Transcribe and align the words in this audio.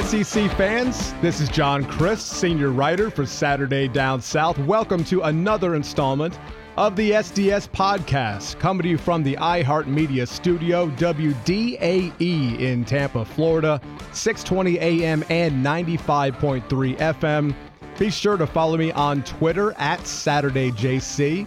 SEC 0.00 0.50
fans, 0.52 1.12
this 1.20 1.38
is 1.38 1.50
John 1.50 1.84
Crist, 1.84 2.28
senior 2.28 2.70
writer 2.70 3.10
for 3.10 3.26
Saturday 3.26 3.88
Down 3.88 4.22
South. 4.22 4.56
Welcome 4.60 5.04
to 5.04 5.20
another 5.20 5.74
installment 5.74 6.38
of 6.78 6.96
the 6.96 7.10
SDS 7.10 7.68
podcast, 7.68 8.58
coming 8.58 8.84
to 8.84 8.88
you 8.88 8.96
from 8.96 9.22
the 9.22 9.36
iHeartMedia 9.36 10.26
studio, 10.26 10.88
WDAE 10.92 12.58
in 12.58 12.86
Tampa, 12.86 13.22
Florida, 13.22 13.82
620 14.12 14.78
AM 14.78 15.24
and 15.28 15.62
95.3 15.62 16.96
FM. 16.96 17.54
Be 17.98 18.08
sure 18.08 18.38
to 18.38 18.46
follow 18.46 18.78
me 18.78 18.92
on 18.92 19.22
Twitter 19.24 19.72
at 19.72 20.00
SaturdayJC. 20.00 21.46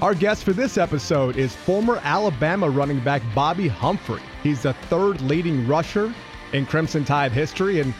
Our 0.00 0.14
guest 0.14 0.44
for 0.44 0.54
this 0.54 0.78
episode 0.78 1.36
is 1.36 1.54
former 1.54 2.00
Alabama 2.02 2.70
running 2.70 3.00
back 3.00 3.20
Bobby 3.34 3.68
Humphrey. 3.68 4.22
He's 4.42 4.62
the 4.62 4.72
third 4.88 5.20
leading 5.20 5.66
rusher 5.68 6.14
in 6.52 6.66
Crimson 6.66 7.04
Tide 7.04 7.32
history, 7.32 7.80
and 7.80 7.94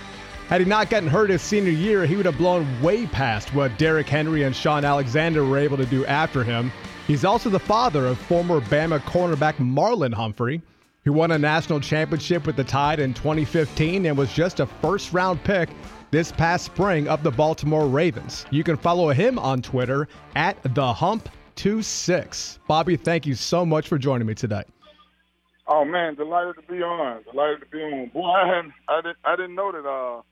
had 0.49 0.61
he 0.61 0.67
not 0.67 0.91
gotten 0.91 1.09
hurt 1.09 1.31
his 1.31 1.43
senior 1.43 1.73
year, 1.73 2.07
he 2.07 2.15
would 2.15 2.27
have 2.27 2.39
blown 2.39 2.81
way 2.81 3.07
past 3.07 3.53
what 3.53 3.77
Derrick 3.79 4.09
Henry 4.09 4.45
and 4.45 4.55
Shaun 4.55 4.85
Alexander 4.85 5.45
were 5.45 5.59
able 5.59 5.77
to 5.77 5.87
do 5.87 6.07
after 6.07 6.45
him. 6.45 6.73
He's 7.07 7.25
also 7.25 7.51
the 7.51 7.59
father 7.59 8.07
of 8.07 8.19
former 8.19 8.61
Bama 8.61 9.01
cornerback 9.01 9.55
Marlon 9.55 10.15
Humphrey, 10.15 10.63
who 11.05 11.13
won 11.13 11.33
a 11.33 11.39
national 11.39 11.81
championship 11.81 12.47
with 12.47 12.57
the 12.57 12.65
Tide 12.65 13.01
in 13.01 13.15
2015 13.15 14.07
and 14.07 14.17
was 14.17 14.33
just 14.33 14.61
a 14.61 14.67
first 14.67 15.13
round 15.13 15.43
pick 15.43 15.69
this 16.11 16.31
past 16.33 16.65
spring 16.65 17.09
of 17.09 17.23
the 17.23 17.31
Baltimore 17.31 17.89
Ravens. 17.89 18.47
You 18.51 18.63
can 18.63 18.77
follow 18.77 19.11
him 19.11 19.39
on 19.39 19.63
Twitter 19.63 20.09
at 20.35 20.63
the 20.63 20.69
Hump26. 20.71 22.59
Bobby, 22.69 22.97
thank 22.97 23.27
you 23.27 23.35
so 23.35 23.67
much 23.67 23.89
for 23.89 23.99
joining 23.99 24.27
me 24.27 24.35
today. 24.35 24.63
Oh 25.69 25.85
man, 25.85 26.15
delighted 26.15 26.57
to 26.57 26.63
be 26.73 26.83
on. 26.83 27.23
Delighted 27.31 27.61
to 27.61 27.67
be 27.67 27.79
on. 27.83 28.09
Boy, 28.15 28.29
I 28.29 28.47
hadn't, 28.47 28.73
I 28.89 29.01
didn't, 29.03 29.19
I 29.25 29.37
didn't 29.37 29.55
know 29.55 29.73
that 29.73 29.87
uh 29.89 30.23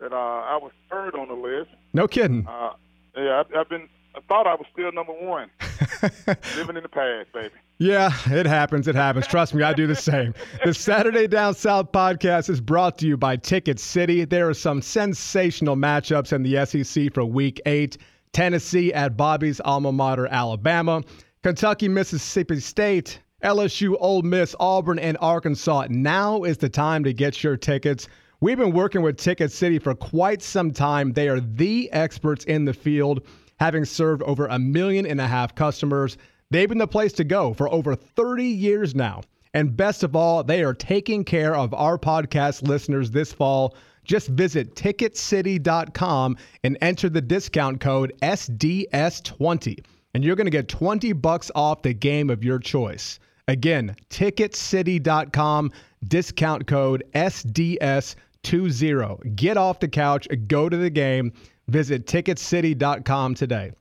that 0.00 0.12
uh 0.12 0.16
I 0.16 0.56
was 0.56 0.72
third 0.90 1.14
on 1.14 1.28
the 1.28 1.34
list. 1.34 1.70
No 1.92 2.08
kidding. 2.08 2.46
Uh, 2.46 2.70
yeah, 3.16 3.42
I, 3.54 3.60
I've 3.60 3.68
been. 3.68 3.88
I 4.14 4.20
thought 4.28 4.46
I 4.46 4.54
was 4.54 4.66
still 4.72 4.92
number 4.92 5.12
one. 5.12 5.50
Living 6.56 6.76
in 6.76 6.82
the 6.82 6.88
past, 6.90 7.32
baby. 7.32 7.54
Yeah, 7.78 8.12
it 8.26 8.44
happens. 8.46 8.86
It 8.86 8.94
happens. 8.94 9.26
Trust 9.26 9.54
me, 9.54 9.62
I 9.62 9.72
do 9.72 9.86
the 9.86 9.96
same. 9.96 10.34
The 10.64 10.74
Saturday 10.74 11.26
Down 11.26 11.54
South 11.54 11.92
podcast 11.92 12.50
is 12.50 12.60
brought 12.60 12.98
to 12.98 13.06
you 13.06 13.16
by 13.16 13.36
Ticket 13.36 13.80
City. 13.80 14.24
There 14.24 14.48
are 14.48 14.54
some 14.54 14.82
sensational 14.82 15.76
matchups 15.76 16.32
in 16.32 16.42
the 16.42 16.64
SEC 16.66 17.12
for 17.14 17.24
Week 17.24 17.60
Eight. 17.64 17.96
Tennessee 18.32 18.92
at 18.92 19.16
Bobby's 19.16 19.60
alma 19.64 19.92
mater, 19.92 20.26
Alabama. 20.26 21.02
Kentucky, 21.42 21.88
Mississippi 21.88 22.60
State. 22.60 23.18
LSU, 23.42 23.96
Ole 24.00 24.22
Miss, 24.22 24.54
Auburn, 24.60 24.98
and 24.98 25.18
Arkansas. 25.20 25.86
Now 25.90 26.44
is 26.44 26.58
the 26.58 26.68
time 26.68 27.04
to 27.04 27.12
get 27.12 27.42
your 27.42 27.56
tickets. 27.56 28.08
We've 28.40 28.58
been 28.58 28.72
working 28.72 29.02
with 29.02 29.16
Ticket 29.16 29.52
City 29.52 29.78
for 29.78 29.94
quite 29.94 30.42
some 30.42 30.70
time. 30.70 31.12
They 31.12 31.28
are 31.28 31.40
the 31.40 31.90
experts 31.92 32.44
in 32.44 32.64
the 32.64 32.72
field, 32.72 33.26
having 33.58 33.84
served 33.84 34.22
over 34.22 34.46
a 34.46 34.58
million 34.58 35.06
and 35.06 35.20
a 35.20 35.26
half 35.26 35.54
customers. 35.54 36.18
They've 36.50 36.68
been 36.68 36.78
the 36.78 36.86
place 36.86 37.12
to 37.14 37.24
go 37.24 37.52
for 37.54 37.68
over 37.72 37.94
30 37.94 38.44
years 38.44 38.94
now. 38.94 39.22
And 39.54 39.76
best 39.76 40.02
of 40.02 40.16
all, 40.16 40.42
they 40.42 40.62
are 40.62 40.74
taking 40.74 41.24
care 41.24 41.54
of 41.54 41.74
our 41.74 41.98
podcast 41.98 42.66
listeners 42.66 43.10
this 43.10 43.32
fall. 43.32 43.76
Just 44.04 44.28
visit 44.28 44.74
ticketcity.com 44.74 46.36
and 46.64 46.78
enter 46.80 47.08
the 47.08 47.20
discount 47.20 47.80
code 47.80 48.12
SDS20 48.22 49.84
and 50.14 50.24
you're 50.24 50.36
going 50.36 50.46
to 50.46 50.50
get 50.50 50.68
20 50.68 51.12
bucks 51.14 51.50
off 51.54 51.82
the 51.82 51.94
game 51.94 52.30
of 52.30 52.44
your 52.44 52.58
choice. 52.58 53.18
Again, 53.48 53.96
ticketcity.com, 54.08 55.72
discount 56.06 56.66
code 56.66 57.04
SDS20. 57.14 59.36
Get 59.36 59.56
off 59.56 59.80
the 59.80 59.88
couch, 59.88 60.28
go 60.46 60.68
to 60.68 60.76
the 60.76 60.90
game. 60.90 61.32
Visit 61.68 62.06
ticketcity.com 62.06 63.34
today. 63.34 63.72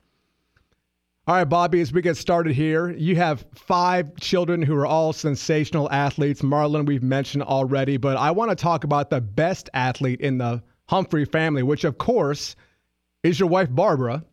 All 1.27 1.35
right, 1.35 1.44
Bobby, 1.44 1.81
as 1.81 1.94
we 1.94 2.01
get 2.01 2.17
started 2.17 2.53
here, 2.53 2.89
you 2.89 3.16
have 3.16 3.45
five 3.53 4.16
children 4.19 4.61
who 4.61 4.75
are 4.75 4.88
all 4.88 5.13
sensational 5.13 5.89
athletes. 5.91 6.41
Marlon, 6.41 6.85
we've 6.85 7.03
mentioned 7.03 7.44
already, 7.44 7.97
but 7.97 8.17
I 8.17 8.31
want 8.31 8.50
to 8.50 8.55
talk 8.55 8.83
about 8.83 9.09
the 9.09 9.21
best 9.21 9.69
athlete 9.73 10.21
in 10.21 10.39
the 10.39 10.63
Humphrey 10.89 11.25
family, 11.25 11.63
which, 11.63 11.83
of 11.83 12.00
course, 12.00 12.55
is 13.23 13.39
your 13.39 13.50
wife, 13.50 13.69
Barbara. 13.71 14.23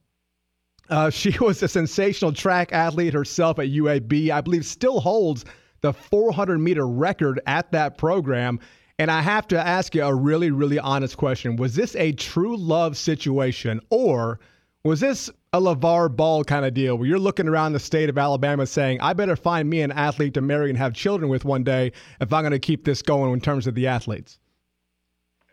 Uh, 0.91 1.11
she 1.11 1.37
was 1.39 1.63
a 1.63 1.69
sensational 1.69 2.33
track 2.33 2.73
athlete 2.73 3.15
herself 3.15 3.59
at 3.59 3.69
UAB. 3.69 4.31
I 4.31 4.41
believe 4.41 4.65
still 4.65 5.01
holds 5.01 5.45
the 5.81 5.93
400 5.93 6.59
meter 6.59 6.87
record 6.87 7.41
at 7.47 7.71
that 7.73 7.99
program. 7.99 8.61
And 8.99 9.11
I 9.13 9.23
have 9.23 9.47
to 9.49 9.59
ask 9.59 9.95
you 9.95 10.03
a 10.03 10.15
really, 10.15 10.51
really 10.51 10.79
honest 10.79 11.17
question. 11.17 11.57
Was 11.57 11.77
this 11.77 11.95
a 11.95 12.13
true 12.13 12.57
love 12.57 12.97
situation 12.97 13.81
or 13.91 14.41
was 14.83 15.01
this 15.01 15.31
a 15.53 15.61
LaVar 15.61 16.15
Ball 16.15 16.45
kind 16.45 16.65
of 16.65 16.75
deal 16.75 16.99
where 16.99 17.07
you're 17.07 17.19
looking 17.19 17.49
around 17.49 17.73
the 17.73 17.81
state 17.81 18.09
of 18.09 18.19
Alabama 18.19 18.67
saying, 18.67 19.01
I 19.01 19.13
better 19.13 19.37
find 19.37 19.71
me 19.71 19.81
an 19.83 19.93
athlete 19.93 20.35
to 20.35 20.41
marry 20.41 20.69
and 20.69 20.79
have 20.79 20.95
children 20.95 21.31
with 21.31 21.45
one 21.45 21.63
day 21.63 21.93
if 22.21 22.33
I'm 22.33 22.43
going 22.43 22.53
to 22.53 22.59
keep 22.59 22.85
this 22.85 23.03
going 23.03 23.33
in 23.33 23.41
terms 23.41 23.67
of 23.67 23.75
the 23.75 23.87
athletes? 23.87 24.39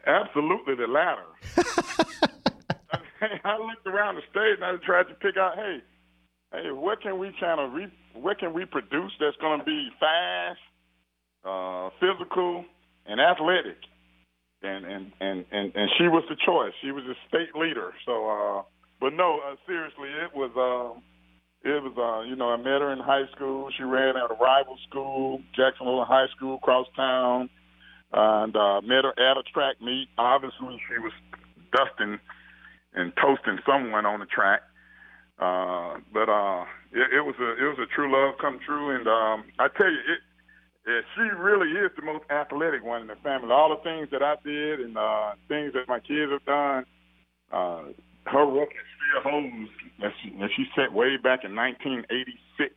Absolutely 0.06 0.75
the 0.75 0.88
latter. 0.88 1.23
I 2.91 3.00
looked 3.22 3.88
around 3.88 4.16
the 4.16 4.22
state 4.31 4.56
and 4.56 4.64
I 4.64 4.76
tried 4.86 5.08
to 5.08 5.16
pick 5.16 5.38
out, 5.38 5.56
hey, 5.56 5.78
hey, 6.52 6.72
what 6.72 7.02
can 7.02 7.18
we 7.18 7.31
kind 7.40 7.59
of 7.59 7.74
re- 7.74 7.94
what 8.14 8.40
can 8.40 8.53
we 8.53 8.66
produce 8.66 9.12
that's 9.20 9.38
going 9.38 9.59
to 9.59 9.66
be 9.66 9.90
fast, 10.00 10.59
uh, 11.44 11.90
physical, 12.00 12.66
and 13.06 13.20
athletic? 13.20 13.78
And 14.64 14.86
and 14.86 15.12
and 15.20 15.46
and 15.52 15.76
and 15.76 15.90
she 15.98 16.08
was 16.08 16.24
the 16.30 16.36
choice. 16.46 16.74
She 16.81 16.92
was 16.92 17.03
a 17.03 17.16
state 17.28 17.56
leader. 17.56 17.92
So, 18.06 18.30
uh, 18.30 18.64
but 19.00 19.14
no, 19.14 19.40
uh, 19.46 19.56
seriously, 19.68 20.09
it 20.09 20.36
was. 20.36 20.52
Uh, 20.56 21.00
it 21.66 21.82
was, 21.82 21.97
uh, 21.97 22.30
you 22.30 22.36
know, 22.36 22.50
I 22.53 22.58
met 22.58 22.86
her 22.86 22.94
in 22.94 23.00
high 23.00 23.26
school. 23.36 23.70
She 23.76 23.82
ran 23.82 24.16
at 24.16 24.30
a 24.30 24.36
rival 24.36 24.78
school, 24.88 25.42
Jacksonville 25.56 26.06
High 26.06 26.28
School, 26.38 26.58
across 26.58 26.86
town, 26.96 27.50
and 28.14 28.56
uh, 28.56 28.82
met 28.82 29.03
her 29.03 29.18
at 29.18 29.38
a 29.38 29.42
track 29.52 29.82
meet. 29.82 30.08
Obviously, 30.16 30.80
she 30.86 31.02
was 31.02 31.12
dusting 31.74 32.20
and 32.96 33.12
toasting 33.22 33.60
someone 33.66 34.06
on 34.06 34.20
the 34.20 34.26
track. 34.26 34.62
Uh, 35.38 36.00
but 36.14 36.32
uh, 36.32 36.64
it, 36.96 37.20
it 37.20 37.24
was 37.28 37.36
a 37.40 37.50
it 37.60 37.68
was 37.68 37.80
a 37.84 37.94
true 37.94 38.08
love 38.08 38.40
come 38.40 38.58
true, 38.66 38.96
and 38.96 39.06
um, 39.08 39.44
I 39.60 39.68
tell 39.68 39.92
you, 39.92 40.00
it, 40.00 40.22
it 40.90 41.06
she 41.14 41.28
really 41.36 41.72
is 41.76 41.92
the 42.00 42.06
most 42.06 42.24
athletic 42.32 42.84
one 42.84 43.02
in 43.02 43.08
the 43.08 43.20
family. 43.22 43.52
All 43.52 43.70
the 43.70 43.84
things 43.84 44.08
that 44.12 44.24
I 44.24 44.36
did 44.46 44.80
and 44.80 44.98
uh, 44.98 45.36
things 45.50 45.74
that 45.74 45.90
my 45.90 46.00
kids 46.00 46.32
have 46.32 46.46
done, 46.46 46.86
uh, 47.52 47.92
her 48.32 48.46
record 48.48 48.88
still 48.96 49.30
holds 49.30 49.70
that 50.00 50.12
she, 50.24 50.30
that 50.40 50.50
she 50.56 50.66
set 50.72 50.94
way 50.94 51.18
back 51.18 51.44
in 51.44 51.54
1986. 51.54 52.74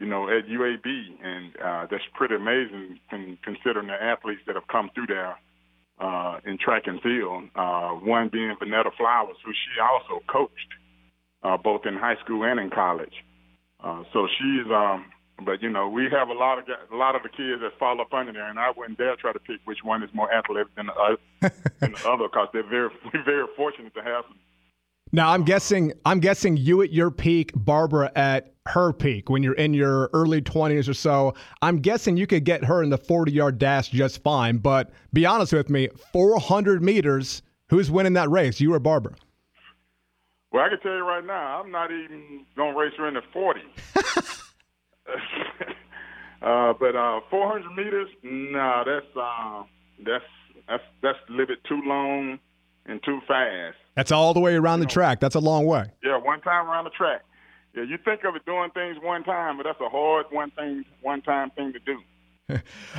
You 0.00 0.06
know, 0.06 0.26
at 0.26 0.48
UAB, 0.50 0.86
and 1.22 1.54
uh, 1.64 1.86
that's 1.88 2.02
pretty 2.14 2.34
amazing 2.34 2.98
considering 3.44 3.86
the 3.86 3.94
athletes 3.94 4.42
that 4.48 4.56
have 4.56 4.66
come 4.66 4.90
through 4.92 5.06
there 5.06 5.38
uh, 5.98 6.38
in 6.44 6.58
track 6.58 6.82
and 6.86 7.00
field. 7.00 7.44
Uh, 7.54 7.90
one 7.90 8.28
being 8.32 8.54
Vonetta 8.60 8.90
Flowers, 8.96 9.36
who 9.44 9.52
she 9.52 9.80
also 9.80 10.24
coached 10.26 10.72
uh, 11.42 11.56
both 11.56 11.86
in 11.86 11.94
high 11.94 12.16
school 12.24 12.44
and 12.44 12.58
in 12.58 12.70
college. 12.70 13.14
Uh, 13.82 14.02
so 14.12 14.26
she's, 14.38 14.66
um, 14.72 15.06
but 15.44 15.62
you 15.62 15.70
know, 15.70 15.88
we 15.88 16.04
have 16.10 16.28
a 16.28 16.32
lot 16.32 16.58
of 16.58 16.64
a 16.92 16.96
lot 16.96 17.14
of 17.14 17.22
the 17.22 17.28
kids 17.28 17.60
that 17.60 17.78
fall 17.78 18.00
up 18.00 18.12
under 18.12 18.32
there, 18.32 18.48
and 18.48 18.58
I 18.58 18.70
wouldn't 18.76 18.98
dare 18.98 19.16
try 19.16 19.32
to 19.32 19.38
pick 19.38 19.60
which 19.64 19.78
one 19.82 20.02
is 20.02 20.10
more 20.14 20.32
athletic 20.32 20.74
than 20.76 20.86
the, 20.86 20.92
uh, 20.92 21.16
than 21.80 21.92
the 21.92 22.08
other 22.08 22.28
because 22.28 22.48
they're 22.52 22.68
very 22.68 22.88
we're 23.12 23.24
very 23.24 23.46
fortunate 23.56 23.94
to 23.94 24.02
have 24.02 24.24
them 24.24 24.38
now 25.14 25.30
I'm 25.30 25.44
guessing 25.44 25.92
I'm 26.04 26.18
guessing 26.18 26.56
you 26.56 26.82
at 26.82 26.92
your 26.92 27.10
peak, 27.10 27.52
Barbara 27.54 28.10
at 28.16 28.53
her 28.66 28.92
peak 28.92 29.28
when 29.28 29.42
you're 29.42 29.54
in 29.54 29.74
your 29.74 30.08
early 30.12 30.40
20s 30.40 30.88
or 30.88 30.94
so. 30.94 31.34
I'm 31.62 31.80
guessing 31.80 32.16
you 32.16 32.26
could 32.26 32.44
get 32.44 32.64
her 32.64 32.82
in 32.82 32.90
the 32.90 32.98
40 32.98 33.32
yard 33.32 33.58
dash 33.58 33.88
just 33.88 34.22
fine. 34.22 34.58
But 34.58 34.90
be 35.12 35.26
honest 35.26 35.52
with 35.52 35.68
me, 35.68 35.88
400 36.12 36.82
meters, 36.82 37.42
who's 37.68 37.90
winning 37.90 38.14
that 38.14 38.30
race? 38.30 38.60
You 38.60 38.72
or 38.72 38.78
Barbara? 38.78 39.14
Well, 40.52 40.64
I 40.64 40.68
can 40.68 40.80
tell 40.80 40.94
you 40.94 41.06
right 41.06 41.24
now, 41.24 41.60
I'm 41.60 41.70
not 41.70 41.90
even 41.90 42.46
gonna 42.56 42.78
race 42.78 42.92
her 42.96 43.08
in 43.08 43.14
the 43.14 43.22
40. 43.32 43.60
uh, 46.42 46.72
but 46.78 46.96
uh, 46.96 47.20
400 47.28 47.70
meters, 47.74 48.08
no, 48.22 48.58
nah, 48.58 48.84
that's 48.84 49.06
uh, 49.16 49.64
that's 50.06 50.24
that's 50.68 50.82
that's 51.02 51.18
a 51.28 51.32
little 51.32 51.46
bit 51.46 51.64
too 51.64 51.82
long 51.84 52.38
and 52.86 53.02
too 53.04 53.20
fast. 53.26 53.76
That's 53.96 54.12
all 54.12 54.32
the 54.32 54.40
way 54.40 54.54
around 54.54 54.80
the 54.80 54.86
track. 54.86 55.20
That's 55.20 55.34
a 55.34 55.40
long 55.40 55.66
way. 55.66 55.90
Yeah, 56.02 56.16
one 56.18 56.40
time 56.40 56.66
around 56.66 56.84
the 56.84 56.90
track. 56.90 57.22
Yeah, 57.74 57.82
you 57.82 57.98
think 58.04 58.22
of 58.24 58.36
it 58.36 58.46
doing 58.46 58.70
things 58.70 58.96
one 59.02 59.24
time, 59.24 59.56
but 59.56 59.64
that's 59.64 59.80
a 59.80 59.88
hard 59.88 60.26
one 60.30 60.50
thing, 60.52 60.84
one 61.02 61.22
time 61.22 61.50
thing 61.50 61.72
to 61.72 61.80
do. 61.80 61.98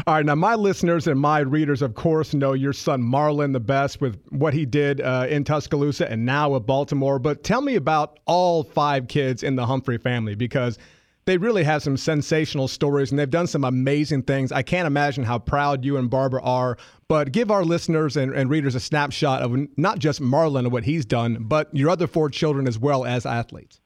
All 0.07 0.16
right, 0.16 0.25
now 0.25 0.36
my 0.36 0.56
listeners 0.56 1.07
and 1.07 1.19
my 1.19 1.39
readers, 1.39 1.81
of 1.81 1.94
course, 1.94 2.33
know 2.33 2.54
your 2.54 2.74
son 2.74 3.01
Marlon 3.01 3.54
the 3.54 3.60
best 3.60 4.01
with 4.01 4.19
what 4.31 4.54
he 4.54 4.66
did 4.66 5.00
uh, 5.00 5.27
in 5.30 5.44
Tuscaloosa 5.44 6.12
and 6.12 6.25
now 6.25 6.50
with 6.50 6.66
Baltimore. 6.66 7.19
But 7.19 7.44
tell 7.44 7.62
me 7.62 7.75
about 7.75 8.19
all 8.25 8.63
five 8.63 9.07
kids 9.07 9.44
in 9.44 9.56
the 9.56 9.66
Humphrey 9.66 9.98
family 9.98 10.36
because 10.36 10.77
they 11.25 11.38
really 11.38 11.63
have 11.63 11.81
some 11.81 11.95
sensational 11.95 12.68
stories 12.68 13.12
and 13.12 13.19
they've 13.19 13.30
done 13.30 13.48
some 13.48 13.63
amazing 13.63 14.24
things. 14.24 14.51
I 14.51 14.62
can't 14.62 14.88
imagine 14.88 15.24
how 15.24 15.39
proud 15.39 15.86
you 15.86 15.98
and 15.98 16.10
Barbara 16.10 16.42
are, 16.42 16.77
but 17.07 17.31
give 17.31 17.50
our 17.50 17.63
listeners 17.63 18.18
and, 18.18 18.33
and 18.33 18.50
readers 18.50 18.75
a 18.75 18.80
snapshot 18.80 19.42
of 19.42 19.56
not 19.77 20.00
just 20.00 20.22
Marlon 20.22 20.60
and 20.60 20.72
what 20.72 20.83
he's 20.83 21.06
done, 21.06 21.38
but 21.42 21.74
your 21.74 21.89
other 21.89 22.07
four 22.07 22.30
children 22.30 22.68
as 22.68 22.77
well 22.77 23.06
as 23.06 23.25
athletes. 23.25 23.80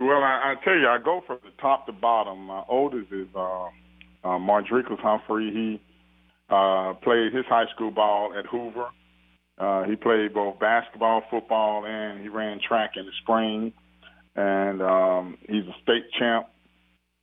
Well, 0.00 0.22
I, 0.22 0.54
I 0.54 0.64
tell 0.64 0.76
you, 0.76 0.88
I 0.88 0.98
go 1.04 1.22
from 1.26 1.38
the 1.44 1.50
top 1.60 1.86
to 1.86 1.92
bottom. 1.92 2.46
My 2.46 2.64
oldest 2.68 3.12
is 3.12 3.28
uh, 3.34 3.66
uh, 3.66 3.68
Mardricus 4.38 4.98
Humphrey. 5.00 5.50
He 5.52 5.80
uh, 6.48 6.94
played 7.02 7.32
his 7.34 7.44
high 7.46 7.66
school 7.74 7.90
ball 7.90 8.32
at 8.36 8.46
Hoover. 8.46 8.86
Uh, 9.58 9.84
he 9.84 9.94
played 9.94 10.32
both 10.32 10.58
basketball, 10.58 11.22
football, 11.30 11.84
and 11.86 12.22
he 12.22 12.28
ran 12.28 12.60
track 12.66 12.92
in 12.96 13.04
the 13.04 13.12
spring 13.22 13.74
and 14.36 14.82
um, 14.82 15.38
he's 15.48 15.64
a 15.64 15.74
state 15.82 16.04
champ, 16.18 16.46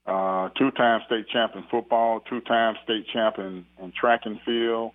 uh, 0.06 0.50
two-time 0.57 1.01
state 1.06 1.27
champ 1.31 1.53
in 1.56 1.63
football, 1.69 2.21
two-time 2.30 2.75
state 2.83 3.06
champ 3.13 3.35
in, 3.38 3.65
in 3.81 3.91
track 4.00 4.21
and 4.25 4.39
field, 4.45 4.91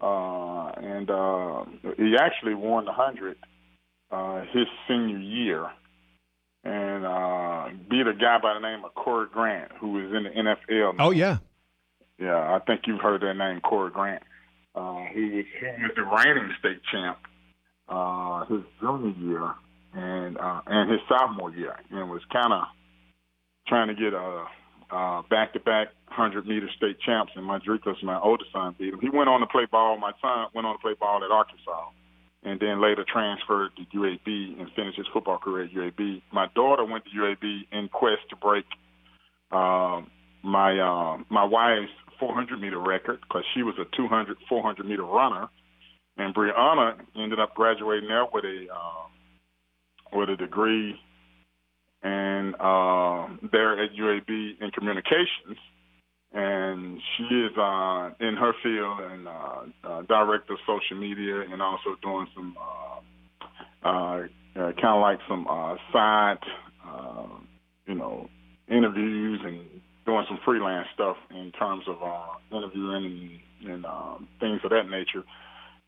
uh, 0.00 0.70
and 0.76 1.10
uh, 1.10 1.64
he 1.96 2.14
actually 2.18 2.54
won 2.54 2.84
the 2.84 2.92
hundred 2.92 3.36
uh, 4.10 4.42
his 4.52 4.66
senior 4.86 5.18
year, 5.18 5.66
and 6.66 7.06
uh, 7.06 7.68
beat 7.88 8.06
a 8.06 8.14
guy 8.14 8.38
by 8.42 8.54
the 8.54 8.60
name 8.60 8.84
of 8.84 8.94
Corey 8.94 9.26
Grant, 9.32 9.70
who 9.80 9.98
is 10.00 10.12
in 10.12 10.24
the 10.24 10.30
NFL. 10.30 10.96
Now. 10.96 11.06
Oh 11.06 11.10
yeah, 11.10 11.38
yeah, 12.18 12.36
I 12.36 12.58
think 12.66 12.82
you've 12.86 13.00
heard 13.00 13.22
that 13.22 13.34
name, 13.34 13.60
Corey 13.60 13.90
Grant. 13.90 14.22
Uh, 14.74 15.04
he 15.12 15.20
was 15.20 15.44
he 15.60 15.82
was 15.82 15.92
the 15.94 16.02
reigning 16.02 16.52
state 16.58 16.80
champ 16.90 17.18
uh, 17.88 18.44
his 18.46 18.62
junior 18.80 19.14
year 19.18 19.54
and 19.94 20.38
uh, 20.38 20.60
and 20.66 20.90
his 20.90 21.00
sophomore 21.08 21.50
year, 21.54 21.76
and 21.90 22.10
was 22.10 22.22
kind 22.32 22.52
of 22.52 22.64
trying 23.68 23.88
to 23.88 23.94
get 23.94 24.12
a 24.12 24.44
uh, 24.90 25.22
back-to-back 25.28 25.88
100 26.08 26.46
meter 26.46 26.68
state 26.76 26.98
champs. 27.04 27.32
And 27.34 27.44
Mardricus, 27.44 28.02
my 28.02 28.20
oldest 28.20 28.52
son, 28.52 28.74
beat 28.78 28.92
him. 28.92 29.00
He 29.00 29.10
went 29.10 29.28
on 29.28 29.40
to 29.40 29.46
play 29.46 29.66
ball. 29.70 29.98
My 29.98 30.12
son 30.20 30.46
went 30.54 30.66
on 30.66 30.74
to 30.74 30.82
play 30.82 30.94
ball 30.98 31.24
at 31.24 31.30
Arkansas, 31.30 31.90
and 32.46 32.60
then 32.60 32.80
later 32.80 33.04
transferred 33.12 33.70
to 33.76 33.98
UAB 33.98 34.60
and 34.60 34.70
finished 34.76 34.96
his 34.96 35.06
football 35.12 35.36
career 35.36 35.64
at 35.64 35.72
UAB. 35.72 36.22
My 36.32 36.46
daughter 36.54 36.84
went 36.84 37.04
to 37.04 37.10
UAB 37.10 37.62
in 37.72 37.88
quest 37.88 38.22
to 38.30 38.36
break 38.36 38.64
uh, 39.50 40.00
my 40.44 40.78
uh, 40.78 41.18
my 41.28 41.42
wife's 41.44 41.90
400 42.20 42.60
meter 42.60 42.78
record 42.78 43.18
because 43.22 43.42
she 43.52 43.64
was 43.64 43.74
a 43.80 43.96
200 43.96 44.36
400 44.48 44.86
meter 44.86 45.02
runner, 45.02 45.48
and 46.16 46.32
Brianna 46.34 46.94
ended 47.16 47.40
up 47.40 47.54
graduating 47.56 48.08
there 48.08 48.26
with 48.32 48.44
a 48.44 48.66
uh, 48.72 50.16
with 50.16 50.30
a 50.30 50.36
degree 50.36 50.94
and 52.04 52.54
uh, 52.54 53.26
there 53.50 53.82
at 53.82 53.90
UAB 53.90 54.28
in 54.60 54.70
communications. 54.72 55.58
And 56.38 57.00
she 57.16 57.24
is 57.24 57.56
uh, 57.56 58.10
in 58.20 58.36
her 58.36 58.52
field 58.62 59.00
and 59.10 59.26
uh, 59.26 59.88
uh, 59.88 60.02
director 60.02 60.52
of 60.52 60.58
social 60.66 61.00
media 61.00 61.40
and 61.40 61.62
also 61.62 61.96
doing 62.02 62.26
some 62.34 62.54
uh, 62.60 63.88
uh, 63.88 64.20
uh, 64.54 64.72
kind 64.72 64.96
of 64.96 65.00
like 65.00 65.18
some 65.26 65.46
uh, 65.48 65.76
side, 65.94 66.36
uh, 66.86 67.26
you 67.86 67.94
know, 67.94 68.28
interviews 68.68 69.40
and 69.44 69.80
doing 70.04 70.26
some 70.28 70.38
freelance 70.44 70.86
stuff 70.92 71.16
in 71.30 71.52
terms 71.58 71.84
of 71.88 71.96
uh, 72.02 72.56
interviewing 72.56 73.40
and, 73.62 73.70
and 73.72 73.86
um, 73.86 74.28
things 74.38 74.60
of 74.62 74.70
that 74.72 74.90
nature. 74.90 75.24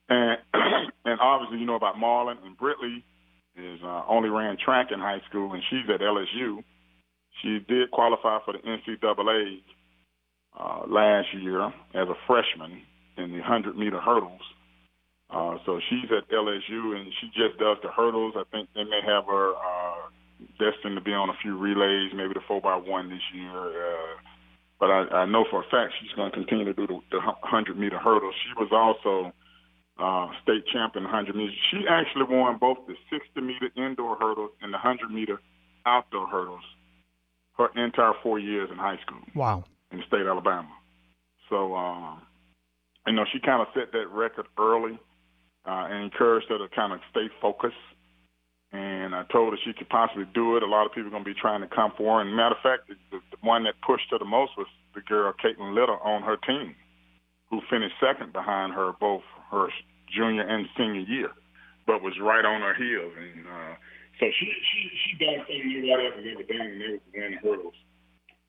And 0.09 0.39
and 1.05 1.21
obviously, 1.21 1.59
you 1.59 1.67
know 1.67 1.77
about 1.77 1.97
Marlon 1.97 2.37
and 2.43 2.57
Britley 2.57 3.03
is 3.55 3.81
uh, 3.85 4.03
only 4.09 4.31
ran 4.31 4.57
track 4.65 4.89
in 4.93 4.99
high 4.99 5.21
school, 5.29 5.53
and 5.53 5.63
she's 5.69 5.85
at 5.93 6.01
LSU. 6.01 6.65
She 7.43 7.59
did 7.69 7.91
qualify 7.91 8.39
for 8.47 8.55
the 8.55 8.61
NCAA 8.61 9.61
uh, 10.59 10.83
last 10.89 11.29
year 11.35 11.63
as 11.95 12.09
a 12.09 12.19
freshman 12.27 12.83
in 13.17 13.31
the 13.31 13.41
100 13.41 13.77
meter 13.77 14.01
hurdles. 14.01 14.43
Uh, 15.31 15.59
so 15.67 15.81
she's 15.89 16.11
at 16.11 16.29
LSU, 16.31 16.97
and 16.97 17.13
she 17.21 17.29
just 17.29 17.59
does 17.59 17.77
the 17.83 17.91
hurdles. 17.95 18.35
I 18.37 18.45
think 18.51 18.69
they 18.75 18.85
may 18.85 19.01
have 19.05 19.27
her 19.27 19.55
uh, 19.55 20.09
destined 20.59 20.97
to 20.97 21.03
be 21.03 21.13
on 21.13 21.29
a 21.29 21.37
few 21.43 21.57
relays, 21.57 22.13
maybe 22.15 22.33
the 22.35 22.45
4x1 22.49 23.11
this 23.11 23.23
year. 23.35 23.53
Uh, 23.53 24.17
but 24.81 24.91
I, 24.91 25.23
I 25.23 25.27
know 25.27 25.45
for 25.51 25.61
a 25.61 25.69
fact 25.71 25.95
she's 26.01 26.13
going 26.17 26.31
to 26.31 26.37
continue 26.37 26.65
to 26.65 26.73
do 26.73 26.87
the, 26.87 26.99
the 27.11 27.21
100 27.21 27.79
meter 27.79 27.99
hurdles. 27.99 28.35
She 28.47 28.55
was 28.57 28.71
also 28.73 29.33
uh, 29.99 30.33
state 30.43 30.65
champion 30.73 31.05
100 31.05 31.37
meters. 31.37 31.55
She 31.71 31.85
actually 31.91 32.25
won 32.35 32.57
both 32.59 32.79
the 32.87 32.95
60 33.11 33.41
meter 33.41 33.69
indoor 33.77 34.17
hurdles 34.17 34.51
and 34.63 34.73
the 34.73 34.79
100 34.79 35.11
meter 35.11 35.41
outdoor 35.85 36.27
hurdles 36.27 36.65
her 37.59 37.69
entire 37.77 38.13
four 38.23 38.39
years 38.39 38.71
in 38.71 38.79
high 38.79 38.99
school. 39.05 39.21
Wow. 39.35 39.65
In 39.91 39.99
the 39.99 40.05
state 40.07 40.21
of 40.21 40.29
Alabama. 40.29 40.69
So, 41.49 41.75
um, 41.75 42.21
you 43.07 43.15
know, 43.15 43.25
she 43.33 43.41
kind 43.41 43.63
of 43.63 43.69
set 43.73 43.93
that 43.93 44.09
record 44.13 44.47
early 44.59 44.99
uh, 45.65 45.89
and 45.89 46.05
encouraged 46.05 46.49
her 46.51 46.59
to 46.59 46.69
kind 46.75 46.93
of 46.93 47.01
stay 47.11 47.29
focused. 47.41 47.77
And 48.71 49.15
I 49.15 49.25
told 49.33 49.55
her 49.55 49.59
she 49.65 49.73
could 49.73 49.89
possibly 49.89 50.27
do 50.35 50.57
it. 50.57 50.63
A 50.63 50.67
lot 50.67 50.85
of 50.85 50.93
people 50.93 51.09
are 51.09 51.17
going 51.17 51.25
to 51.25 51.33
be 51.33 51.41
trying 51.41 51.63
to 51.63 51.69
come 51.69 51.93
for 51.97 52.19
her. 52.19 52.21
And 52.21 52.37
matter 52.37 52.55
of 52.55 52.63
fact, 52.63 52.89
the, 52.89 52.97
the 53.33 53.41
one 53.41 53.65
that 53.65 53.81
pushed 53.81 54.11
her 54.11 54.19
the 54.19 54.29
most 54.29 54.53
was 54.59 54.67
the 54.95 55.01
girl, 55.01 55.33
Caitlin 55.33 55.75
Little, 55.75 55.97
on 56.05 56.21
her 56.23 56.37
team, 56.37 56.77
who 57.49 57.63
finished 57.71 57.95
second 57.97 58.35
behind 58.35 58.75
her 58.75 58.93
both 59.01 59.23
her 59.51 59.69
junior 60.15 60.45
and 60.45 60.69
senior 60.77 61.01
year, 61.01 61.31
but 61.87 62.03
was 62.03 62.13
right 62.21 62.45
on 62.45 62.61
her 62.61 62.75
heels. 62.77 63.13
And 63.17 63.47
uh, 63.49 63.75
so 64.21 64.27
she 64.39 64.53
she 64.53 64.91
she 65.01 65.25
done 65.25 65.47
things 65.47 65.65
nobody 65.65 66.05
else 66.05 66.17
has 66.17 66.25
ever 66.29 66.45
done, 66.45 66.67
and 66.77 66.81
they 66.81 66.93
was 66.93 67.01
winning 67.15 67.39
hurdles 67.41 67.75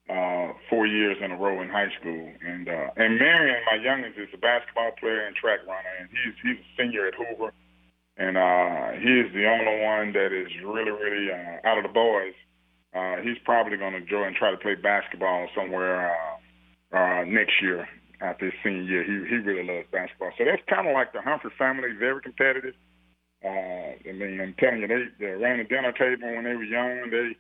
uh, 0.10 0.54
four 0.70 0.88
years 0.88 1.18
in 1.22 1.32
a 1.32 1.38
row 1.38 1.62
in 1.62 1.70
high 1.70 1.90
school. 2.00 2.32
And 2.46 2.68
uh, 2.68 2.90
and 2.98 3.20
Marion, 3.20 3.62
my 3.66 3.78
youngest, 3.78 4.18
is 4.18 4.30
a 4.34 4.38
basketball 4.38 4.92
player 5.00 5.26
and 5.26 5.36
track 5.36 5.60
runner, 5.68 5.94
and 6.00 6.10
he's 6.10 6.34
he's 6.42 6.58
a 6.58 6.68
senior 6.82 7.08
at 7.08 7.14
Hoover, 7.14 7.54
and 8.18 8.36
uh, 8.38 8.98
he 8.98 9.22
is 9.22 9.32
the 9.34 9.46
only 9.46 9.86
one 9.86 10.14
that 10.14 10.34
is 10.34 10.50
really 10.66 10.92
really 10.92 11.32
uh, 11.32 11.68
out 11.68 11.78
of 11.78 11.84
the 11.84 11.94
boys. 11.94 12.34
Uh, 12.94 13.22
he's 13.22 13.38
probably 13.46 13.78
going 13.78 13.94
to 13.94 14.02
join 14.02 14.34
and 14.34 14.36
try 14.36 14.50
to 14.50 14.58
play 14.58 14.74
basketball 14.74 15.48
somewhere 15.56 16.10
uh, 16.10 16.98
uh, 16.98 17.24
next 17.26 17.62
year 17.62 17.88
after 18.20 18.46
his 18.46 18.56
senior 18.64 18.82
year. 18.82 19.04
He 19.04 19.30
he 19.30 19.36
really 19.38 19.64
loves 19.64 19.88
basketball. 19.92 20.32
So 20.38 20.44
that's 20.44 20.64
kind 20.68 20.88
of 20.88 20.94
like 20.94 21.14
the 21.14 21.22
Humphrey 21.22 21.52
family, 21.58 21.90
very 21.98 22.22
competitive. 22.22 22.74
Uh, 23.46 23.94
I 24.10 24.12
mean, 24.12 24.42
I'm 24.42 24.56
telling 24.60 24.82
you, 24.82 24.88
they, 24.88 25.06
they 25.20 25.32
around 25.32 25.60
the 25.60 25.64
dinner 25.64 25.94
table 25.94 26.28
when 26.34 26.44
they 26.44 26.56
were 26.56 26.64
young, 26.64 27.10
they 27.10 27.38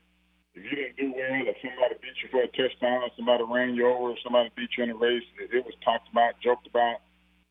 if 0.59 0.67
you 0.67 0.75
didn't 0.75 0.97
do 0.99 1.07
well, 1.15 1.47
if 1.47 1.55
somebody 1.63 1.95
beat 2.03 2.19
you 2.19 2.27
for 2.27 2.43
a 2.43 2.51
touchdown, 2.51 3.07
or 3.07 3.11
somebody 3.15 3.43
ran 3.47 3.75
you 3.75 3.87
over, 3.87 4.11
if 4.11 4.19
somebody 4.19 4.51
beat 4.55 4.69
you 4.75 4.83
in 4.83 4.91
a 4.91 4.99
race, 4.99 5.23
it, 5.39 5.55
it 5.55 5.63
was 5.63 5.73
talked 5.83 6.11
about, 6.11 6.35
joked 6.43 6.67
about, 6.67 6.99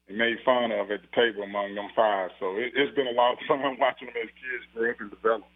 and 0.09 0.21
made 0.21 0.37
fun 0.45 0.73
of 0.73 0.93
at 0.93 1.01
the 1.01 1.13
table 1.17 1.43
among 1.43 1.75
them 1.75 1.89
five. 1.97 2.31
So 2.37 2.57
it, 2.61 2.77
it's 2.77 2.95
been 2.95 3.09
a 3.09 3.17
lot 3.17 3.33
of 3.33 3.39
fun 3.49 3.65
watching 3.81 4.13
them 4.13 4.21
as 4.21 4.33
kids 4.37 4.65
grow 4.77 4.93
up 4.93 5.01
and 5.01 5.11
develop. 5.11 5.49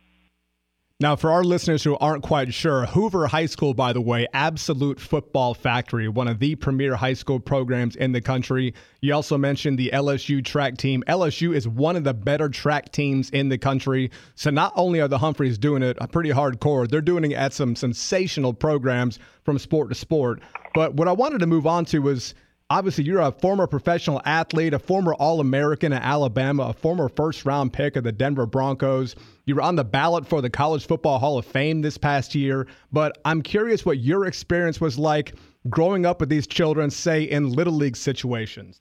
Now, 1.02 1.16
for 1.16 1.32
our 1.32 1.42
listeners 1.42 1.82
who 1.82 1.97
aren't 1.97 2.23
quite 2.23 2.54
sure, 2.54 2.87
Hoover 2.87 3.26
High 3.26 3.47
School, 3.47 3.75
by 3.75 3.92
the 3.92 4.00
way, 4.00 4.28
absolute 4.35 5.00
football 5.00 5.52
factory, 5.52 6.06
one 6.06 6.28
of 6.28 6.38
the 6.38 6.54
premier 6.54 6.94
high 6.94 7.14
school 7.14 7.40
programs 7.40 7.97
in 7.97 8.12
the 8.12 8.21
country. 8.21 8.73
You 9.00 9.12
also 9.12 9.37
mentioned 9.37 9.80
the 9.80 9.90
LSU 9.92 10.44
track 10.44 10.76
team. 10.76 11.02
LSU 11.09 11.56
is 11.56 11.66
one 11.66 11.97
of 11.97 12.04
the 12.04 12.14
better 12.14 12.49
track 12.49 12.92
teams 12.92 13.30
in 13.30 13.49
the 13.49 13.59
country. 13.59 14.12
So 14.37 14.50
not 14.50 14.73
only 14.76 15.00
are 15.00 15.09
the 15.09 15.18
Humphreys 15.18 15.59
doing 15.59 15.82
it 15.82 15.99
pretty 16.12 16.30
hardcore, 16.30 16.88
they're 16.88 17.00
doing 17.00 17.28
it 17.28 17.35
at 17.35 17.52
some 17.52 17.75
sensational 17.75 18.54
programs 18.54 19.18
from 19.42 19.59
sport 19.59 19.88
to 19.88 19.97
sport. 19.97 20.40
But 20.73 20.94
what 20.94 21.09
I 21.09 21.12
wanted 21.12 21.40
to 21.40 21.49
move 21.49 21.66
on 21.66 21.85
to 21.87 21.99
was 21.99 22.32
obviously 22.71 23.02
you're 23.02 23.23
a 23.23 23.32
former 23.32 23.66
professional 23.66 24.23
athlete, 24.25 24.73
a 24.73 24.78
former 24.78 25.14
All 25.14 25.40
American 25.40 25.92
at 25.92 26.04
Alabama, 26.04 26.68
a 26.68 26.73
former 26.73 27.09
first 27.09 27.44
round 27.44 27.73
pick 27.73 27.97
of 27.97 28.04
the 28.04 28.12
Denver 28.12 28.47
Broncos. 28.47 29.16
You 29.44 29.56
were 29.56 29.62
on 29.62 29.75
the 29.75 29.84
ballot 29.84 30.26
for 30.26 30.40
the 30.40 30.50
College 30.50 30.87
Football 30.87 31.18
Hall 31.18 31.37
of 31.37 31.44
Fame 31.44 31.82
this 31.82 31.99
past 31.99 32.34
year. 32.34 32.68
But 32.92 33.18
I'm 33.25 33.42
curious 33.42 33.84
what 33.84 33.99
your 33.99 34.26
experience 34.26 34.80
was 34.80 34.99
like 34.99 35.34
growing 35.68 36.06
up 36.06 36.20
with 36.20 36.28
these 36.28 36.46
children, 36.46 36.90
say 36.90 37.25
in 37.25 37.52
Little 37.52 37.75
League 37.75 37.96
situations 37.96 38.80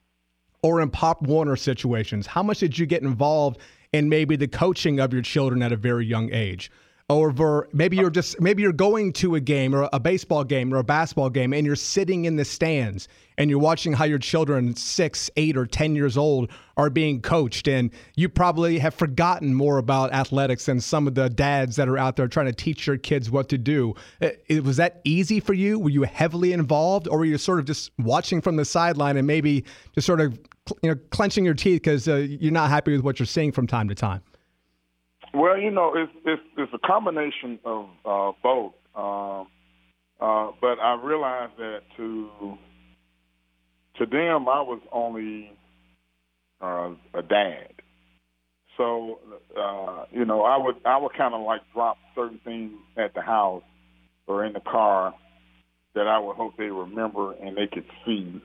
or 0.64 0.82
in 0.82 0.92
Pop 0.92 1.24
Warner 1.24 1.56
situations. 1.56 2.28
How 2.28 2.44
much 2.44 2.60
did 2.60 2.78
you 2.78 2.86
get 2.86 3.02
involved 3.02 3.60
in 3.94 4.08
maybe 4.08 4.36
the 4.36 4.48
coaching 4.48 5.00
of 5.00 5.12
your 5.12 5.24
children 5.24 5.64
at 5.64 5.72
a 5.72 5.78
very 5.78 6.06
young 6.06 6.32
age? 6.32 6.72
Over 7.12 7.68
maybe 7.74 7.98
you're 7.98 8.10
just 8.10 8.40
maybe 8.40 8.62
you're 8.62 8.72
going 8.72 9.12
to 9.14 9.36
a 9.36 9.40
game 9.40 9.76
or 9.76 9.90
a 9.94 10.00
baseball 10.00 10.44
game 10.44 10.74
or 10.74 10.78
a 10.78 10.84
basketball 10.84 11.30
game 11.30 11.54
and 11.54 11.66
you're 11.66 11.76
sitting 11.76 12.26
in 12.26 12.36
the 12.36 12.46
stands 12.46 13.08
and 13.38 13.50
you're 13.50 13.60
watching 13.60 13.94
how 13.94 14.06
your 14.06 14.20
children 14.20 14.76
six 14.76 15.30
eight 15.36 15.58
or 15.58 15.66
ten 15.66 15.96
years 15.96 16.18
old 16.18 16.52
are 16.78 16.90
being 16.90 17.22
coached. 17.22 17.68
And 17.68 17.92
you 18.16 18.30
probably 18.30 18.80
have 18.80 18.94
forgotten 18.94 19.54
more 19.54 19.78
about 19.78 20.14
athletics 20.14 20.66
than 20.66 20.80
some 20.80 21.08
of 21.08 21.16
the 21.16 21.30
dads 21.30 21.76
that 21.78 21.90
are 21.90 21.98
out 21.98 22.16
there 22.16 22.28
trying 22.28 22.48
to 22.48 22.54
teach 22.54 22.88
your 22.88 22.98
kids 22.98 23.32
what 23.32 23.50
to 23.50 23.58
do. 23.58 23.96
It, 24.20 24.44
it, 24.48 24.64
was 24.64 24.78
that 24.78 25.02
easy 25.04 25.40
for 25.40 25.54
you? 25.54 25.80
Were 25.80 25.90
you 25.90 26.04
heavily 26.04 26.54
involved 26.54 27.08
or 27.08 27.20
were 27.20 27.26
you 27.26 27.38
sort 27.38 27.60
of 27.60 27.66
just 27.66 27.92
watching 28.00 28.42
from 28.42 28.58
the 28.58 28.66
sideline 28.66 29.18
and 29.18 29.26
maybe 29.26 29.66
just 29.96 30.06
sort 30.06 30.22
of 30.22 30.38
you 30.84 30.92
know 30.92 30.96
clenching 31.10 31.44
your 31.44 31.56
teeth 31.56 31.82
because 31.82 32.08
uh, 32.08 32.16
you're 32.16 32.52
not 32.52 32.70
happy 32.70 32.92
with 32.92 33.02
what 33.02 33.20
you're 33.20 33.26
seeing 33.26 33.52
from 33.52 33.66
time 33.66 33.90
to 33.90 33.96
time 33.96 34.22
well, 35.34 35.58
you 35.58 35.72
know, 35.72 35.94
it's 35.96 36.12
it's, 36.26 36.42
it's 36.58 36.74
a 36.74 36.88
combination 36.88 37.60
of 37.66 37.90
uh, 38.06 38.32
both. 38.44 38.74
Um, 38.96 39.48
I 40.82 41.00
realized 41.02 41.54
that 41.58 41.82
to 41.98 42.58
to 43.98 44.06
them, 44.06 44.48
I 44.50 44.62
was 44.62 44.82
only 44.92 45.52
uh, 46.62 46.92
a 47.14 47.22
dad. 47.22 47.74
So, 48.78 49.20
uh, 49.58 50.06
you 50.12 50.26
know, 50.26 50.44
I 50.44 50.58
would 50.58 50.76
I 50.86 50.98
would 50.98 51.14
kind 51.14 51.34
of 51.34 51.42
like 51.42 51.62
drop 51.74 51.98
certain 52.16 52.40
things 52.44 52.74
at 52.98 53.14
the 53.14 53.22
house 53.22 53.64
or 54.28 54.46
in 54.46 54.54
the 54.54 54.60
car 54.60 55.14
that 55.94 56.08
I 56.08 56.20
would 56.20 56.36
hope 56.36 56.58
they 56.58 56.66
remember 56.66 57.34
and 57.34 57.56
they 57.56 57.68
could 57.68 57.86
see 58.06 58.42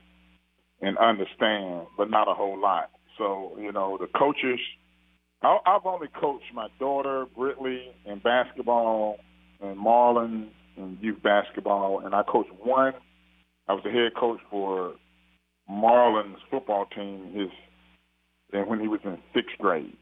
and 0.81 0.97
understand, 0.97 1.87
but 1.97 2.09
not 2.09 2.27
a 2.27 2.33
whole 2.33 2.59
lot. 2.59 2.91
So, 3.17 3.57
you 3.59 3.71
know, 3.71 3.97
the 3.99 4.07
coaches. 4.17 4.59
I've 5.41 5.85
only 5.85 6.07
coached 6.19 6.53
my 6.53 6.67
daughter 6.79 7.25
Britley 7.37 7.87
in 8.05 8.19
basketball 8.19 9.17
and 9.61 9.77
Marlon 9.77 10.49
in 10.75 10.97
youth 11.01 11.21
basketball, 11.21 12.01
and 12.05 12.15
I 12.15 12.23
coached 12.23 12.51
one. 12.63 12.93
I 13.67 13.73
was 13.73 13.83
the 13.83 13.91
head 13.91 14.13
coach 14.19 14.39
for 14.49 14.95
Marlon's 15.69 16.39
football 16.49 16.85
team. 16.95 17.31
His 17.33 17.49
and 18.53 18.67
when 18.67 18.79
he 18.79 18.87
was 18.87 19.01
in 19.03 19.17
sixth 19.33 19.57
grade, 19.59 19.95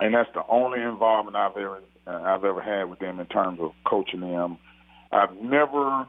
and 0.00 0.14
that's 0.14 0.30
the 0.34 0.42
only 0.48 0.80
involvement 0.80 1.36
I've 1.36 1.56
ever 1.56 1.80
uh, 2.06 2.10
I've 2.10 2.44
ever 2.44 2.60
had 2.60 2.84
with 2.84 3.00
them 3.00 3.20
in 3.20 3.26
terms 3.26 3.58
of 3.60 3.72
coaching 3.86 4.20
them. 4.20 4.58
I've 5.10 5.36
never 5.36 6.06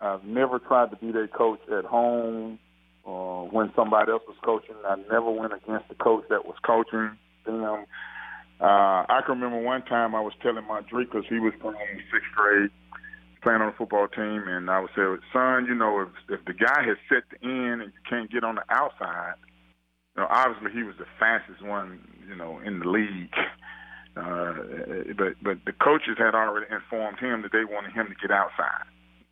I've 0.00 0.24
never 0.24 0.58
tried 0.58 0.90
to 0.90 0.96
be 0.96 1.12
their 1.12 1.28
coach 1.28 1.60
at 1.70 1.84
home 1.84 2.58
uh, 3.10 3.42
when 3.50 3.72
somebody 3.74 4.12
else 4.12 4.22
was 4.26 4.36
coaching. 4.44 4.76
I 4.86 4.96
never 5.10 5.30
went 5.30 5.52
against 5.52 5.88
the 5.88 5.96
coach 5.96 6.24
that 6.30 6.46
was 6.46 6.56
coaching 6.64 7.18
them. 7.44 7.84
Uh, 8.60 9.08
I 9.08 9.20
can 9.24 9.40
remember 9.40 9.60
one 9.60 9.82
time 9.82 10.14
I 10.14 10.20
was 10.20 10.34
telling 10.42 10.66
my 10.66 10.80
because 10.80 11.24
he 11.28 11.38
was 11.38 11.54
playing 11.60 11.80
in 11.92 11.98
sixth 12.12 12.30
grade, 12.36 12.70
playing 13.42 13.62
on 13.62 13.72
the 13.72 13.76
football 13.76 14.06
team, 14.06 14.44
and 14.46 14.70
I 14.70 14.80
would 14.80 14.90
say, 14.94 15.02
son, 15.32 15.64
you 15.66 15.74
know, 15.74 16.00
if, 16.02 16.08
if 16.28 16.44
the 16.44 16.52
guy 16.52 16.84
has 16.84 16.98
set 17.08 17.24
the 17.32 17.40
end 17.42 17.80
and 17.82 17.92
you 17.92 18.02
can't 18.08 18.30
get 18.30 18.44
on 18.44 18.56
the 18.56 18.64
outside, 18.68 19.34
you 20.14 20.22
know, 20.22 20.28
obviously 20.28 20.72
he 20.72 20.82
was 20.82 20.94
the 20.98 21.08
fastest 21.18 21.62
one, 21.64 22.00
you 22.28 22.36
know, 22.36 22.60
in 22.60 22.80
the 22.80 22.88
league. 22.88 23.32
Uh, 24.16 24.52
but 25.16 25.38
but 25.40 25.56
the 25.64 25.72
coaches 25.72 26.18
had 26.18 26.34
already 26.34 26.66
informed 26.68 27.18
him 27.18 27.42
that 27.42 27.52
they 27.52 27.64
wanted 27.64 27.92
him 27.92 28.08
to 28.08 28.14
get 28.20 28.30
outside, 28.34 28.84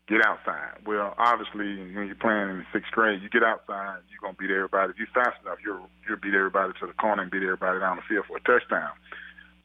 get 0.09 0.25
outside. 0.25 0.81
Well, 0.87 1.15
obviously 1.19 1.77
when 1.93 2.09
you're 2.09 2.17
playing 2.17 2.49
in 2.49 2.59
the 2.65 2.69
sixth 2.73 2.91
grade, 2.93 3.21
you 3.23 3.29
get 3.29 3.45
outside, 3.45 4.01
you're 4.09 4.25
gonna 4.25 4.41
beat 4.41 4.51
everybody. 4.51 4.91
If 4.91 4.99
you're 4.99 5.13
fast 5.15 5.37
enough, 5.45 5.61
you'll 5.65 5.89
you'll 6.09 6.19
beat 6.19 6.35
everybody 6.35 6.73
to 6.81 6.87
the 6.89 6.97
corner 6.97 7.23
and 7.23 7.31
beat 7.31 7.45
everybody 7.45 7.79
down 7.79 8.01
the 8.01 8.07
field 8.09 8.25
for 8.27 8.41
a 8.41 8.45
touchdown. 8.49 8.97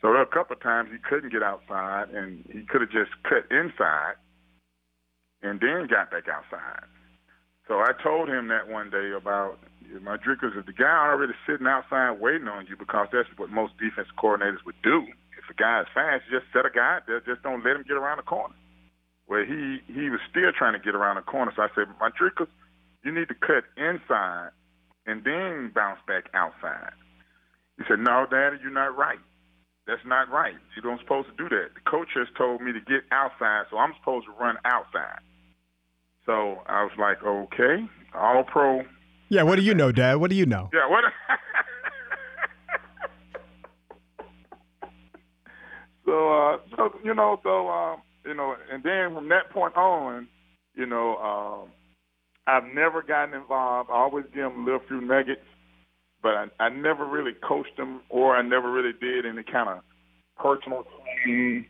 So 0.04 0.12
there 0.12 0.20
were 0.20 0.28
a 0.28 0.36
couple 0.36 0.60
of 0.60 0.62
times 0.62 0.92
he 0.92 1.00
couldn't 1.00 1.32
get 1.32 1.42
outside, 1.42 2.12
and 2.12 2.44
he 2.52 2.68
could 2.68 2.84
have 2.84 2.92
just 2.92 3.16
cut 3.24 3.48
inside 3.48 4.20
and 5.42 5.64
then 5.64 5.88
got 5.88 6.12
back 6.12 6.28
outside. 6.28 6.84
So 7.68 7.80
I 7.80 7.96
told 8.04 8.28
him 8.28 8.50
that 8.50 8.68
one 8.68 8.92
day 8.92 9.16
about 9.16 9.60
Mardricus. 10.04 10.60
If 10.60 10.66
the 10.66 10.76
guy 10.76 11.08
already 11.08 11.32
sitting 11.48 11.68
outside 11.68 12.20
waiting 12.20 12.48
on 12.48 12.68
you, 12.68 12.76
because 12.76 13.08
that's 13.12 13.30
what 13.38 13.50
most 13.50 13.80
defense 13.80 14.12
coordinators 14.20 14.64
would 14.66 14.80
do. 14.84 15.08
If 15.40 15.48
a 15.50 15.56
guy 15.56 15.82
is 15.82 15.88
fast, 15.94 16.24
just 16.30 16.52
set 16.52 16.66
a 16.66 16.70
guy 16.70 17.00
out 17.00 17.08
there. 17.08 17.22
Just 17.22 17.44
don't 17.44 17.64
let 17.64 17.76
him 17.76 17.84
get 17.88 17.96
around 17.96 18.18
the 18.18 18.24
corner. 18.28 18.56
Where 19.34 19.46
he 19.48 19.82
he 19.88 20.12
was 20.12 20.20
still 20.30 20.52
trying 20.56 20.74
to 20.74 20.80
get 20.80 20.94
around 20.94 21.16
the 21.16 21.24
corner. 21.24 21.52
So 21.56 21.64
I 21.64 21.70
said, 21.74 21.88
Mardricus, 22.00 22.46
you 23.04 23.12
need 23.12 23.30
to 23.30 23.34
cut 23.34 23.64
inside 23.76 24.52
and 25.08 25.24
then 25.24 25.72
bounce 25.74 25.98
back 26.06 26.26
outside. 26.36 26.94
He 27.80 27.84
said, 27.88 27.98
No, 27.98 28.28
Daddy, 28.30 28.58
you're 28.62 28.70
not 28.70 28.96
right. 28.96 29.18
That's 29.88 30.06
not 30.06 30.30
right. 30.30 30.54
You 30.76 30.84
don't 30.84 31.00
supposed 31.00 31.30
to 31.30 31.36
do 31.36 31.50
that. 31.50 31.70
The 31.74 31.82
coach 31.90 32.10
has 32.14 32.28
told 32.38 32.62
me 32.62 32.74
to 32.74 32.80
get 32.82 33.06
outside, 33.12 33.64
so 33.72 33.78
I'm 33.78 33.96
supposed 33.98 34.28
to 34.28 34.34
run 34.40 34.58
outside. 34.66 35.18
So 36.28 36.62
I 36.68 36.84
was 36.84 36.92
like, 37.00 37.24
okay, 37.24 37.90
all 38.14 38.44
pro. 38.44 38.84
Yeah, 39.30 39.42
what 39.42 39.56
do 39.56 39.64
you 39.64 39.74
know, 39.74 39.92
Dad? 39.92 40.18
What 40.18 40.30
do 40.30 40.36
you 40.36 40.46
know? 40.46 40.70
Yeah, 40.72 40.88
what? 40.88 41.06
so, 46.06 46.32
uh, 46.32 46.58
so 46.78 47.00
you 47.04 47.16
know, 47.16 47.40
so 47.42 47.70
um, 47.70 48.04
you 48.26 48.34
know, 48.34 48.56
and 48.72 48.84
then 48.84 49.14
from 49.14 49.30
that 49.30 49.50
point 49.52 49.76
on, 49.76 50.28
you 50.76 50.86
know, 50.86 51.18
um, 51.18 51.70
I've 52.48 52.74
never 52.74 53.02
gotten 53.02 53.34
involved. 53.34 53.90
I 53.92 53.96
always 53.96 54.26
give 54.34 54.44
them 54.44 54.62
a 54.62 54.66
little 54.66 54.82
few 54.88 55.02
nuggets 55.02 55.42
but 56.24 56.36
I, 56.36 56.46
I 56.60 56.70
never 56.70 57.06
really 57.06 57.34
coached 57.34 57.76
them, 57.78 58.02
or 58.10 58.36
I 58.36 58.42
never 58.42 58.72
really 58.72 58.94
did 59.00 59.26
any 59.26 59.44
kind 59.44 59.68
of 59.70 59.80
personal 60.38 60.88
training 61.22 61.66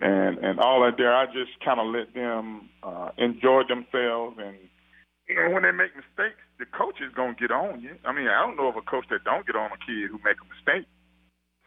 and 0.00 0.38
and 0.38 0.58
all 0.58 0.82
that 0.82 0.98
there. 0.98 1.14
I 1.14 1.26
just 1.26 1.54
kind 1.64 1.78
of 1.78 1.86
let 1.86 2.12
them 2.12 2.68
uh, 2.82 3.10
enjoy 3.16 3.62
themselves, 3.70 4.36
and 4.42 4.58
you 5.28 5.36
know 5.36 5.54
when 5.54 5.62
they 5.62 5.70
make 5.70 5.94
mistakes, 5.94 6.42
the 6.58 6.66
coach 6.66 6.98
is 7.00 7.14
gonna 7.14 7.38
get 7.38 7.52
on 7.52 7.80
you. 7.80 7.94
I 8.04 8.12
mean, 8.12 8.26
I 8.26 8.42
don't 8.42 8.56
know 8.56 8.68
of 8.68 8.76
a 8.76 8.82
coach 8.82 9.06
that 9.10 9.24
don't 9.24 9.46
get 9.46 9.54
on 9.54 9.70
a 9.70 9.78
kid 9.78 10.10
who 10.10 10.18
make 10.26 10.42
a 10.42 10.50
mistake. 10.50 10.90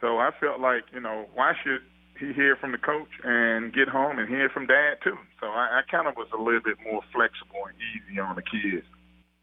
So 0.01 0.19
I 0.19 0.31
felt 0.39 0.60
like 0.60 0.83
you 0.93 1.00
know 1.00 1.25
why 1.33 1.53
should 1.63 1.81
he 2.20 2.34
hear 2.34 2.55
from 2.55 2.72
the 2.72 2.77
coach 2.77 3.10
and 3.24 3.74
get 3.74 3.88
home 3.88 4.20
and 4.20 4.29
hear 4.29 4.50
from 4.50 4.67
dad 4.67 4.98
too. 5.03 5.17
So 5.39 5.48
I, 5.48 5.79
I 5.79 5.82
kind 5.89 6.08
of 6.08 6.15
was 6.15 6.27
a 6.34 6.41
little 6.41 6.62
bit 6.62 6.77
more 6.84 7.01
flexible 7.13 7.65
and 7.67 7.75
easy 7.93 8.20
on 8.20 8.36
the 8.36 8.43
kids 8.43 8.86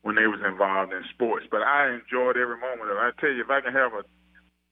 when 0.03 0.15
they 0.15 0.27
was 0.27 0.41
involved 0.47 0.93
in 0.93 1.03
sports. 1.13 1.47
But 1.51 1.63
I 1.63 1.93
enjoyed 1.95 2.37
every 2.37 2.59
moment 2.59 2.91
of 2.91 2.97
it. 2.97 3.01
I 3.01 3.11
tell 3.21 3.31
you, 3.31 3.43
if 3.43 3.51
I 3.51 3.61
can 3.61 3.73
have 3.73 3.93
a 3.93 4.03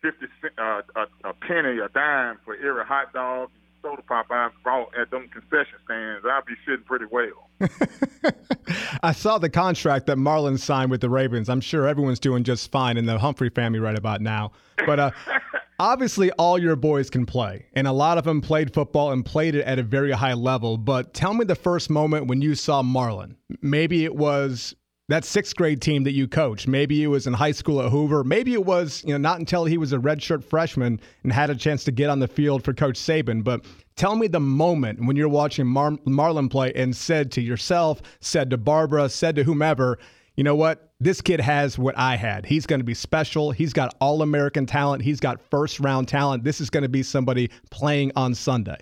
fifty 0.02 0.26
cent, 0.40 0.55
uh, 0.59 0.83
a, 0.97 1.31
a 1.31 1.35
penny, 1.35 1.78
a 1.78 1.88
dime 1.88 2.38
for 2.45 2.55
every 2.57 2.85
hot 2.85 3.12
dog 3.12 3.50
and 3.55 3.62
soda 3.83 4.02
pop 4.02 4.26
I 4.31 4.50
bought 4.64 4.97
at 4.97 5.11
them 5.11 5.28
concession 5.28 5.78
stands, 5.85 6.25
I'd 6.25 6.47
be 6.47 6.55
sitting 6.67 6.85
pretty 6.85 7.07
well. 7.11 7.50
I 9.02 9.12
saw 9.12 9.38
the 9.38 9.50
contract 9.50 10.07
that 10.07 10.17
Marlon 10.17 10.59
signed 10.59 10.90
with 10.90 11.00
the 11.00 11.11
Ravens. 11.11 11.49
I'm 11.49 11.61
sure 11.61 11.87
everyone's 11.87 12.21
doing 12.21 12.45
just 12.45 12.71
fine 12.71 12.97
in 12.97 13.07
the 13.07 13.19
Humphrey 13.19 13.50
family 13.50 13.81
right 13.81 13.97
about 13.97 14.21
now. 14.21 14.52
But 14.87 15.00
uh, 15.00 15.11
obviously, 15.78 16.30
all 16.32 16.58
your 16.58 16.76
boys 16.76 17.11
can 17.11 17.26
play, 17.26 17.66
and 17.75 17.87
a 17.87 17.92
lot 17.92 18.18
of 18.18 18.25
them 18.25 18.40
played 18.40 18.73
football 18.73 19.12
and 19.12 19.25
played 19.25 19.54
it 19.54 19.64
at 19.64 19.78
a 19.78 19.82
very 19.82 20.12
high 20.12 20.35
level. 20.35 20.76
But 20.76 21.14
tell 21.14 21.35
me 21.35 21.44
the 21.44 21.54
first 21.54 21.90
moment 21.90 22.26
when 22.26 22.42
you 22.42 22.54
saw 22.54 22.82
Marlon. 22.82 23.37
Maybe 23.62 24.04
it 24.04 24.14
was 24.14 24.75
that 25.08 25.25
sixth 25.25 25.56
grade 25.56 25.80
team 25.80 26.04
that 26.04 26.12
you 26.12 26.28
coached. 26.28 26.68
Maybe 26.68 27.02
it 27.02 27.06
was 27.06 27.26
in 27.26 27.32
high 27.32 27.52
school 27.52 27.80
at 27.80 27.90
Hoover. 27.90 28.25
Maybe 28.25 28.52
it 28.52 28.66
was, 28.66 29.02
you 29.06 29.12
know, 29.12 29.18
not 29.18 29.38
until 29.38 29.64
he 29.64 29.78
was 29.78 29.92
a 29.94 29.99
redshirt 29.99 30.44
freshman 30.44 31.00
and 31.23 31.32
had 31.32 31.49
a 31.49 31.54
chance 31.54 31.82
to 31.85 31.92
get 31.92 32.11
on 32.11 32.18
the 32.18 32.28
field 32.28 32.62
for 32.62 32.75
Coach 32.75 32.97
Saban. 32.97 33.42
But 33.42 33.64
tell 33.97 34.16
me 34.16 34.26
the 34.26 34.40
moment 34.40 35.04
when 35.06 35.16
you're 35.16 35.28
watching 35.28 35.66
Mar- 35.66 35.99
Marlon 36.06 36.50
play 36.50 36.73
and 36.75 36.94
said 36.94 37.32
to 37.32 37.40
yourself, 37.40 38.02
said 38.20 38.50
to 38.50 38.58
Barbara, 38.58 39.08
said 39.08 39.35
to 39.37 39.44
whomever, 39.44 39.99
you 40.38 40.45
know 40.45 40.54
what? 40.54 40.92
This 41.00 41.21
kid 41.21 41.40
has 41.40 41.76
what 41.80 41.99
I 41.99 42.14
had. 42.14 42.47
He's 42.47 42.64
going 42.64 42.78
to 42.78 42.85
be 42.85 42.95
special. 42.95 43.50
He's 43.50 43.73
got 43.73 43.97
all 44.00 44.23
American 44.23 44.66
talent. 44.66 45.02
He's 45.02 45.18
got 45.18 45.40
first 45.50 45.80
round 45.80 46.07
talent. 46.07 46.45
This 46.45 46.61
is 46.61 46.71
going 46.71 46.85
to 46.85 46.88
be 46.88 47.02
somebody 47.02 47.50
playing 47.73 48.12
on 48.14 48.37
Sunday. 48.37 48.78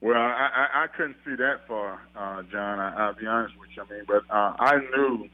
Well, 0.00 0.16
I, 0.16 0.48
I, 0.52 0.82
I 0.82 0.86
couldn't 0.88 1.18
see 1.24 1.36
that 1.36 1.68
far, 1.68 2.00
uh, 2.16 2.42
John. 2.50 2.80
I, 2.80 2.96
I'll 2.96 3.14
be 3.14 3.28
honest 3.28 3.54
with 3.60 3.68
you. 3.76 3.84
I 3.88 3.94
mean, 3.94 4.02
but 4.08 4.24
uh, 4.28 4.54
I 4.58 4.78
knew, 4.78 5.28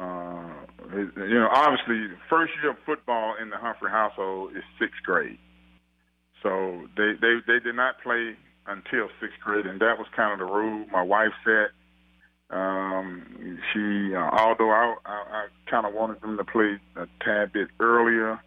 uh, 0.00 0.96
you 0.96 1.38
know, 1.38 1.48
obviously, 1.52 2.08
first 2.28 2.52
year 2.60 2.72
of 2.72 2.76
football 2.84 3.36
in 3.40 3.50
the 3.50 3.56
Humphrey 3.56 3.92
household 3.92 4.50
is 4.56 4.64
sixth 4.80 5.00
grade. 5.04 5.38
So 6.42 6.88
they 6.96 7.12
they 7.20 7.36
they 7.46 7.60
did 7.60 7.76
not 7.76 8.02
play 8.02 8.34
until 8.66 9.10
sixth 9.20 9.38
grade, 9.44 9.66
and 9.66 9.78
that 9.78 9.96
was 9.96 10.08
kind 10.16 10.32
of 10.32 10.44
the 10.44 10.52
rule. 10.52 10.86
My 10.90 11.02
wife 11.02 11.30
said 11.44 11.68
um, 12.50 13.58
she, 13.72 14.14
uh, 14.14 14.30
although 14.32 14.70
I, 14.70 14.94
I, 15.04 15.12
I 15.12 15.46
kind 15.70 15.86
of 15.86 15.94
wanted 15.94 16.20
them 16.20 16.36
to 16.36 16.44
play 16.44 16.78
a 16.96 17.06
tad 17.24 17.52
bit 17.52 17.68
earlier 17.78 18.40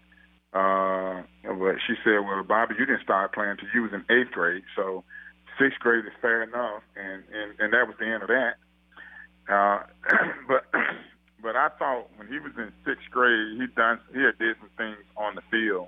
uh, 0.54 1.24
but 1.44 1.82
she 1.88 1.96
said, 2.04 2.20
"Well, 2.22 2.44
Bobby, 2.44 2.76
you 2.78 2.86
didn't 2.86 3.02
start 3.02 3.34
playing 3.34 3.52
until 3.52 3.70
you 3.74 3.82
was 3.82 3.92
in 3.92 4.06
eighth 4.16 4.32
grade, 4.32 4.64
so 4.76 5.04
sixth 5.60 5.80
grade 5.80 6.06
is 6.06 6.14
fair 6.22 6.44
enough." 6.44 6.84
And 6.96 7.24
and, 7.34 7.60
and 7.60 7.74
that 7.74 7.88
was 7.88 7.96
the 8.00 8.06
end 8.06 8.22
of 8.22 8.30
that. 8.30 8.56
Uh, 9.50 9.84
but 10.48 10.66
but 11.42 11.56
I 11.56 11.70
thought 11.80 12.08
when 12.18 12.28
he 12.28 12.38
was 12.38 12.52
in 12.56 12.72
sixth 12.86 13.10
grade, 13.10 13.58
he 13.60 13.66
done 13.76 14.00
he 14.14 14.22
had 14.22 14.38
did 14.38 14.56
some 14.60 14.70
things 14.78 14.98
on 15.18 15.34
the 15.34 15.42
field 15.50 15.88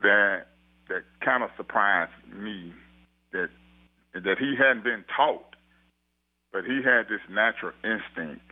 that 0.00 0.46
that 0.88 1.04
kind 1.20 1.42
of 1.42 1.50
surprised 1.58 2.12
me 2.34 2.72
that 3.32 3.50
that 4.14 4.38
he 4.38 4.56
hadn't 4.56 4.84
been 4.84 5.04
taught, 5.14 5.51
but 6.52 6.64
he 6.64 6.82
had 6.84 7.08
this 7.08 7.20
natural 7.30 7.72
instinct 7.82 8.44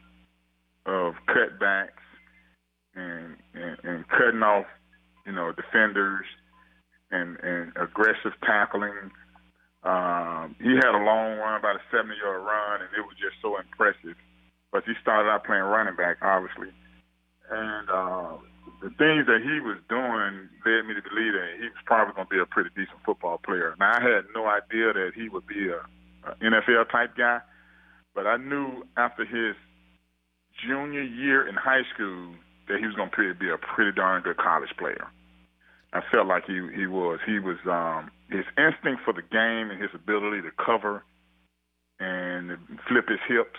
of 0.86 1.14
cutbacks 1.28 2.02
and, 2.94 3.36
and, 3.54 3.76
and 3.84 4.08
cutting 4.08 4.42
off 4.42 4.66
you 5.26 5.32
know, 5.32 5.52
defenders 5.52 6.26
and, 7.10 7.36
and 7.42 7.72
aggressive 7.76 8.32
tackling. 8.44 9.10
Um, 9.82 10.56
he 10.60 10.74
had 10.74 10.92
a 10.92 11.02
long 11.02 11.38
run, 11.38 11.58
about 11.58 11.76
a 11.76 11.84
70 11.90 12.14
yard 12.18 12.42
run, 12.42 12.82
and 12.82 12.90
it 12.96 13.06
was 13.06 13.16
just 13.16 13.36
so 13.40 13.58
impressive. 13.58 14.16
But 14.72 14.84
he 14.84 14.92
started 15.00 15.30
out 15.30 15.44
playing 15.44 15.62
running 15.62 15.96
back, 15.96 16.18
obviously. 16.22 16.74
And 17.50 17.90
uh, 17.90 18.36
the 18.82 18.90
things 18.98 19.26
that 19.26 19.40
he 19.42 19.58
was 19.60 19.78
doing 19.88 20.50
led 20.66 20.86
me 20.86 20.94
to 20.94 21.02
believe 21.02 21.32
that 21.34 21.58
he 21.58 21.66
was 21.70 21.82
probably 21.86 22.14
going 22.14 22.28
to 22.28 22.34
be 22.34 22.38
a 22.38 22.46
pretty 22.46 22.70
decent 22.76 22.98
football 23.04 23.38
player. 23.38 23.74
Now, 23.78 23.98
I 23.98 24.02
had 24.02 24.24
no 24.34 24.46
idea 24.46 24.92
that 24.92 25.12
he 25.14 25.28
would 25.28 25.46
be 25.46 25.70
a 25.70 25.82
NFL 26.42 26.90
type 26.90 27.16
guy. 27.16 27.40
But 28.14 28.26
I 28.26 28.36
knew 28.36 28.84
after 28.96 29.24
his 29.24 29.56
junior 30.66 31.02
year 31.02 31.46
in 31.48 31.54
high 31.54 31.82
school 31.94 32.34
that 32.68 32.78
he 32.78 32.86
was 32.86 32.94
going 32.96 33.10
to 33.10 33.34
be 33.34 33.50
a 33.50 33.58
pretty 33.58 33.92
darn 33.92 34.22
good 34.22 34.36
college 34.36 34.70
player. 34.78 35.06
I 35.92 36.00
felt 36.10 36.26
like 36.26 36.44
he 36.46 36.60
he 36.74 36.86
was. 36.86 37.18
He 37.26 37.38
was 37.38 37.58
um, 37.66 38.10
his 38.30 38.44
instinct 38.56 39.02
for 39.04 39.12
the 39.12 39.22
game 39.22 39.70
and 39.70 39.82
his 39.82 39.90
ability 39.94 40.42
to 40.42 40.50
cover 40.64 41.02
and 41.98 42.56
flip 42.88 43.08
his 43.08 43.18
hips. 43.26 43.58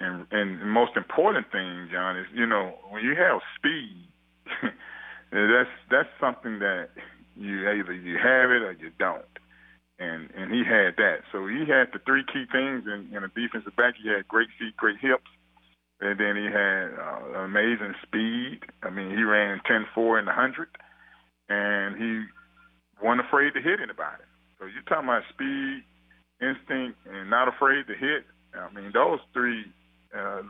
And 0.00 0.26
and 0.32 0.60
most 0.68 0.96
important 0.96 1.46
thing, 1.52 1.88
John, 1.92 2.18
is 2.18 2.26
you 2.34 2.46
know 2.46 2.74
when 2.90 3.04
you 3.04 3.14
have 3.14 3.40
speed, 3.56 4.08
that's 5.32 5.70
that's 5.90 6.08
something 6.20 6.58
that 6.58 6.88
you 7.36 7.70
either 7.70 7.92
you 7.92 8.18
have 8.18 8.50
it 8.50 8.62
or 8.62 8.72
you 8.72 8.90
don't. 8.98 9.24
And 9.98 10.28
and 10.36 10.52
he 10.52 10.62
had 10.62 10.96
that. 10.96 11.24
So 11.32 11.46
he 11.46 11.60
had 11.60 11.88
the 11.92 12.00
three 12.04 12.24
key 12.24 12.44
things 12.52 12.84
in, 12.84 13.08
in 13.16 13.24
a 13.24 13.28
defensive 13.28 13.74
back. 13.76 13.94
He 14.02 14.08
had 14.08 14.28
great 14.28 14.48
feet, 14.58 14.76
great 14.76 14.98
hips, 15.00 15.30
and 16.00 16.20
then 16.20 16.36
he 16.36 16.44
had 16.44 16.92
uh, 16.92 17.40
amazing 17.48 17.94
speed. 18.02 18.60
I 18.82 18.90
mean, 18.90 19.16
he 19.16 19.22
ran 19.22 19.60
10-4 19.64 20.18
in 20.20 20.24
the 20.26 20.32
hundred, 20.32 20.68
and 21.48 21.96
he 21.96 22.24
wasn't 23.02 23.26
afraid 23.26 23.54
to 23.54 23.62
hit 23.62 23.80
anybody. 23.80 24.24
So 24.58 24.66
you're 24.66 24.84
talking 24.84 25.08
about 25.08 25.22
speed, 25.32 25.82
instinct, 26.42 26.98
and 27.08 27.30
not 27.30 27.48
afraid 27.48 27.86
to 27.86 27.94
hit. 27.94 28.24
I 28.54 28.72
mean, 28.74 28.90
those 28.92 29.20
three. 29.32 29.64
Uh, 30.16 30.42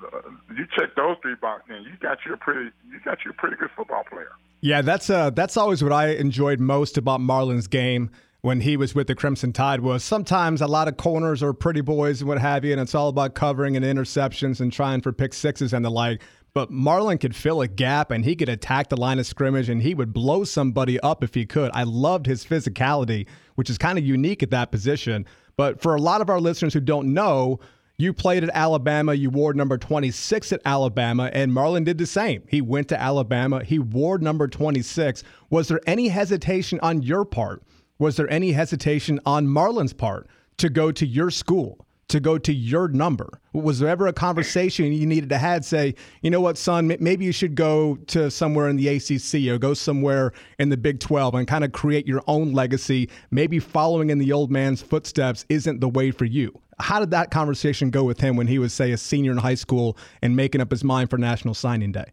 you 0.56 0.66
check 0.78 0.94
those 0.96 1.16
three 1.22 1.34
boxes, 1.40 1.70
and 1.70 1.84
you 1.86 1.92
got 2.00 2.18
you 2.26 2.34
a 2.34 2.36
pretty, 2.36 2.70
you 2.88 3.00
got 3.04 3.18
you 3.24 3.30
a 3.30 3.34
pretty 3.34 3.56
good 3.56 3.70
football 3.76 4.04
player. 4.08 4.30
Yeah, 4.60 4.82
that's 4.82 5.10
uh, 5.10 5.30
that's 5.30 5.56
always 5.56 5.82
what 5.82 5.92
I 5.92 6.08
enjoyed 6.10 6.60
most 6.60 6.98
about 6.98 7.20
Marlon's 7.20 7.66
game 7.66 8.10
when 8.46 8.60
he 8.60 8.76
was 8.76 8.94
with 8.94 9.08
the 9.08 9.14
Crimson 9.16 9.52
Tide 9.52 9.80
was 9.80 10.04
sometimes 10.04 10.60
a 10.60 10.68
lot 10.68 10.86
of 10.86 10.96
corners 10.96 11.42
or 11.42 11.52
pretty 11.52 11.80
boys 11.80 12.20
and 12.20 12.28
what 12.28 12.38
have 12.38 12.64
you, 12.64 12.70
and 12.70 12.80
it's 12.80 12.94
all 12.94 13.08
about 13.08 13.34
covering 13.34 13.76
and 13.76 13.84
interceptions 13.84 14.60
and 14.60 14.72
trying 14.72 15.00
for 15.00 15.10
pick 15.10 15.34
sixes 15.34 15.72
and 15.72 15.84
the 15.84 15.90
like. 15.90 16.22
But 16.54 16.70
Marlon 16.70 17.18
could 17.18 17.34
fill 17.34 17.60
a 17.60 17.66
gap 17.66 18.12
and 18.12 18.24
he 18.24 18.36
could 18.36 18.48
attack 18.48 18.88
the 18.88 18.96
line 18.96 19.18
of 19.18 19.26
scrimmage 19.26 19.68
and 19.68 19.82
he 19.82 19.94
would 19.94 20.12
blow 20.12 20.44
somebody 20.44 21.00
up 21.00 21.24
if 21.24 21.34
he 21.34 21.44
could. 21.44 21.72
I 21.74 21.82
loved 21.82 22.26
his 22.26 22.44
physicality, 22.44 23.26
which 23.56 23.68
is 23.68 23.78
kind 23.78 23.98
of 23.98 24.06
unique 24.06 24.44
at 24.44 24.52
that 24.52 24.70
position. 24.70 25.26
But 25.56 25.82
for 25.82 25.96
a 25.96 26.00
lot 26.00 26.20
of 26.20 26.30
our 26.30 26.38
listeners 26.38 26.72
who 26.72 26.78
don't 26.78 27.12
know, 27.12 27.58
you 27.98 28.12
played 28.12 28.44
at 28.44 28.50
Alabama. 28.54 29.14
You 29.14 29.28
wore 29.28 29.54
number 29.54 29.76
26 29.76 30.52
at 30.52 30.60
Alabama, 30.64 31.30
and 31.32 31.50
Marlon 31.50 31.84
did 31.84 31.98
the 31.98 32.06
same. 32.06 32.44
He 32.46 32.60
went 32.60 32.86
to 32.90 33.00
Alabama. 33.00 33.64
He 33.64 33.80
wore 33.80 34.18
number 34.18 34.46
26. 34.46 35.24
Was 35.50 35.66
there 35.66 35.80
any 35.84 36.06
hesitation 36.06 36.78
on 36.80 37.02
your 37.02 37.24
part? 37.24 37.64
Was 37.98 38.16
there 38.16 38.30
any 38.30 38.52
hesitation 38.52 39.20
on 39.24 39.48
Marlon's 39.48 39.92
part 39.92 40.28
to 40.58 40.68
go 40.68 40.92
to 40.92 41.06
your 41.06 41.30
school? 41.30 41.86
to 42.08 42.20
go 42.20 42.38
to 42.38 42.52
your 42.52 42.88
number? 42.88 43.40
Was 43.52 43.78
there 43.78 43.88
ever 43.88 44.06
a 44.06 44.12
conversation 44.12 44.92
you 44.92 45.06
needed 45.06 45.28
to 45.30 45.38
have 45.38 45.64
say, 45.64 45.94
you 46.22 46.30
know 46.30 46.40
what, 46.40 46.56
son, 46.56 46.86
maybe 47.00 47.24
you 47.24 47.32
should 47.32 47.54
go 47.54 47.96
to 48.06 48.30
somewhere 48.30 48.68
in 48.68 48.76
the 48.76 48.88
ACC 48.88 49.52
or 49.52 49.58
go 49.58 49.74
somewhere 49.74 50.32
in 50.58 50.68
the 50.68 50.76
Big 50.76 51.00
12 51.00 51.34
and 51.34 51.48
kind 51.48 51.64
of 51.64 51.72
create 51.72 52.06
your 52.06 52.22
own 52.26 52.52
legacy? 52.52 53.08
Maybe 53.30 53.58
following 53.58 54.10
in 54.10 54.18
the 54.18 54.32
old 54.32 54.50
man's 54.50 54.82
footsteps 54.82 55.44
isn't 55.48 55.80
the 55.80 55.88
way 55.88 56.10
for 56.10 56.26
you. 56.26 56.60
How 56.78 57.00
did 57.00 57.10
that 57.10 57.30
conversation 57.30 57.90
go 57.90 58.04
with 58.04 58.20
him 58.20 58.36
when 58.36 58.46
he 58.46 58.58
was, 58.58 58.72
say, 58.72 58.92
a 58.92 58.98
senior 58.98 59.32
in 59.32 59.38
high 59.38 59.54
school 59.54 59.96
and 60.22 60.36
making 60.36 60.60
up 60.60 60.70
his 60.70 60.84
mind 60.84 61.10
for 61.10 61.18
National 61.18 61.54
Signing 61.54 61.90
Day? 61.90 62.12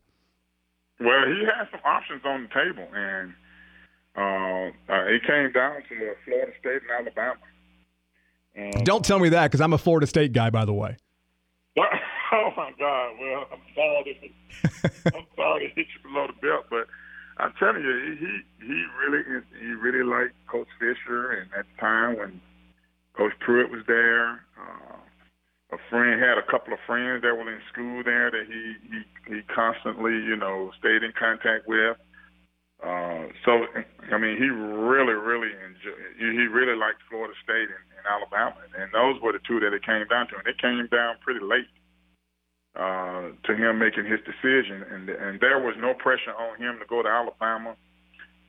Well, 1.00 1.26
he 1.28 1.44
had 1.46 1.70
some 1.70 1.82
options 1.84 2.22
on 2.24 2.44
the 2.44 2.50
table, 2.50 2.88
and 2.96 3.34
uh, 4.16 4.22
uh, 4.22 5.06
it 5.08 5.24
came 5.26 5.52
down 5.52 5.82
to 5.90 6.14
Florida 6.26 6.52
State 6.60 6.82
and 6.84 6.92
Alabama. 7.00 7.40
And 8.56 8.86
Don't 8.86 9.04
tell 9.04 9.20
me 9.20 9.30
that 9.30 9.50
because 9.50 9.62
I'm 9.62 9.74
a 9.74 9.78
Florida 9.78 10.06
State 10.06 10.34
guy, 10.34 10.50
by 10.50 10.66
the 10.66 10.74
way. 10.74 10.98
oh 11.78 12.50
my 12.56 12.72
God! 12.78 13.16
Well, 13.20 13.48
I'm 13.52 13.62
sorry. 13.74 14.34
To, 14.84 14.92
I'm 15.18 15.26
sorry 15.36 15.70
to 15.70 15.76
hit 15.76 15.88
you 15.96 16.10
below 16.10 16.28
the 16.28 16.48
belt, 16.48 16.66
but 16.70 16.88
I'm 17.38 17.54
telling 17.60 17.82
you, 17.82 18.18
he 18.20 18.66
he 18.66 18.86
really 19.02 19.42
he 19.60 19.68
really 19.74 20.04
liked 20.04 20.36
Coach 20.48 20.68
Fisher, 20.80 21.32
and 21.32 21.50
at 21.58 21.66
the 21.66 21.82
time 21.82 22.18
when 22.18 22.42
Coach 23.18 23.34
Pruitt 23.40 23.72
was 23.72 23.82
there, 23.88 24.46
uh, 24.60 24.98
a 25.72 25.78
friend 25.90 26.22
had 26.22 26.38
a 26.38 26.46
couple 26.50 26.74
of 26.74 26.80
friends 26.86 27.24
that 27.24 27.36
were 27.36 27.52
in 27.52 27.60
school 27.72 28.04
there 28.04 28.30
that 28.30 28.46
he 28.48 28.76
he 28.90 29.36
he 29.36 29.42
constantly 29.54 30.14
you 30.14 30.36
know 30.36 30.72
stayed 30.80 31.02
in 31.02 31.12
contact 31.18 31.68
with. 31.68 31.98
Uh, 32.84 33.32
so 33.46 33.64
I 34.12 34.18
mean, 34.20 34.36
he 34.36 34.52
really, 34.52 35.16
really 35.16 35.56
enjoyed. 35.64 36.04
He 36.20 36.48
really 36.52 36.76
liked 36.76 37.00
Florida 37.10 37.34
State 37.44 37.72
and, 37.72 37.86
and 37.96 38.04
Alabama, 38.04 38.60
and 38.76 38.92
those 38.92 39.22
were 39.24 39.32
the 39.32 39.40
two 39.48 39.60
that 39.62 39.72
it 39.72 39.86
came 39.86 40.04
down 40.12 40.28
to, 40.28 40.36
and 40.36 40.48
it 40.48 40.60
came 40.60 40.88
down 40.92 41.16
pretty 41.24 41.40
late 41.40 41.72
uh, 42.76 43.32
to 43.48 43.56
him 43.56 43.80
making 43.80 44.04
his 44.06 44.20
decision, 44.28 44.84
and 44.84 45.10
and 45.10 45.40
there 45.40 45.60
was 45.60 45.76
no 45.80 45.94
pressure 45.94 46.36
on 46.36 46.60
him 46.60 46.78
to 46.80 46.86
go 46.86 47.02
to 47.02 47.08
Alabama. 47.08 47.76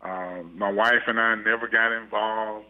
Uh, 0.02 0.42
my 0.52 0.70
wife 0.70 1.06
and 1.06 1.20
I 1.20 1.36
never 1.36 1.68
got 1.68 1.92
involved. 1.92 2.66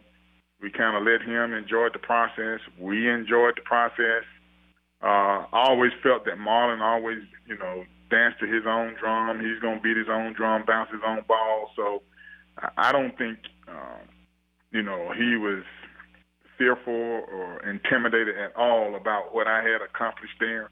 We 0.60 0.70
kind 0.70 0.96
of 0.96 1.02
let 1.02 1.22
him 1.22 1.52
enjoy 1.52 1.88
the 1.92 1.98
process. 1.98 2.60
We 2.78 3.08
enjoyed 3.08 3.56
the 3.56 3.64
process. 3.64 4.24
Uh, 5.02 5.48
I 5.52 5.68
always 5.68 5.92
felt 6.02 6.24
that 6.24 6.38
Marlon 6.38 6.80
always, 6.80 7.18
you 7.46 7.58
know, 7.58 7.84
dance 8.14 8.34
to 8.38 8.46
his 8.46 8.62
own 8.66 8.94
drum. 9.00 9.40
He's 9.40 9.58
going 9.58 9.78
to 9.78 9.82
beat 9.82 9.96
his 9.96 10.06
own 10.08 10.34
drum, 10.34 10.62
bounce 10.66 10.90
his 10.90 11.02
own 11.04 11.22
ball. 11.26 11.70
So 11.74 12.02
I 12.78 12.92
don't 12.92 13.16
think, 13.18 13.38
um, 13.66 14.06
you 14.70 14.82
know, 14.82 15.10
he 15.16 15.34
was 15.36 15.64
fearful 16.56 16.94
or 16.94 17.60
intimidated 17.68 18.38
at 18.38 18.54
all 18.54 18.94
about 18.94 19.34
what 19.34 19.46
I 19.48 19.58
had 19.62 19.82
accomplished 19.82 20.38
there. 20.38 20.70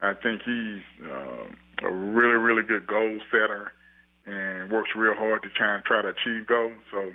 I 0.00 0.12
think 0.14 0.42
he's 0.42 0.82
uh, 1.06 1.46
a 1.88 1.92
really, 2.18 2.38
really 2.48 2.66
good 2.66 2.86
goal 2.86 3.18
setter 3.30 3.72
and 4.26 4.70
works 4.70 4.90
real 4.96 5.14
hard 5.14 5.42
to 5.44 5.50
try 5.50 5.76
and 5.76 5.84
try 5.84 6.02
to 6.02 6.08
achieve 6.08 6.46
goals. 6.48 6.82
So 6.90 7.12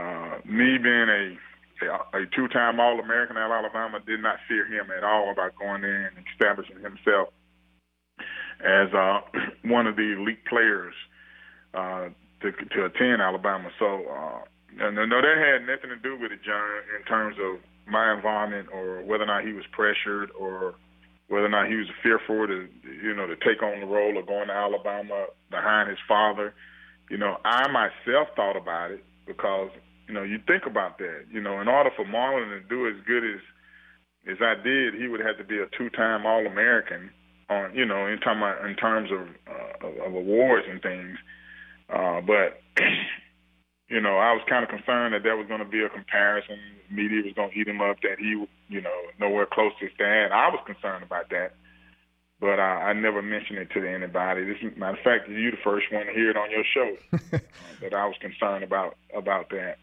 uh, 0.00 0.38
me 0.44 0.78
being 0.78 1.10
a 1.12 1.36
a 2.12 2.26
two-time 2.34 2.80
All-American 2.80 3.36
at 3.36 3.50
Alabama 3.50 4.00
did 4.04 4.20
not 4.20 4.38
fear 4.48 4.66
him 4.66 4.90
at 4.90 5.04
all 5.04 5.30
about 5.30 5.54
going 5.54 5.84
in 5.84 6.10
and 6.16 6.26
establishing 6.32 6.82
himself 6.82 7.28
as 8.60 8.92
uh, 8.94 9.20
one 9.64 9.86
of 9.86 9.96
the 9.96 10.16
elite 10.18 10.44
players 10.46 10.94
uh, 11.74 12.08
to 12.42 12.52
to 12.52 12.84
attend 12.84 13.22
Alabama. 13.22 13.70
So 13.78 14.04
uh, 14.06 14.90
no, 14.90 15.04
no, 15.04 15.20
that 15.20 15.36
had 15.38 15.66
nothing 15.66 15.90
to 15.90 15.96
do 15.96 16.18
with 16.20 16.32
it, 16.32 16.40
John, 16.44 16.82
in 16.98 17.04
terms 17.06 17.36
of 17.42 17.60
my 17.90 18.14
involvement 18.14 18.68
or 18.72 19.02
whether 19.02 19.24
or 19.24 19.26
not 19.26 19.44
he 19.44 19.52
was 19.52 19.64
pressured 19.72 20.30
or 20.38 20.74
whether 21.28 21.46
or 21.46 21.50
not 21.50 21.68
he 21.68 21.76
was 21.76 21.88
fearful 22.02 22.46
to 22.46 22.68
you 23.02 23.14
know 23.14 23.26
to 23.26 23.36
take 23.36 23.62
on 23.62 23.80
the 23.80 23.86
role 23.86 24.18
of 24.18 24.26
going 24.26 24.48
to 24.48 24.54
Alabama 24.54 25.26
behind 25.50 25.88
his 25.88 25.98
father. 26.06 26.54
You 27.10 27.16
know, 27.16 27.38
I 27.44 27.68
myself 27.68 28.28
thought 28.36 28.56
about 28.56 28.90
it 28.90 29.04
because 29.26 29.70
you 30.06 30.14
know 30.14 30.22
you 30.22 30.38
think 30.46 30.64
about 30.66 30.98
that. 30.98 31.26
You 31.30 31.40
know, 31.40 31.60
in 31.60 31.68
order 31.68 31.90
for 31.96 32.04
Marlon 32.04 32.48
to 32.50 32.68
do 32.68 32.88
as 32.88 32.94
good 33.06 33.24
as 33.24 33.40
as 34.28 34.36
I 34.42 34.54
did, 34.62 34.94
he 34.94 35.08
would 35.08 35.20
have 35.20 35.38
to 35.38 35.44
be 35.44 35.58
a 35.58 35.66
two-time 35.78 36.26
All-American 36.26 37.10
on 37.50 37.74
you 37.74 37.84
know 37.84 38.06
in 38.06 38.18
terms 38.18 38.42
in 38.66 38.74
terms 38.76 39.10
of, 39.10 39.28
uh, 39.48 40.04
of 40.06 40.14
awards 40.14 40.66
and 40.68 40.82
things. 40.82 41.18
Uh, 41.88 42.20
but 42.20 42.60
you 43.88 44.00
know, 44.00 44.18
I 44.18 44.32
was 44.32 44.42
kind 44.48 44.62
of 44.62 44.70
concerned 44.70 45.14
that 45.14 45.22
there 45.22 45.36
was 45.36 45.48
going 45.48 45.60
to 45.60 45.68
be 45.68 45.82
a 45.82 45.88
comparison. 45.88 46.58
Media 46.90 47.22
was 47.24 47.34
going 47.34 47.50
to 47.50 47.58
eat 47.58 47.68
him 47.68 47.80
up. 47.80 48.00
That 48.02 48.18
he, 48.18 48.44
you 48.68 48.80
know, 48.80 48.96
nowhere 49.18 49.46
close 49.46 49.72
to 49.80 49.86
his. 49.86 49.94
I 49.98 50.48
was 50.52 50.60
concerned 50.66 51.02
about 51.02 51.30
that, 51.30 51.54
but 52.40 52.60
I, 52.60 52.90
I 52.90 52.92
never 52.92 53.22
mentioned 53.22 53.58
it 53.58 53.70
to 53.70 53.86
anybody. 53.86 54.44
This, 54.44 54.58
is, 54.62 54.76
matter 54.76 54.98
of 54.98 55.02
fact, 55.02 55.28
you 55.28 55.50
the 55.50 55.56
first 55.64 55.90
one 55.90 56.06
to 56.06 56.12
hear 56.12 56.30
it 56.30 56.36
on 56.36 56.50
your 56.50 56.64
show 56.64 56.96
uh, 57.12 57.38
that 57.80 57.94
I 57.94 58.06
was 58.06 58.16
concerned 58.20 58.64
about 58.64 58.96
about 59.14 59.48
that 59.50 59.78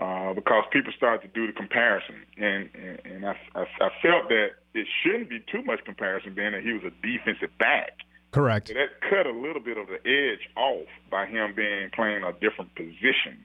uh, 0.00 0.32
because 0.32 0.64
people 0.72 0.92
started 0.96 1.22
to 1.22 1.28
do 1.28 1.46
the 1.46 1.52
comparison, 1.52 2.16
and 2.36 2.70
and, 2.74 3.00
and 3.04 3.26
I, 3.26 3.36
I, 3.54 3.62
I 3.62 3.90
felt 4.02 4.28
that 4.28 4.50
it 4.74 4.86
shouldn't 5.02 5.28
be 5.28 5.40
too 5.50 5.62
much 5.62 5.84
comparison, 5.84 6.34
being 6.34 6.52
that 6.52 6.62
he 6.62 6.72
was 6.72 6.82
a 6.84 6.94
defensive 7.04 7.56
back. 7.58 7.98
Correct. 8.30 8.68
So 8.68 8.74
that 8.74 9.00
cut 9.00 9.26
a 9.26 9.32
little 9.32 9.62
bit 9.62 9.78
of 9.78 9.86
the 9.88 9.98
edge 10.06 10.48
off 10.56 10.86
by 11.10 11.26
him 11.26 11.54
being 11.56 11.90
playing 11.94 12.22
a 12.22 12.32
different 12.32 12.74
position. 12.74 13.44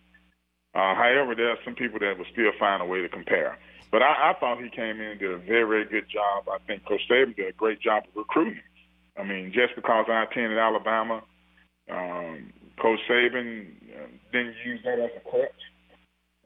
Uh, 0.76 0.96
however, 0.96 1.36
there 1.36 1.50
are 1.50 1.58
some 1.64 1.76
people 1.76 2.00
that 2.00 2.18
will 2.18 2.26
still 2.32 2.52
find 2.60 2.82
a 2.82 2.86
way 2.86 3.02
to 3.02 3.10
compare. 3.10 3.58
But 3.92 4.02
I, 4.02 4.32
I 4.32 4.40
thought 4.40 4.62
he 4.62 4.70
came 4.70 5.00
in 5.00 5.06
and 5.06 5.20
did 5.20 5.32
a 5.32 5.38
very, 5.38 5.64
very 5.64 5.86
good 5.86 6.10
job. 6.10 6.50
I 6.50 6.58
think 6.66 6.86
Coach 6.86 7.02
Saban 7.10 7.36
did 7.36 7.48
a 7.48 7.52
great 7.54 7.80
job 7.80 8.04
of 8.10 8.16
recruiting. 8.16 8.64
I 9.16 9.24
mean, 9.24 9.54
just 9.54 9.76
because 9.76 10.06
I 10.10 10.24
attended 10.24 10.58
Alabama, 10.58 11.22
um, 11.92 12.52
Coach 12.82 13.00
Saban 13.08 13.68
uh, 13.96 14.08
didn't 14.32 14.56
use 14.66 14.80
that 14.84 15.00
as 15.00 15.12
a 15.16 15.30
crutch. 15.30 15.52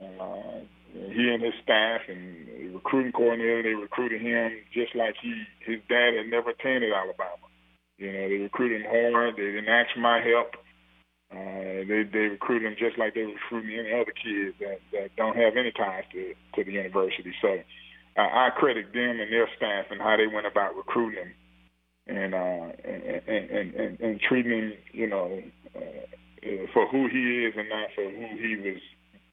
Uh, 0.02 0.62
he 0.94 1.30
and 1.30 1.44
his 1.44 1.54
staff 1.64 2.02
and 2.08 2.48
the 2.48 2.68
recruiting 2.76 3.12
coordinator, 3.12 3.64
they 3.64 3.74
recruited 3.74 4.22
him 4.22 4.52
just 4.74 4.96
like 4.96 5.16
he 5.22 5.34
his 5.66 5.80
dad 5.90 6.14
had 6.16 6.28
never 6.28 6.52
attended 6.52 6.94
Alabama. 6.94 7.48
You 7.98 8.14
know, 8.14 8.30
they 8.30 8.38
recruited 8.38 8.82
him 8.82 8.88
hard. 8.90 9.36
They 9.36 9.52
didn't 9.52 9.70
ask 9.70 9.94
for 9.94 10.00
my 10.00 10.22
help. 10.22 10.56
Uh, 11.30 11.84
they 11.88 12.04
they 12.12 12.30
recruited 12.32 12.72
him 12.72 12.76
just 12.80 12.98
like 12.98 13.14
they 13.14 13.24
recruiting 13.24 13.78
any 13.78 13.94
other 13.94 14.14
kids 14.14 14.56
that 14.60 14.80
that 14.94 15.16
don't 15.18 15.36
have 15.36 15.58
any 15.58 15.72
ties 15.72 16.06
to 16.14 16.34
to 16.56 16.64
the 16.64 16.72
university. 16.72 17.34
So 17.42 17.58
I, 18.16 18.48
I 18.48 18.50
credit 18.56 18.94
them 18.94 19.20
and 19.20 19.32
their 19.32 19.50
staff 19.58 19.88
and 19.92 20.02
how 20.02 20.16
they 20.16 20.28
went 20.28 20.48
about 20.48 20.76
recruiting 20.76 21.26
him 21.26 21.34
and 22.08 22.34
uh, 22.34 22.72
and, 22.86 23.04
and, 23.04 23.50
and, 23.50 23.74
and, 23.76 24.00
and 24.00 24.22
treating 24.22 24.52
him, 24.52 24.74
you 24.92 25.08
know, 25.08 25.42
uh, 25.76 26.66
for 26.74 26.88
who 26.88 27.08
he 27.08 27.46
is 27.46 27.54
and 27.58 27.70
not 27.70 27.90
for 27.96 28.04
who 28.04 28.38
he 28.38 28.56
was. 28.56 28.82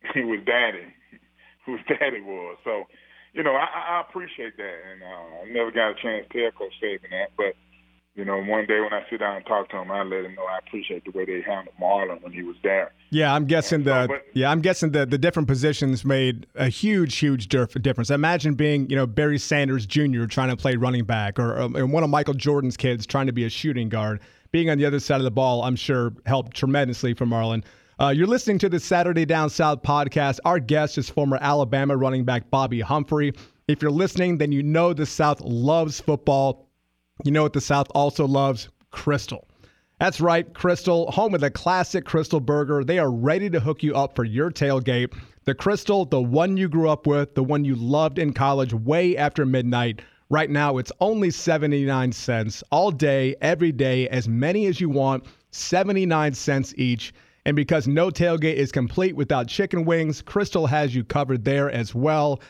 He 0.15 0.23
was 0.23 0.41
daddy, 0.45 0.87
whose 1.67 1.81
daddy 1.89 2.21
was. 2.21 2.59
So, 2.63 2.85
you 3.33 3.43
know, 3.43 3.55
I, 3.55 3.67
I 3.67 4.01
appreciate 4.07 4.57
that, 4.57 4.77
and 4.93 5.03
uh, 5.03 5.43
I 5.43 5.53
never 5.53 5.71
got 5.71 5.91
a 5.91 5.95
chance 5.95 6.27
to 6.31 6.41
tell 6.41 6.53
Coach 6.53 6.73
Saban 6.83 7.11
that, 7.11 7.31
but 7.37 7.55
you 8.15 8.25
know, 8.25 8.41
one 8.41 8.65
day 8.67 8.79
when 8.81 8.93
I 8.93 9.03
sit 9.11 9.19
down 9.19 9.37
and 9.37 9.45
talk 9.45 9.71
to 9.71 9.77
him, 9.79 9.91
I 9.91 10.03
let 10.05 10.25
him 10.25 10.37
know 10.37 10.45
I 10.45 10.59
appreciate 10.65 11.05
the 11.05 11.11
way 11.11 11.25
they 11.25 11.41
handled 11.41 11.75
Marlon 11.81 12.23
when 12.23 12.33
he 12.33 12.43
was 12.43 12.55
there. 12.63 12.93
Yeah, 13.11 13.35
I'm 13.35 13.45
guessing 13.45 13.83
the 13.83 14.07
but, 14.09 14.23
yeah, 14.35 14.51
I'm 14.51 14.61
guessing 14.61 14.93
the 14.93 15.05
the 15.05 15.19
different 15.19 15.49
positions 15.49 16.05
made 16.05 16.47
a 16.55 16.69
huge, 16.69 17.17
huge 17.17 17.49
difference. 17.49 18.11
Imagine 18.11 18.55
being 18.55 18.89
you 18.89 18.95
know 18.95 19.07
Barry 19.07 19.39
Sanders 19.39 19.85
Jr. 19.85 20.27
trying 20.27 20.51
to 20.51 20.57
play 20.57 20.77
running 20.77 21.05
back, 21.05 21.41
or, 21.41 21.61
or 21.61 21.87
one 21.87 22.05
of 22.05 22.11
Michael 22.11 22.35
Jordan's 22.35 22.77
kids 22.77 23.05
trying 23.05 23.27
to 23.27 23.33
be 23.33 23.45
a 23.45 23.51
shooting 23.51 23.89
guard. 23.89 24.21
Being 24.53 24.71
on 24.71 24.79
the 24.79 24.87
other 24.87 25.01
side 25.01 25.17
of 25.17 25.25
the 25.25 25.33
ball, 25.33 25.65
I'm 25.65 25.75
sure 25.75 26.13
helped 26.25 26.57
tremendously 26.57 27.15
for 27.15 27.27
Marlon. 27.27 27.65
Uh, 28.01 28.09
you're 28.09 28.27
listening 28.27 28.59
to 28.59 28.69
the 28.69 28.81
Saturday 28.81 29.25
Down 29.25 29.49
South 29.51 29.83
podcast. 29.83 30.41
Our 30.45 30.59
guest 30.59 30.99
is 30.99 31.09
former 31.09 31.39
Alabama 31.41 31.97
running 31.97 32.25
back 32.25 32.51
Bobby 32.51 32.81
Humphrey. 32.81 33.33
If 33.69 33.81
you're 33.81 33.91
listening, 33.91 34.39
then 34.39 34.53
you 34.53 34.63
know 34.63 34.93
the 34.93 35.07
South 35.07 35.41
loves 35.41 36.01
football 36.01 36.65
you 37.23 37.31
know 37.31 37.45
what 37.45 37.53
the 37.53 37.61
South 37.61 37.87
also 37.95 38.27
loves? 38.27 38.69
Krystal. 38.93 39.45
That's 40.01 40.21
right, 40.21 40.53
Krystal, 40.53 41.09
home 41.11 41.35
of 41.35 41.41
the 41.41 41.51
classic 41.51 42.05
Krystal 42.05 42.45
Burger. 42.45 42.83
They 42.83 42.99
are 42.99 43.11
ready 43.11 43.49
to 43.51 43.61
hook 43.61 43.85
you 43.85 43.95
up 43.95 44.17
for 44.17 44.25
your 44.25 44.51
tailgate. 44.51 45.17
The 45.45 45.55
Krystal, 45.55 46.11
the 46.11 46.21
one 46.21 46.57
you 46.57 46.69
grew 46.69 46.89
up 46.89 47.07
with, 47.07 47.37
the 47.37 47.45
one 47.45 47.65
you 47.65 47.77
loved 47.77 48.19
in 48.19 48.33
college 48.33 48.75
way 48.75 49.17
after 49.17 49.47
midnight. 49.47 50.03
Right 50.29 50.51
now, 50.51 50.79
it's 50.79 50.91
only 51.01 51.31
79 51.31 52.11
cents 52.11 52.65
all 52.73 52.91
day, 52.91 53.37
every 53.41 53.71
day, 53.71 54.09
as 54.09 54.29
many 54.29 54.67
as 54.67 54.81
you 54.81 54.89
want, 54.89 55.25
79 55.53 56.35
cents 56.35 56.75
each. 56.77 57.15
And 57.47 57.55
because 57.55 57.87
no 57.87 58.11
tailgate 58.11 58.55
is 58.55 58.73
complete 58.73 59.17
without 59.17 59.49
chicken 59.49 59.85
wings, 59.85 60.23
Krystal 60.23 60.69
has 60.69 60.95
you 60.95 61.05
covered 61.05 61.45
there 61.45 61.71
as 61.71 61.95
well. 61.95 62.41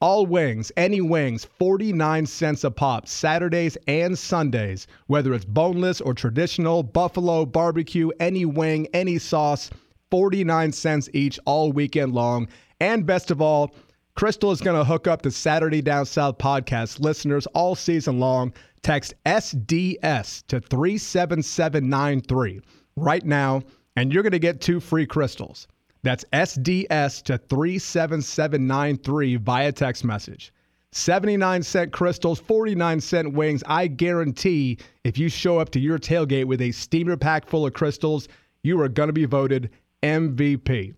All 0.00 0.26
wings, 0.26 0.72
any 0.76 1.00
wings, 1.00 1.44
49 1.44 2.26
cents 2.26 2.64
a 2.64 2.70
pop, 2.70 3.06
Saturdays 3.06 3.76
and 3.86 4.18
Sundays. 4.18 4.86
Whether 5.06 5.34
it's 5.34 5.44
boneless 5.44 6.00
or 6.00 6.14
traditional, 6.14 6.82
buffalo, 6.82 7.44
barbecue, 7.44 8.10
any 8.18 8.44
wing, 8.44 8.88
any 8.94 9.18
sauce, 9.18 9.70
49 10.10 10.72
cents 10.72 11.08
each 11.12 11.38
all 11.44 11.70
weekend 11.70 12.14
long. 12.14 12.48
And 12.80 13.06
best 13.06 13.30
of 13.30 13.40
all, 13.40 13.72
Krystal 14.16 14.52
is 14.52 14.60
going 14.60 14.76
to 14.76 14.84
hook 14.84 15.06
up 15.06 15.22
the 15.22 15.30
Saturday 15.30 15.80
Down 15.80 16.06
South 16.06 16.38
podcast 16.38 17.00
listeners 17.00 17.46
all 17.48 17.74
season 17.74 18.18
long. 18.18 18.52
Text 18.82 19.14
SDS 19.26 20.46
to 20.48 20.60
37793 20.60 22.60
right 22.96 23.24
now, 23.24 23.62
and 23.96 24.12
you're 24.12 24.22
going 24.22 24.32
to 24.32 24.38
get 24.38 24.60
two 24.60 24.80
free 24.80 25.06
Krystals. 25.06 25.66
That's 26.02 26.24
SDS 26.32 27.22
to 27.24 27.38
37793 27.38 29.36
via 29.36 29.72
text 29.72 30.04
message. 30.04 30.52
79 30.92 31.62
cent 31.62 31.92
Krystals, 31.92 32.40
49 32.40 33.00
cent 33.00 33.32
wings. 33.32 33.62
I 33.66 33.86
guarantee 33.86 34.78
if 35.04 35.18
you 35.18 35.28
show 35.28 35.58
up 35.58 35.70
to 35.70 35.80
your 35.80 35.98
tailgate 35.98 36.46
with 36.46 36.60
a 36.60 36.72
steamer 36.72 37.16
pack 37.16 37.46
full 37.46 37.66
of 37.66 37.74
Krystals, 37.74 38.26
you 38.62 38.80
are 38.80 38.88
going 38.88 39.08
to 39.08 39.12
be 39.12 39.24
voted 39.24 39.70
MVP. 40.02 40.94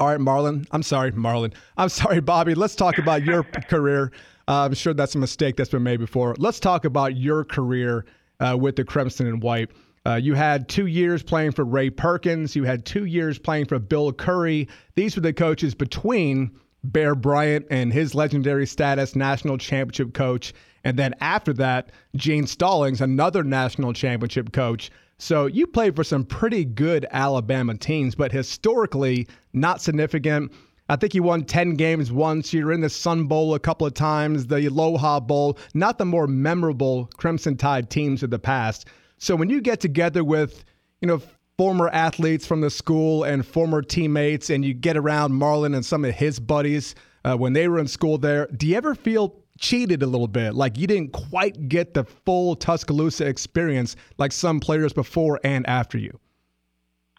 All 0.00 0.08
right, 0.08 0.18
Marlon. 0.18 0.66
I'm 0.72 0.82
sorry, 0.82 1.12
Marlon. 1.12 1.54
I'm 1.76 1.88
sorry, 2.00 2.20
Bobby. 2.20 2.54
Let's 2.54 2.74
talk 2.74 2.98
about 2.98 3.24
your 3.24 3.42
career. 3.68 4.12
Uh, 4.48 4.64
I'm 4.64 4.74
sure 4.74 4.94
that's 4.94 5.14
a 5.14 5.18
mistake 5.18 5.56
that's 5.56 5.70
been 5.70 5.82
made 5.82 6.00
before. 6.00 6.34
Let's 6.38 6.58
talk 6.58 6.84
about 6.84 7.16
your 7.16 7.44
career 7.44 8.06
uh, 8.40 8.56
with 8.58 8.76
the 8.76 8.84
Crimson 8.84 9.26
and 9.26 9.42
White. 9.42 9.70
Uh, 10.08 10.14
you 10.14 10.32
had 10.32 10.70
two 10.70 10.86
years 10.86 11.22
playing 11.22 11.52
for 11.52 11.66
Ray 11.66 11.90
Perkins. 11.90 12.56
You 12.56 12.64
had 12.64 12.86
two 12.86 13.04
years 13.04 13.38
playing 13.38 13.66
for 13.66 13.78
Bill 13.78 14.10
Curry. 14.10 14.66
These 14.94 15.16
were 15.16 15.20
the 15.20 15.34
coaches 15.34 15.74
between 15.74 16.50
Bear 16.82 17.14
Bryant 17.14 17.66
and 17.70 17.92
his 17.92 18.14
legendary 18.14 18.66
status, 18.66 19.14
national 19.14 19.58
championship 19.58 20.14
coach. 20.14 20.54
And 20.82 20.98
then 20.98 21.14
after 21.20 21.52
that, 21.54 21.92
Gene 22.16 22.46
Stallings, 22.46 23.02
another 23.02 23.44
national 23.44 23.92
championship 23.92 24.52
coach. 24.52 24.90
So 25.18 25.44
you 25.44 25.66
played 25.66 25.94
for 25.94 26.04
some 26.04 26.24
pretty 26.24 26.64
good 26.64 27.04
Alabama 27.10 27.76
teams, 27.76 28.14
but 28.14 28.32
historically 28.32 29.28
not 29.52 29.82
significant. 29.82 30.52
I 30.88 30.96
think 30.96 31.14
you 31.14 31.22
won 31.22 31.44
10 31.44 31.74
games 31.74 32.10
once. 32.10 32.54
You're 32.54 32.72
in 32.72 32.80
the 32.80 32.88
Sun 32.88 33.24
Bowl 33.24 33.54
a 33.54 33.60
couple 33.60 33.86
of 33.86 33.92
times, 33.92 34.46
the 34.46 34.68
Aloha 34.68 35.20
Bowl, 35.20 35.58
not 35.74 35.98
the 35.98 36.06
more 36.06 36.26
memorable 36.26 37.10
Crimson 37.18 37.58
Tide 37.58 37.90
teams 37.90 38.22
of 38.22 38.30
the 38.30 38.38
past. 38.38 38.86
So 39.18 39.36
when 39.36 39.50
you 39.50 39.60
get 39.60 39.80
together 39.80 40.24
with, 40.24 40.64
you 41.00 41.08
know, 41.08 41.20
former 41.56 41.88
athletes 41.88 42.46
from 42.46 42.60
the 42.60 42.70
school 42.70 43.24
and 43.24 43.44
former 43.44 43.82
teammates, 43.82 44.48
and 44.48 44.64
you 44.64 44.72
get 44.74 44.96
around 44.96 45.32
Marlon 45.32 45.74
and 45.74 45.84
some 45.84 46.04
of 46.04 46.14
his 46.14 46.38
buddies 46.38 46.94
uh, 47.24 47.36
when 47.36 47.52
they 47.52 47.68
were 47.68 47.78
in 47.78 47.88
school 47.88 48.16
there, 48.16 48.46
do 48.56 48.66
you 48.66 48.76
ever 48.76 48.94
feel 48.94 49.34
cheated 49.58 50.02
a 50.02 50.06
little 50.06 50.28
bit? 50.28 50.54
Like 50.54 50.78
you 50.78 50.86
didn't 50.86 51.12
quite 51.12 51.68
get 51.68 51.94
the 51.94 52.04
full 52.04 52.54
Tuscaloosa 52.54 53.26
experience 53.26 53.96
like 54.16 54.32
some 54.32 54.60
players 54.60 54.92
before 54.92 55.40
and 55.42 55.66
after 55.66 55.98
you? 55.98 56.18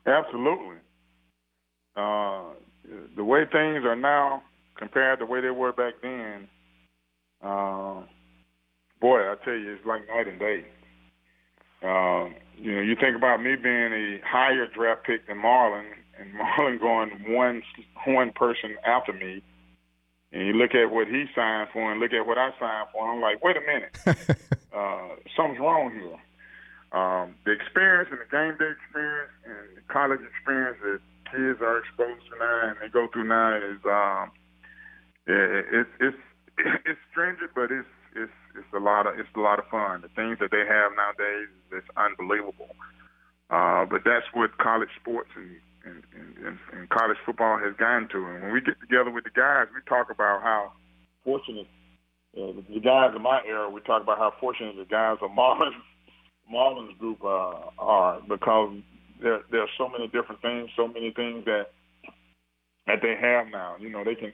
Absolutely. 0.05 0.77
Uh, 1.95 2.43
the 3.15 3.23
way 3.23 3.43
things 3.51 3.83
are 3.83 3.95
now 3.95 4.41
compared 4.77 5.19
to 5.19 5.25
the 5.25 5.31
way 5.31 5.41
they 5.41 5.49
were 5.49 5.73
back 5.73 5.95
then, 6.01 6.47
uh, 7.43 8.01
boy, 9.01 9.19
I 9.19 9.35
tell 9.43 9.53
you, 9.53 9.73
it's 9.73 9.85
like 9.85 10.07
night 10.07 10.27
and 10.27 10.39
day. 10.39 10.65
Uh, 11.81 12.29
you 12.57 12.75
know, 12.75 12.81
you 12.81 12.95
think 12.95 13.15
about 13.15 13.41
me 13.41 13.55
being 13.55 13.93
a 13.93 14.19
higher 14.25 14.67
draft 14.67 15.05
pick 15.05 15.27
than 15.27 15.37
Marlon, 15.37 15.85
and 16.19 16.33
Marlon 16.39 16.79
going 16.79 17.33
one 17.33 17.61
one 18.05 18.31
person 18.31 18.75
after 18.85 19.13
me, 19.13 19.41
and 20.31 20.45
you 20.45 20.53
look 20.53 20.75
at 20.75 20.91
what 20.91 21.07
he 21.07 21.25
signed 21.35 21.69
for 21.71 21.91
and 21.91 21.99
look 21.99 22.13
at 22.13 22.25
what 22.27 22.37
I 22.37 22.49
signed 22.59 22.87
for, 22.91 23.03
and 23.03 23.17
I'm 23.17 23.21
like, 23.21 23.43
wait 23.43 23.55
a 23.57 23.61
minute, 23.61 23.97
uh, 24.75 25.15
something's 25.35 25.59
wrong 25.59 25.91
here. 25.91 26.19
Um, 26.91 27.35
the 27.45 27.51
experience 27.51 28.09
and 28.11 28.19
the 28.19 28.29
game 28.31 28.57
day 28.57 28.71
experience 28.73 29.31
and 29.45 29.77
the 29.77 29.81
college 29.93 30.21
experience 30.25 30.77
that 30.81 30.99
kids 31.31 31.61
are 31.61 31.77
exposed 31.77 32.25
to 32.31 32.39
now 32.39 32.69
and 32.69 32.77
they 32.81 32.89
go 32.89 33.07
through 33.13 33.25
now 33.25 33.55
is 33.55 33.77
um, 33.85 34.31
it, 35.27 35.65
it's 35.71 35.89
it's 35.99 36.17
it's 36.85 36.99
stringent, 37.11 37.51
but 37.53 37.71
it's 37.71 37.87
it's 38.15 38.31
it's 38.55 38.73
a 38.73 38.79
lot 38.79 39.07
of 39.07 39.19
it's 39.19 39.29
a 39.35 39.39
lot 39.39 39.59
of 39.59 39.65
fun. 39.67 40.01
The 40.01 40.09
things 40.09 40.39
that 40.39 40.51
they 40.51 40.65
have 40.67 40.91
nowadays 40.95 41.49
is 41.71 41.83
unbelievable. 41.97 42.75
Uh, 43.49 43.85
but 43.85 44.01
that's 44.05 44.25
what 44.33 44.57
college 44.59 44.89
sports 45.01 45.29
and, 45.35 45.57
and, 45.83 46.03
and, 46.45 46.57
and 46.71 46.89
college 46.89 47.17
football 47.25 47.57
has 47.57 47.75
gotten 47.77 48.07
to. 48.09 48.25
And 48.25 48.43
when 48.43 48.53
we 48.53 48.61
get 48.61 48.79
together 48.79 49.09
with 49.09 49.23
the 49.23 49.33
guys, 49.33 49.67
we 49.73 49.81
talk 49.89 50.11
about 50.11 50.43
how 50.43 50.73
fortunate 51.23 51.67
uh, 52.37 52.53
the 52.69 52.79
guys 52.79 53.13
in 53.15 53.21
my 53.23 53.41
era. 53.47 53.69
We 53.69 53.81
talk 53.81 54.03
about 54.03 54.19
how 54.19 54.33
fortunate 54.39 54.75
the 54.77 54.85
guys 54.85 55.17
of 55.21 55.31
Marlon's 55.35 55.75
Marlon's 56.49 56.97
group 56.97 57.23
uh, 57.23 57.69
are 57.79 58.21
because 58.27 58.77
there 59.21 59.41
there 59.51 59.61
are 59.61 59.73
so 59.77 59.89
many 59.89 60.07
different 60.07 60.41
things, 60.41 60.69
so 60.75 60.87
many 60.87 61.11
things 61.11 61.45
that 61.45 61.71
that 62.87 63.01
they 63.01 63.15
have 63.19 63.47
now. 63.47 63.75
You 63.79 63.89
know, 63.89 64.03
they 64.03 64.15
can 64.15 64.33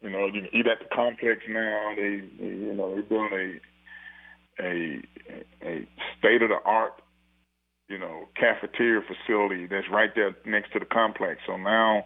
you 0.00 0.10
know, 0.10 0.26
you 0.26 0.46
eat 0.52 0.66
at 0.66 0.78
the 0.78 0.94
complex 0.94 1.40
now. 1.48 1.92
They, 1.96 2.22
you 2.38 2.74
know, 2.74 2.94
they're 2.94 3.02
doing 3.02 3.30
a 3.32 4.62
a 4.62 5.02
a 5.62 5.88
state 6.18 6.42
of 6.42 6.50
the 6.50 6.58
art, 6.64 7.00
you 7.88 7.98
know, 7.98 8.28
cafeteria 8.36 9.02
facility 9.02 9.66
that's 9.66 9.88
right 9.90 10.10
there 10.14 10.36
next 10.44 10.72
to 10.72 10.78
the 10.78 10.84
complex. 10.84 11.40
So 11.46 11.56
now, 11.56 12.04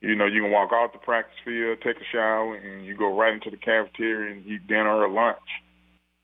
you 0.00 0.14
know, 0.14 0.26
you 0.26 0.42
can 0.42 0.50
walk 0.50 0.72
off 0.72 0.92
the 0.92 0.98
practice 0.98 1.36
field, 1.44 1.78
take 1.82 1.96
a 1.96 2.08
shower, 2.12 2.56
and 2.56 2.84
you 2.86 2.96
go 2.96 3.16
right 3.16 3.34
into 3.34 3.50
the 3.50 3.56
cafeteria 3.56 4.32
and 4.32 4.46
eat 4.46 4.66
dinner 4.66 5.02
or 5.04 5.08
lunch. 5.08 5.38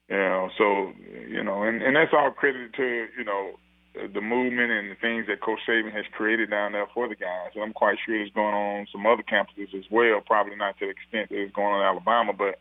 You 0.09 0.17
know, 0.17 0.51
so 0.59 0.93
you 1.29 1.43
know, 1.43 1.63
and 1.63 1.83
and 1.83 1.97
that's 1.97 2.13
all 2.13 2.31
credited 2.31 2.75
to 2.75 3.07
you 3.19 3.25
know 3.25 3.53
the 3.95 4.21
movement 4.21 4.73
and 4.73 4.91
the 4.91 4.97
things 5.01 5.27
that 5.29 5.41
Coach 5.43 5.61
Saban 5.69 5.93
has 5.93 6.05
created 6.13 6.51
down 6.51 6.73
there 6.73 6.87
for 6.95 7.09
the 7.09 7.15
guys. 7.15 7.53
And 7.55 7.63
I'm 7.63 7.73
quite 7.73 7.99
sure 8.05 8.17
it's 8.17 8.35
going 8.35 8.55
on 8.55 8.87
some 8.91 9.07
other 9.07 9.23
campuses 9.23 9.75
as 9.75 9.85
well, 9.91 10.21
probably 10.25 10.57
not 10.57 10.79
to 10.79 10.87
the 10.87 10.91
extent 10.91 11.29
that 11.29 11.37
it's 11.37 11.55
going 11.55 11.75
on 11.75 11.81
in 11.81 11.87
Alabama, 11.87 12.33
but 12.33 12.59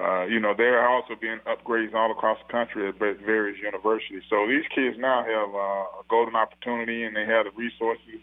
uh, 0.00 0.26
you 0.26 0.38
know, 0.38 0.54
there 0.56 0.78
are 0.78 0.88
also 0.88 1.14
being 1.20 1.40
upgrades 1.44 1.92
all 1.92 2.12
across 2.12 2.38
the 2.46 2.52
country 2.52 2.88
at 2.88 2.98
various 2.98 3.58
universities. 3.60 4.22
So 4.30 4.46
these 4.46 4.64
kids 4.72 4.96
now 4.96 5.24
have 5.24 5.50
uh, 5.54 6.00
a 6.00 6.04
golden 6.08 6.36
opportunity 6.36 7.02
and 7.02 7.16
they 7.16 7.26
have 7.26 7.46
the 7.46 7.52
resources 7.56 8.22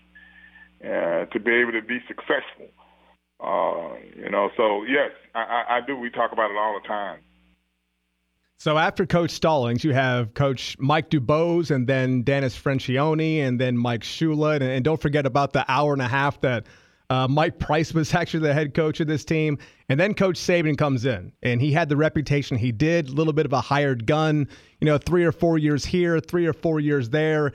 uh, 0.82 1.26
to 1.26 1.40
be 1.40 1.52
able 1.52 1.74
to 1.74 1.82
be 1.82 2.00
successful. 2.08 2.72
Uh, 3.44 4.00
you 4.16 4.30
know, 4.30 4.50
so 4.56 4.84
yes, 4.84 5.12
I, 5.36 5.42
I, 5.42 5.78
I 5.78 5.82
do. 5.86 5.98
We 5.98 6.10
talk 6.10 6.32
about 6.32 6.50
it 6.50 6.58
all 6.58 6.80
the 6.82 6.88
time. 6.88 7.20
So 8.58 8.78
after 8.78 9.06
Coach 9.06 9.32
Stallings, 9.32 9.84
you 9.84 9.94
have 9.94 10.34
Coach 10.34 10.78
Mike 10.80 11.10
Dubose 11.10 11.72
and 11.72 11.88
then 11.88 12.24
Dennis 12.24 12.58
Franchione 12.58 13.40
and 13.40 13.60
then 13.60 13.78
Mike 13.78 14.02
Shula. 14.02 14.56
And, 14.56 14.64
and 14.64 14.84
don't 14.84 15.02
forget 15.02 15.26
about 15.26 15.54
the 15.54 15.70
hour 15.70 15.94
and 15.94 16.02
a 16.02 16.08
half 16.08 16.40
that 16.42 16.66
Uh, 17.10 17.28
Mike 17.28 17.60
Price 17.60 17.94
was 17.94 18.14
actually 18.20 18.40
the 18.40 18.54
head 18.54 18.74
coach 18.74 19.00
of 19.00 19.08
this 19.08 19.24
team. 19.24 19.60
And 19.90 20.00
then 20.00 20.16
Coach 20.16 20.40
Saban 20.40 20.76
comes 20.76 21.06
in, 21.06 21.32
and 21.44 21.62
he 21.62 21.72
had 21.72 21.88
the 21.88 21.96
reputation 21.96 22.58
he 22.58 22.72
did, 22.72 23.10
a 23.10 23.12
little 23.12 23.34
bit 23.34 23.46
of 23.46 23.54
a 23.54 23.62
hired 23.62 24.08
gun, 24.08 24.48
you 24.82 24.86
know, 24.86 24.98
three 24.98 25.24
or 25.24 25.32
four 25.32 25.60
years 25.60 25.86
here, 25.86 26.20
three 26.20 26.48
or 26.48 26.54
four 26.54 26.80
years 26.80 27.10
there. 27.10 27.52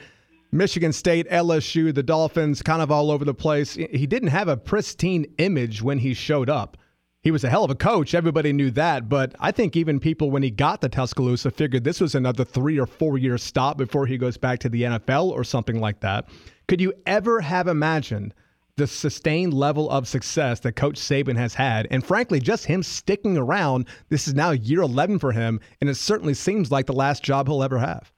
Michigan 0.52 0.92
State, 0.92 1.28
LSU, 1.30 1.92
the 1.92 2.02
Dolphins, 2.02 2.62
kind 2.62 2.80
of 2.82 2.92
all 2.92 3.10
over 3.10 3.24
the 3.24 3.34
place. 3.34 3.74
He 3.74 4.06
didn't 4.06 4.28
have 4.28 4.46
a 4.46 4.56
pristine 4.56 5.26
image 5.38 5.82
when 5.82 5.98
he 5.98 6.14
showed 6.14 6.48
up. 6.48 6.76
He 7.22 7.30
was 7.30 7.44
a 7.44 7.50
hell 7.50 7.64
of 7.64 7.70
a 7.70 7.74
coach. 7.74 8.14
Everybody 8.14 8.52
knew 8.52 8.70
that. 8.72 9.09
But 9.09 9.35
I 9.38 9.52
think 9.52 9.76
even 9.76 10.00
people, 10.00 10.30
when 10.30 10.42
he 10.42 10.50
got 10.50 10.80
to 10.80 10.88
Tuscaloosa, 10.88 11.50
figured 11.50 11.85
this 11.85 12.00
was 12.00 12.14
another 12.14 12.44
three 12.44 12.80
or 12.80 12.87
four 12.87 13.18
year 13.18 13.37
stop 13.37 13.76
before 13.76 14.06
he 14.06 14.16
goes 14.16 14.38
back 14.38 14.59
to 14.61 14.70
the 14.70 14.83
NFL 14.83 15.30
or 15.30 15.44
something 15.44 15.80
like 15.80 16.00
that. 16.00 16.28
Could 16.66 16.80
you 16.80 16.94
ever 17.04 17.42
have 17.42 17.68
imagined 17.68 18.33
the 18.76 18.87
sustained 18.87 19.52
level 19.52 19.90
of 19.90 20.09
success 20.09 20.61
that 20.61 20.76
Coach 20.76 20.94
Saban 20.94 21.37
has 21.37 21.52
had? 21.52 21.87
And 21.90 22.02
frankly, 22.02 22.40
just 22.40 22.64
him 22.64 22.83
sticking 22.83 23.37
around, 23.37 23.87
this 24.09 24.26
is 24.26 24.33
now 24.33 24.52
year 24.52 24.80
11 24.80 25.18
for 25.18 25.33
him. 25.33 25.61
And 25.83 25.90
it 25.90 25.96
certainly 25.96 26.33
seems 26.33 26.70
like 26.70 26.87
the 26.87 26.94
last 26.94 27.22
job 27.22 27.48
he'll 27.48 27.62
ever 27.62 27.78
have. 27.78 28.11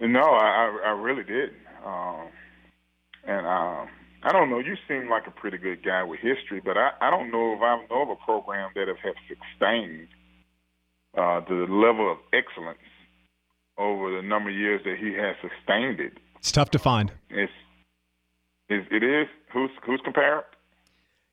No, 0.00 0.22
I, 0.22 0.78
I 0.86 0.90
really 0.90 1.22
did. 1.22 1.50
Um, 1.84 2.28
and 3.26 3.46
um, 3.46 3.88
I 4.24 4.32
don't 4.32 4.48
know. 4.48 4.58
You 4.58 4.74
seem 4.88 5.10
like 5.10 5.26
a 5.26 5.30
pretty 5.30 5.58
good 5.58 5.84
guy 5.84 6.02
with 6.02 6.20
history, 6.20 6.60
but 6.64 6.78
I, 6.78 6.90
I 7.00 7.10
don't 7.10 7.30
know 7.30 7.52
if 7.54 7.60
I 7.60 7.84
know 7.90 8.02
of 8.02 8.08
a 8.08 8.24
program 8.24 8.70
that 8.74 8.88
have, 8.88 8.96
have 9.04 9.14
sustained 9.28 10.08
uh, 11.16 11.40
the 11.46 11.66
level 11.68 12.10
of 12.10 12.18
excellence 12.32 12.78
over 13.76 14.16
the 14.16 14.26
number 14.26 14.50
of 14.50 14.56
years 14.56 14.80
that 14.84 14.96
he 14.98 15.12
has 15.12 15.36
sustained 15.42 16.00
it. 16.00 16.14
It's 16.38 16.52
tough 16.52 16.70
to 16.70 16.78
find. 16.78 17.12
It's, 17.28 17.52
it's 18.68 18.86
it 18.90 19.02
is. 19.02 19.26
Who's 19.52 19.70
who's 19.84 20.00
compared? 20.02 20.44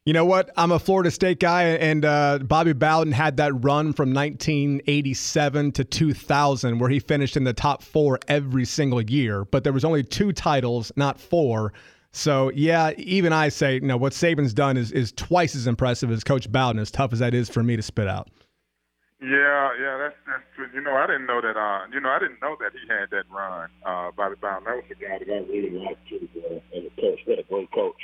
You 0.06 0.13
know 0.13 0.25
what? 0.25 0.49
I'm 0.58 0.71
a 0.71 0.80
Florida 0.80 1.12
State 1.12 1.39
guy, 1.39 1.63
and 1.63 2.04
uh, 2.04 2.39
Bobby 2.39 2.73
Bowden 2.73 3.13
had 3.13 3.38
that 3.38 3.54
run 3.63 3.93
from 3.93 4.13
1987 4.15 5.71
to 5.73 5.84
2000 5.84 6.80
where 6.80 6.89
he 6.89 6.99
finished 6.99 7.38
in 7.38 7.43
the 7.43 7.54
top 7.54 7.84
four 7.84 8.17
every 8.27 8.65
single 8.65 8.99
year, 8.99 9.45
but 9.45 9.63
there 9.63 9.71
was 9.71 9.86
only 9.86 10.04
two 10.04 10.34
titles, 10.34 10.91
not 10.95 11.19
four. 11.19 11.71
So 12.12 12.52
yeah, 12.54 12.91
even 12.97 13.32
I 13.32 13.50
say, 13.50 13.76
you 13.76 13.82
know, 13.82 13.97
what 13.97 14.13
Saban's 14.13 14.54
done 14.54 14.76
is 14.78 14.91
is 14.91 15.12
twice 15.13 15.56
as 15.56 15.65
impressive 15.65 16.12
as 16.12 16.24
Coach 16.24 16.52
Bowden, 16.52 16.80
as 16.80 16.91
tough 16.91 17.13
as 17.13 17.19
that 17.19 17.34
is 17.34 17.50
for 17.50 17.63
me 17.63 17.76
to 17.76 17.82
spit 17.82 18.08
out. 18.08 18.30
Yeah, 19.21 19.69
yeah, 19.80 19.97
that's 19.97 20.15
that's 20.26 20.43
true. 20.56 20.67
You 20.74 20.82
know, 20.82 20.95
I 20.95 21.08
didn't 21.08 21.28
know 21.28 21.39
that. 21.41 21.56
Uh, 21.56 21.86
you 21.93 22.02
know, 22.02 22.10
I 22.10 22.19
didn't 22.19 22.41
know 22.41 22.58
that 22.60 22.71
he 22.74 22.82
had 22.89 23.12
that 23.12 23.24
run. 23.30 23.69
Uh, 23.86 24.12
Bobby 24.17 24.36
Bowden. 24.41 24.63
That 24.65 24.76
was 24.76 24.86
a 24.91 24.95
guy 24.95 25.19
that 25.19 25.30
I 25.30 25.45
really 25.47 25.69
liked 25.78 26.10
too, 26.10 26.28
uh, 26.38 26.56
as 26.76 26.84
a 26.86 27.02
coach. 27.02 27.19
What 27.26 27.39
a 27.39 27.43
great 27.43 27.71
coach. 27.71 28.02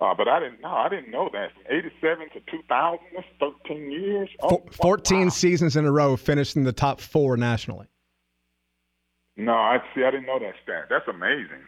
Uh, 0.00 0.14
but 0.16 0.26
I 0.26 0.40
didn't 0.40 0.60
know. 0.62 0.70
I 0.70 0.88
didn't 0.88 1.10
know 1.10 1.28
that. 1.32 1.50
From 1.54 1.76
'87 1.76 2.28
to 2.34 2.40
2000, 2.50 2.98
that's 3.14 3.26
13 3.40 3.90
years. 3.90 4.28
Oh, 4.42 4.62
14 4.70 5.24
wow. 5.24 5.28
seasons 5.28 5.76
in 5.76 5.84
a 5.84 5.92
row, 5.92 6.16
finished 6.16 6.56
in 6.56 6.64
the 6.64 6.72
top 6.72 7.00
four 7.00 7.36
nationally. 7.36 7.88
No, 9.36 9.54
I 9.54 9.78
see. 9.94 10.04
I 10.04 10.10
didn't 10.12 10.26
know 10.26 10.38
that 10.38 10.54
stat. 10.62 10.86
That's 10.88 11.08
amazing. 11.08 11.66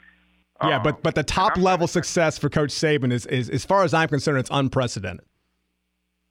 Yeah, 0.63 0.79
but 0.79 1.03
but 1.03 1.15
the 1.15 1.23
top 1.23 1.57
level 1.57 1.87
success 1.87 2.39
for 2.39 2.49
Coach 2.49 2.71
Saban 2.71 3.13
is, 3.13 3.27
is, 3.27 3.51
as 3.51 3.65
far 3.65 3.85
as 3.85 3.93
I'm 3.93 4.09
concerned, 4.09 4.39
it's 4.39 4.51
unprecedented. 4.51 5.25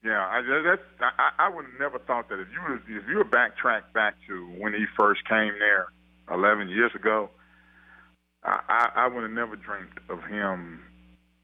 Yeah, 0.04 0.20
I, 0.20 0.42
that's 0.64 0.82
I, 1.00 1.32
I 1.46 1.50
would 1.50 1.66
have 1.66 1.80
never 1.80 2.00
thought 2.00 2.30
that 2.30 2.40
if 2.40 2.48
you 2.54 2.62
were, 2.62 2.76
if 2.76 3.08
you 3.08 3.18
were 3.18 3.26
backtrack 3.26 3.94
back 3.94 4.16
to 4.28 4.46
when 4.60 4.74
he 4.74 4.86
first 4.98 5.28
came 5.28 5.54
there 5.60 5.88
11 6.32 6.70
years 6.70 6.92
ago, 6.96 7.30
I, 8.44 8.60
I, 8.70 8.90
I 8.96 9.08
would 9.08 9.24
have 9.24 9.32
never 9.32 9.56
dreamed 9.56 10.00
of 10.10 10.24
him 10.24 10.82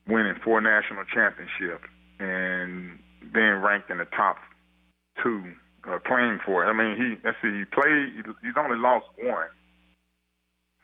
winning 0.07 0.35
four 0.43 0.61
national 0.61 1.05
championships 1.05 1.87
and 2.19 2.99
being 3.33 3.61
ranked 3.61 3.89
in 3.89 3.97
the 3.97 4.05
top 4.05 4.37
two, 5.23 5.43
uh, 5.87 5.97
playing 6.05 6.39
for 6.45 6.63
it. 6.63 6.67
I 6.69 6.73
mean, 6.73 6.97
he 6.97 7.15
let's 7.23 7.37
see, 7.41 7.49
he 7.49 7.65
played. 7.65 8.13
He's 8.43 8.57
only 8.57 8.77
lost 8.77 9.05
one 9.17 9.49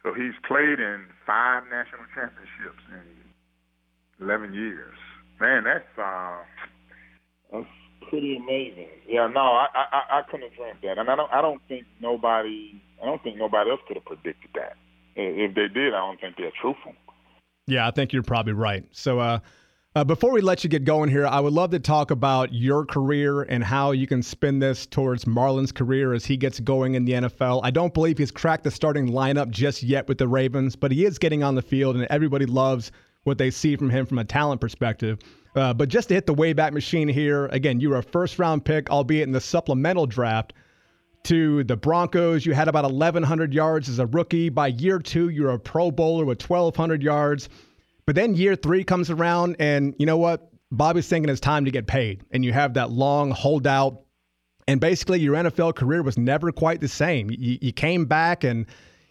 so 0.08 0.13
he's 0.13 0.34
played 0.48 0.80
in 0.80 1.04
five 1.26 1.63
national 1.63 2.08
championships 2.15 2.84
in 2.91 4.26
11 4.26 4.54
years. 4.54 4.96
Man, 5.39 5.65
that's 5.65 5.84
uh, 5.98 6.38
that's 7.52 7.67
pretty 8.10 8.38
amazing. 8.38 8.88
Yeah, 9.06 9.28
no, 9.28 9.41
I, 9.41 9.67
I 9.76 10.20
I 10.20 10.22
couldn't 10.32 10.50
have 10.50 10.58
dreamt 10.58 10.82
that, 10.82 10.98
and 10.98 11.10
I 11.10 11.15
don't 11.15 11.32
I 11.32 11.41
don't 11.41 11.62
think 11.67 11.86
nobody 12.02 12.82
I 13.02 13.06
don't 13.06 13.22
think 13.22 13.38
nobody 13.38 13.70
else 13.70 13.82
could 13.88 13.98
have 13.98 14.06
predicted 14.06 14.50
that. 14.56 14.78
If 15.15 15.56
they 15.56 15.67
did, 15.67 15.93
I 15.93 16.00
don't 16.00 16.20
think 16.20 16.38
they're 16.38 16.52
truthful. 16.60 16.93
Yeah, 17.67 17.88
I 17.88 17.91
think 17.91 18.13
you're 18.13 18.24
probably 18.24 18.54
right. 18.54 18.86
So, 18.91 19.20
uh, 19.20 19.39
uh, 19.98 20.04
before 20.04 20.32
we 20.32 20.42
let 20.42 20.64
you 20.64 20.70
get 20.70 20.84
going 20.84 21.10
here, 21.10 21.26
I 21.26 21.40
would 21.40 21.54
love 21.54 21.72
to 21.72 21.80
talk 21.80 22.12
about 22.12 22.54
your 22.54 22.86
career 22.86 23.42
and 23.42 23.64
how 23.64 23.94
you 23.94 24.06
can 24.06 24.22
spin 24.22 24.60
this 24.60 24.86
towards 24.86 25.26
Marlon's 25.26 25.72
career 25.72 26.14
as 26.14 26.24
he 26.24 26.38
gets 26.38 26.60
going 26.60 26.94
in 26.94 27.04
the 27.04 27.14
NFL. 27.14 27.62
I 27.64 27.72
don't 27.72 27.96
believe 27.96 28.20
he's 28.20 28.30
cracked 28.30 28.64
the 28.64 28.70
starting 28.70 29.08
lineup 29.08 29.50
just 29.50 29.82
yet 29.82 30.08
with 30.08 30.20
the 30.20 30.28
Ravens, 30.28 30.76
but 30.76 30.92
he 30.92 31.04
is 31.04 31.18
getting 31.18 31.42
on 31.42 31.56
the 31.56 31.64
field, 31.64 31.96
and 31.96 32.06
everybody 32.12 32.46
loves 32.46 32.92
what 33.24 33.40
they 33.40 33.50
see 33.50 33.76
from 33.76 33.90
him 33.90 34.06
from 34.06 34.20
a 34.20 34.24
talent 34.24 34.62
perspective. 34.62 35.18
Uh, 35.56 35.74
but 35.74 35.90
just 35.90 36.10
to 36.10 36.14
hit 36.14 36.28
the 36.28 36.36
Wayback 36.36 36.74
Machine 36.74 37.08
here, 37.08 37.48
again, 37.48 37.80
you 37.80 37.90
were 37.90 37.98
a 37.98 38.04
first 38.04 38.38
round 38.38 38.66
pick, 38.66 38.92
albeit 38.92 39.26
in 39.26 39.32
the 39.32 39.42
supplemental 39.42 40.06
draft 40.06 40.54
to 41.24 41.64
the 41.64 41.76
Broncos. 41.76 42.46
You 42.46 42.54
had 42.54 42.68
about 42.68 42.84
1,100 42.84 43.52
yards 43.52 43.90
as 43.90 43.98
a 43.98 44.06
rookie. 44.06 44.50
By 44.50 44.68
year 44.68 45.00
two, 45.00 45.30
you're 45.30 45.50
a 45.50 45.60
Pro 45.60 45.90
Bowler 45.90 46.24
with 46.24 46.48
1,200 46.48 47.02
yards. 47.02 47.50
But 48.08 48.15
then 48.15 48.36
year 48.36 48.56
three 48.56 48.86
comes 48.86 49.10
around, 49.12 49.58
and 49.60 49.93
you 50.00 50.06
know 50.06 50.17
what? 50.17 50.50
Bobby's 50.72 51.08
thinking 51.08 51.30
it's 51.30 51.41
time 51.41 51.65
to 51.65 51.72
get 51.72 51.88
paid. 51.88 52.24
And 52.32 52.43
you 52.43 52.54
have 52.54 52.74
that 52.74 52.89
long 52.89 53.32
holdout. 53.32 54.02
And 54.67 54.82
basically, 54.82 55.20
your 55.20 55.36
NFL 55.36 55.76
career 55.76 56.02
was 56.02 56.17
never 56.17 56.52
quite 56.52 56.82
the 56.82 56.88
same. 56.88 57.30
You, 57.30 57.58
you 57.62 57.72
came 57.74 58.06
back, 58.06 58.46
and, 58.46 58.65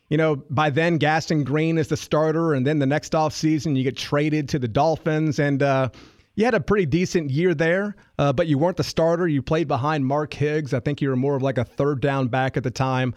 you 0.09 0.17
know, 0.17 0.37
by 0.51 0.71
then, 0.71 0.97
Gaston 0.97 1.45
Green 1.45 1.77
is 1.79 1.89
the 1.89 1.97
starter. 1.97 2.55
And 2.55 2.67
then 2.67 2.79
the 2.79 2.87
next 2.87 3.13
offseason, 3.13 3.77
you 3.77 3.85
get 3.85 3.97
traded 3.99 4.49
to 4.49 4.59
the 4.59 4.69
Dolphins. 4.69 5.39
And, 5.39 5.63
uh, 5.63 5.91
you 6.35 6.45
had 6.45 6.55
a 6.55 6.61
pretty 6.61 6.87
decent 6.87 7.31
year 7.31 7.55
there, 7.55 7.97
uh, 8.19 8.33
but 8.33 8.47
you 8.47 8.59
weren't 8.59 8.77
the 8.77 8.85
starter. 8.85 9.27
You 9.27 9.43
played 9.43 9.69
behind 9.69 10.07
Mark 10.07 10.35
Higgs. 10.35 10.75
I 10.75 10.81
think 10.81 11.01
you 11.01 11.09
were 11.09 11.17
more 11.17 11.35
of 11.35 11.43
like 11.43 11.57
a 11.57 11.65
third 11.65 12.03
down 12.03 12.29
back 12.29 12.59
at 12.59 12.63
the 12.63 12.71
time. 12.71 13.15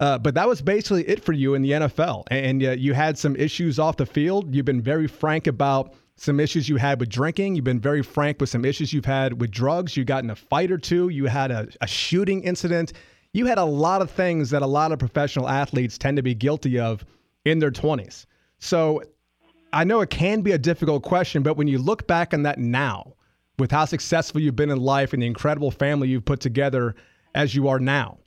Uh, 0.00 0.18
but 0.18 0.34
that 0.34 0.48
was 0.48 0.62
basically 0.62 1.06
it 1.06 1.22
for 1.22 1.32
you 1.32 1.54
in 1.54 1.62
the 1.62 1.72
NFL. 1.72 2.24
And 2.30 2.64
uh, 2.64 2.70
you 2.70 2.94
had 2.94 3.18
some 3.18 3.36
issues 3.36 3.78
off 3.78 3.98
the 3.98 4.06
field. 4.06 4.54
You've 4.54 4.64
been 4.64 4.80
very 4.80 5.06
frank 5.06 5.46
about 5.46 5.94
some 6.16 6.40
issues 6.40 6.68
you 6.68 6.76
had 6.76 6.98
with 7.00 7.10
drinking. 7.10 7.54
You've 7.54 7.64
been 7.64 7.80
very 7.80 8.02
frank 8.02 8.40
with 8.40 8.48
some 8.48 8.64
issues 8.64 8.92
you've 8.92 9.04
had 9.04 9.40
with 9.40 9.50
drugs. 9.50 9.96
You 9.96 10.04
got 10.04 10.24
in 10.24 10.30
a 10.30 10.36
fight 10.36 10.70
or 10.70 10.78
two. 10.78 11.10
You 11.10 11.26
had 11.26 11.50
a, 11.50 11.68
a 11.82 11.86
shooting 11.86 12.42
incident. 12.42 12.94
You 13.32 13.46
had 13.46 13.58
a 13.58 13.64
lot 13.64 14.00
of 14.00 14.10
things 14.10 14.50
that 14.50 14.62
a 14.62 14.66
lot 14.66 14.90
of 14.90 14.98
professional 14.98 15.48
athletes 15.48 15.98
tend 15.98 16.16
to 16.16 16.22
be 16.22 16.34
guilty 16.34 16.78
of 16.78 17.04
in 17.44 17.58
their 17.58 17.70
20s. 17.70 18.26
So 18.58 19.02
I 19.72 19.84
know 19.84 20.00
it 20.00 20.10
can 20.10 20.40
be 20.40 20.52
a 20.52 20.58
difficult 20.58 21.02
question, 21.02 21.42
but 21.42 21.56
when 21.56 21.68
you 21.68 21.78
look 21.78 22.06
back 22.06 22.34
on 22.34 22.42
that 22.42 22.58
now, 22.58 23.14
with 23.58 23.70
how 23.70 23.84
successful 23.84 24.40
you've 24.40 24.56
been 24.56 24.70
in 24.70 24.80
life 24.80 25.12
and 25.12 25.22
the 25.22 25.26
incredible 25.26 25.70
family 25.70 26.08
you've 26.08 26.24
put 26.24 26.40
together 26.40 26.94
as 27.34 27.54
you 27.54 27.68
are 27.68 27.78
now, 27.78 28.18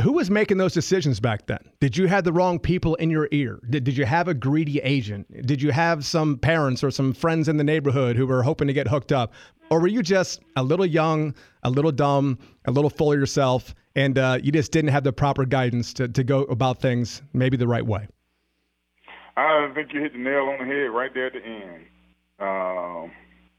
who 0.00 0.12
was 0.12 0.30
making 0.30 0.56
those 0.56 0.72
decisions 0.72 1.20
back 1.20 1.46
then? 1.46 1.58
Did 1.80 1.96
you 1.96 2.06
have 2.06 2.24
the 2.24 2.32
wrong 2.32 2.58
people 2.58 2.94
in 2.94 3.10
your 3.10 3.28
ear? 3.30 3.60
Did, 3.68 3.84
did 3.84 3.96
you 3.96 4.06
have 4.06 4.26
a 4.26 4.34
greedy 4.34 4.80
agent? 4.80 5.46
Did 5.46 5.60
you 5.60 5.70
have 5.70 6.04
some 6.04 6.38
parents 6.38 6.82
or 6.82 6.90
some 6.90 7.12
friends 7.12 7.48
in 7.48 7.58
the 7.58 7.64
neighborhood 7.64 8.16
who 8.16 8.26
were 8.26 8.42
hoping 8.42 8.68
to 8.68 8.72
get 8.72 8.88
hooked 8.88 9.12
up? 9.12 9.32
Or 9.70 9.80
were 9.80 9.88
you 9.88 10.02
just 10.02 10.40
a 10.56 10.62
little 10.62 10.86
young, 10.86 11.34
a 11.62 11.70
little 11.70 11.92
dumb, 11.92 12.38
a 12.64 12.70
little 12.70 12.90
full 12.90 13.12
of 13.12 13.18
yourself, 13.18 13.74
and 13.94 14.18
uh, 14.18 14.38
you 14.42 14.50
just 14.50 14.72
didn't 14.72 14.90
have 14.90 15.04
the 15.04 15.12
proper 15.12 15.44
guidance 15.44 15.92
to, 15.94 16.08
to 16.08 16.24
go 16.24 16.44
about 16.44 16.80
things 16.80 17.22
maybe 17.34 17.58
the 17.58 17.68
right 17.68 17.84
way? 17.84 18.08
I 19.36 19.70
think 19.74 19.92
you 19.92 20.00
hit 20.00 20.12
the 20.12 20.18
nail 20.18 20.48
on 20.48 20.58
the 20.58 20.64
head 20.64 20.90
right 20.92 21.10
there 21.12 21.26
at 21.26 21.32
the 21.34 21.44
end. 21.44 21.84
Um, 22.38 23.12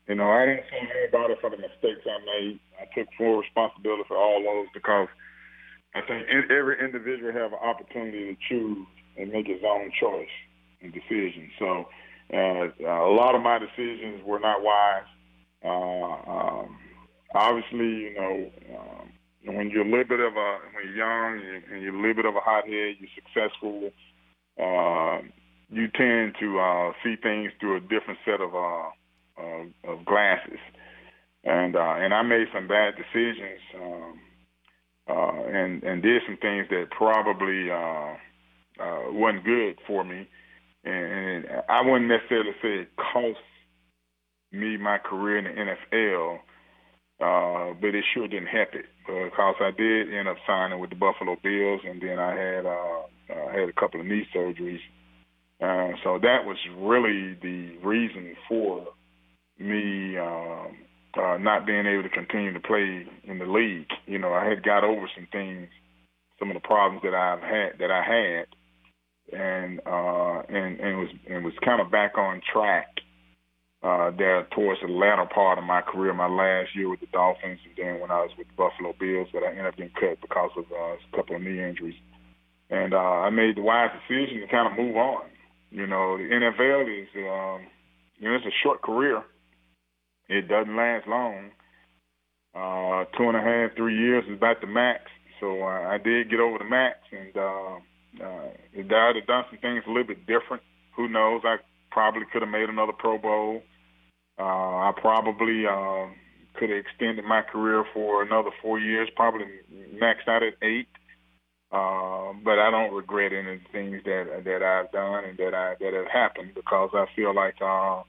you 0.07 0.15
know, 0.15 0.29
I 0.29 0.45
didn't 0.45 0.65
say 0.69 0.89
anybody 0.99 1.35
for 1.41 1.49
the 1.49 1.57
mistakes 1.57 2.05
I 2.05 2.19
made. 2.25 2.59
I 2.79 2.85
took 2.93 3.07
full 3.17 3.37
responsibility 3.37 4.03
for 4.07 4.17
all 4.17 4.41
those 4.43 4.67
because– 4.73 5.07
I 5.95 6.01
think 6.01 6.27
every 6.49 6.83
individual 6.83 7.31
have 7.33 7.53
an 7.53 7.59
opportunity 7.61 8.33
to 8.33 8.37
choose 8.49 8.87
and 9.17 9.31
make 9.31 9.47
his 9.47 9.61
own 9.65 9.91
choice 9.99 10.27
and 10.81 10.91
decision. 10.91 11.49
So 11.59 11.85
uh, 12.33 12.67
a 12.85 13.13
lot 13.13 13.35
of 13.35 13.41
my 13.41 13.59
decisions 13.59 14.21
were 14.25 14.39
not 14.39 14.63
wise. 14.63 15.03
Uh, 15.63 16.31
um, 16.31 16.77
obviously, 17.35 18.09
you 18.09 18.13
know, 18.15 18.51
um, 18.77 19.13
when 19.45 19.69
you're 19.69 19.85
a 19.85 19.89
little 19.89 20.05
bit 20.05 20.19
of 20.19 20.33
a 20.35 20.57
when 20.73 20.85
you're 20.85 20.95
young 20.95 21.41
and 21.71 21.81
you're 21.81 21.93
a 21.93 21.97
little 21.97 22.15
bit 22.15 22.25
of 22.25 22.35
a 22.35 22.39
hothead, 22.39 22.95
you're 22.99 23.15
successful. 23.15 23.91
Uh, 24.59 25.19
you 25.69 25.87
tend 25.95 26.35
to 26.39 26.59
uh, 26.59 26.91
see 27.03 27.15
things 27.21 27.51
through 27.59 27.77
a 27.77 27.81
different 27.81 28.19
set 28.25 28.41
of 28.41 28.55
uh, 28.55 28.89
uh, 29.37 29.91
of 29.91 30.05
glasses, 30.05 30.59
and 31.43 31.75
uh, 31.75 31.95
and 31.97 32.13
I 32.13 32.21
made 32.21 32.47
some 32.53 32.67
bad 32.67 32.93
decisions. 32.95 33.59
Um, 33.75 34.19
uh, 35.09 35.43
and 35.47 35.83
and 35.83 36.01
did 36.01 36.21
some 36.25 36.37
things 36.37 36.67
that 36.69 36.91
probably 36.91 37.69
uh, 37.69 38.15
uh, 38.79 39.11
wasn't 39.11 39.43
good 39.43 39.79
for 39.85 40.03
me. 40.03 40.27
And, 40.85 41.45
and 41.45 41.45
I 41.69 41.81
wouldn't 41.81 42.09
necessarily 42.09 42.51
say 42.61 42.81
it 42.81 42.89
cost 42.95 43.39
me 44.51 44.77
my 44.77 44.97
career 44.97 45.39
in 45.39 45.45
the 45.45 45.73
NFL, 45.95 46.37
uh, 47.19 47.73
but 47.79 47.95
it 47.95 48.03
sure 48.13 48.27
didn't 48.27 48.47
help 48.47 48.69
it 48.73 48.85
because 49.05 49.55
I 49.59 49.71
did 49.71 50.13
end 50.13 50.27
up 50.27 50.37
signing 50.47 50.79
with 50.79 50.89
the 50.89 50.95
Buffalo 50.95 51.35
Bills, 51.43 51.81
and 51.85 52.01
then 52.01 52.19
I 52.19 52.35
had 52.35 52.65
uh, 52.65 53.01
uh, 53.29 53.51
had 53.51 53.69
a 53.69 53.73
couple 53.73 53.99
of 53.99 54.05
knee 54.05 54.27
surgeries. 54.35 54.79
Uh, 55.61 55.95
so 56.03 56.19
that 56.21 56.45
was 56.45 56.57
really 56.77 57.37
the 57.41 57.77
reason 57.83 58.35
for 58.47 58.85
me 59.59 60.17
um, 60.17 60.77
uh, 61.17 61.37
not 61.37 61.65
being 61.65 61.85
able 61.85 62.03
to 62.03 62.09
continue 62.09 62.53
to 62.53 62.59
play 62.59 63.05
in 63.23 63.39
the 63.39 63.45
league. 63.45 63.89
You 64.05 64.19
know, 64.19 64.33
I 64.33 64.45
had 64.45 64.63
got 64.63 64.83
over 64.83 65.09
some 65.15 65.27
things, 65.31 65.69
some 66.39 66.49
of 66.49 66.55
the 66.55 66.67
problems 66.67 67.03
that 67.03 67.13
I've 67.13 67.41
had 67.41 67.79
that 67.79 67.91
I 67.91 68.03
had, 68.03 69.37
and 69.37 69.79
uh, 69.85 70.41
and 70.49 70.79
and 70.79 70.99
was 70.99 71.09
and 71.29 71.45
was 71.45 71.53
kind 71.63 71.81
of 71.81 71.91
back 71.91 72.17
on 72.17 72.41
track 72.51 72.87
uh, 73.83 74.11
there 74.17 74.47
towards 74.55 74.81
the 74.81 74.87
latter 74.87 75.25
part 75.25 75.57
of 75.57 75.65
my 75.65 75.81
career, 75.81 76.13
my 76.13 76.27
last 76.27 76.75
year 76.75 76.89
with 76.89 77.01
the 77.01 77.07
Dolphins, 77.11 77.59
and 77.65 77.75
then 77.77 77.99
when 77.99 78.11
I 78.11 78.21
was 78.21 78.31
with 78.37 78.47
the 78.47 78.53
Buffalo 78.55 78.95
Bills, 78.97 79.27
but 79.33 79.43
I 79.43 79.49
ended 79.49 79.65
up 79.65 79.75
getting 79.75 79.93
cut 79.99 80.21
because 80.21 80.51
of 80.57 80.65
uh, 80.71 80.95
a 80.95 81.15
couple 81.15 81.35
of 81.35 81.41
knee 81.41 81.61
injuries. 81.61 81.99
And 82.69 82.93
uh, 82.93 83.27
I 83.27 83.29
made 83.29 83.57
the 83.57 83.61
wise 83.61 83.91
decision 83.91 84.39
to 84.39 84.47
kind 84.47 84.71
of 84.71 84.79
move 84.79 84.95
on. 84.95 85.23
You 85.69 85.85
know, 85.85 86.17
the 86.17 86.23
NFL 86.23 86.87
is, 86.87 87.09
um, 87.17 87.67
you 88.17 88.29
know, 88.29 88.35
it's 88.35 88.45
a 88.45 88.55
short 88.63 88.81
career. 88.81 89.21
It 90.33 90.47
doesn't 90.47 90.75
last 90.75 91.07
long. 91.07 91.51
Uh, 92.55 93.05
two 93.15 93.29
and 93.29 93.37
a 93.37 93.41
half, 93.41 93.75
three 93.77 93.95
years 93.95 94.23
is 94.27 94.37
about 94.37 94.61
the 94.61 94.67
max. 94.67 95.03
So 95.39 95.61
uh, 95.61 95.87
I 95.87 95.99
did 96.03 96.29
get 96.31 96.39
over 96.39 96.57
the 96.57 96.65
max, 96.65 96.97
and 97.11 97.37
uh, 97.37 97.75
uh, 98.23 98.49
if 98.73 98.91
I'd 98.91 99.15
have 99.15 99.27
done 99.27 99.45
some 99.49 99.59
things 99.59 99.83
a 99.85 99.89
little 99.89 100.07
bit 100.07 100.25
different, 100.25 100.63
who 100.95 101.07
knows? 101.07 101.41
I 101.43 101.57
probably 101.91 102.23
could 102.31 102.41
have 102.41 102.49
made 102.49 102.69
another 102.69 102.93
Pro 102.97 103.17
Bowl. 103.17 103.61
Uh, 104.39 104.43
I 104.43 104.91
probably 104.99 105.65
uh, 105.67 106.07
could 106.55 106.69
have 106.69 106.79
extended 106.79 107.25
my 107.25 107.41
career 107.41 107.85
for 107.93 108.23
another 108.23 108.49
four 108.61 108.79
years, 108.79 109.09
probably 109.15 109.45
maxed 110.01 110.27
out 110.27 110.41
at 110.41 110.53
eight. 110.63 110.87
Uh, 111.71 112.33
but 112.43 112.57
I 112.59 112.69
don't 112.71 112.93
regret 112.93 113.33
any 113.33 113.59
things 113.71 114.01
that 114.05 114.43
that 114.45 114.61
I've 114.61 114.91
done 114.91 115.25
and 115.25 115.37
that 115.39 115.53
I 115.53 115.73
that 115.79 115.93
have 115.93 116.07
happened 116.07 116.53
because 116.53 116.91
I 116.93 117.05
feel 117.15 117.33
like 117.35 117.55
uh, 117.61 118.03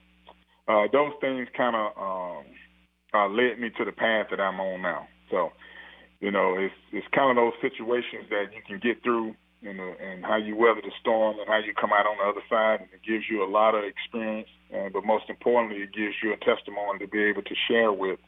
uh, 0.68 0.84
those 0.92 1.12
things 1.20 1.48
kind 1.56 1.76
of 1.76 1.92
um, 1.96 2.44
uh, 3.12 3.28
led 3.28 3.60
me 3.60 3.70
to 3.78 3.84
the 3.84 3.92
path 3.92 4.26
that 4.30 4.40
I'm 4.40 4.60
on 4.60 4.82
now. 4.82 5.06
So, 5.30 5.52
you 6.20 6.30
know, 6.30 6.56
it's 6.58 6.74
it's 6.92 7.06
kind 7.14 7.30
of 7.30 7.36
those 7.36 7.58
situations 7.60 8.30
that 8.30 8.54
you 8.54 8.62
can 8.66 8.80
get 8.80 9.02
through 9.02 9.34
and, 9.62 9.80
uh, 9.80 9.94
and 10.00 10.24
how 10.24 10.36
you 10.36 10.56
weather 10.56 10.80
the 10.82 10.92
storm 11.00 11.38
and 11.38 11.48
how 11.48 11.58
you 11.58 11.72
come 11.78 11.92
out 11.92 12.06
on 12.06 12.16
the 12.18 12.28
other 12.28 12.44
side. 12.48 12.80
And 12.80 12.88
it 12.92 13.02
gives 13.06 13.24
you 13.30 13.44
a 13.44 13.48
lot 13.48 13.74
of 13.74 13.84
experience, 13.84 14.48
uh, 14.74 14.88
but 14.92 15.04
most 15.04 15.28
importantly, 15.28 15.82
it 15.82 15.92
gives 15.92 16.14
you 16.22 16.32
a 16.32 16.36
testimony 16.36 16.98
to 17.00 17.08
be 17.08 17.22
able 17.24 17.42
to 17.42 17.54
share 17.68 17.92
with 17.92 18.18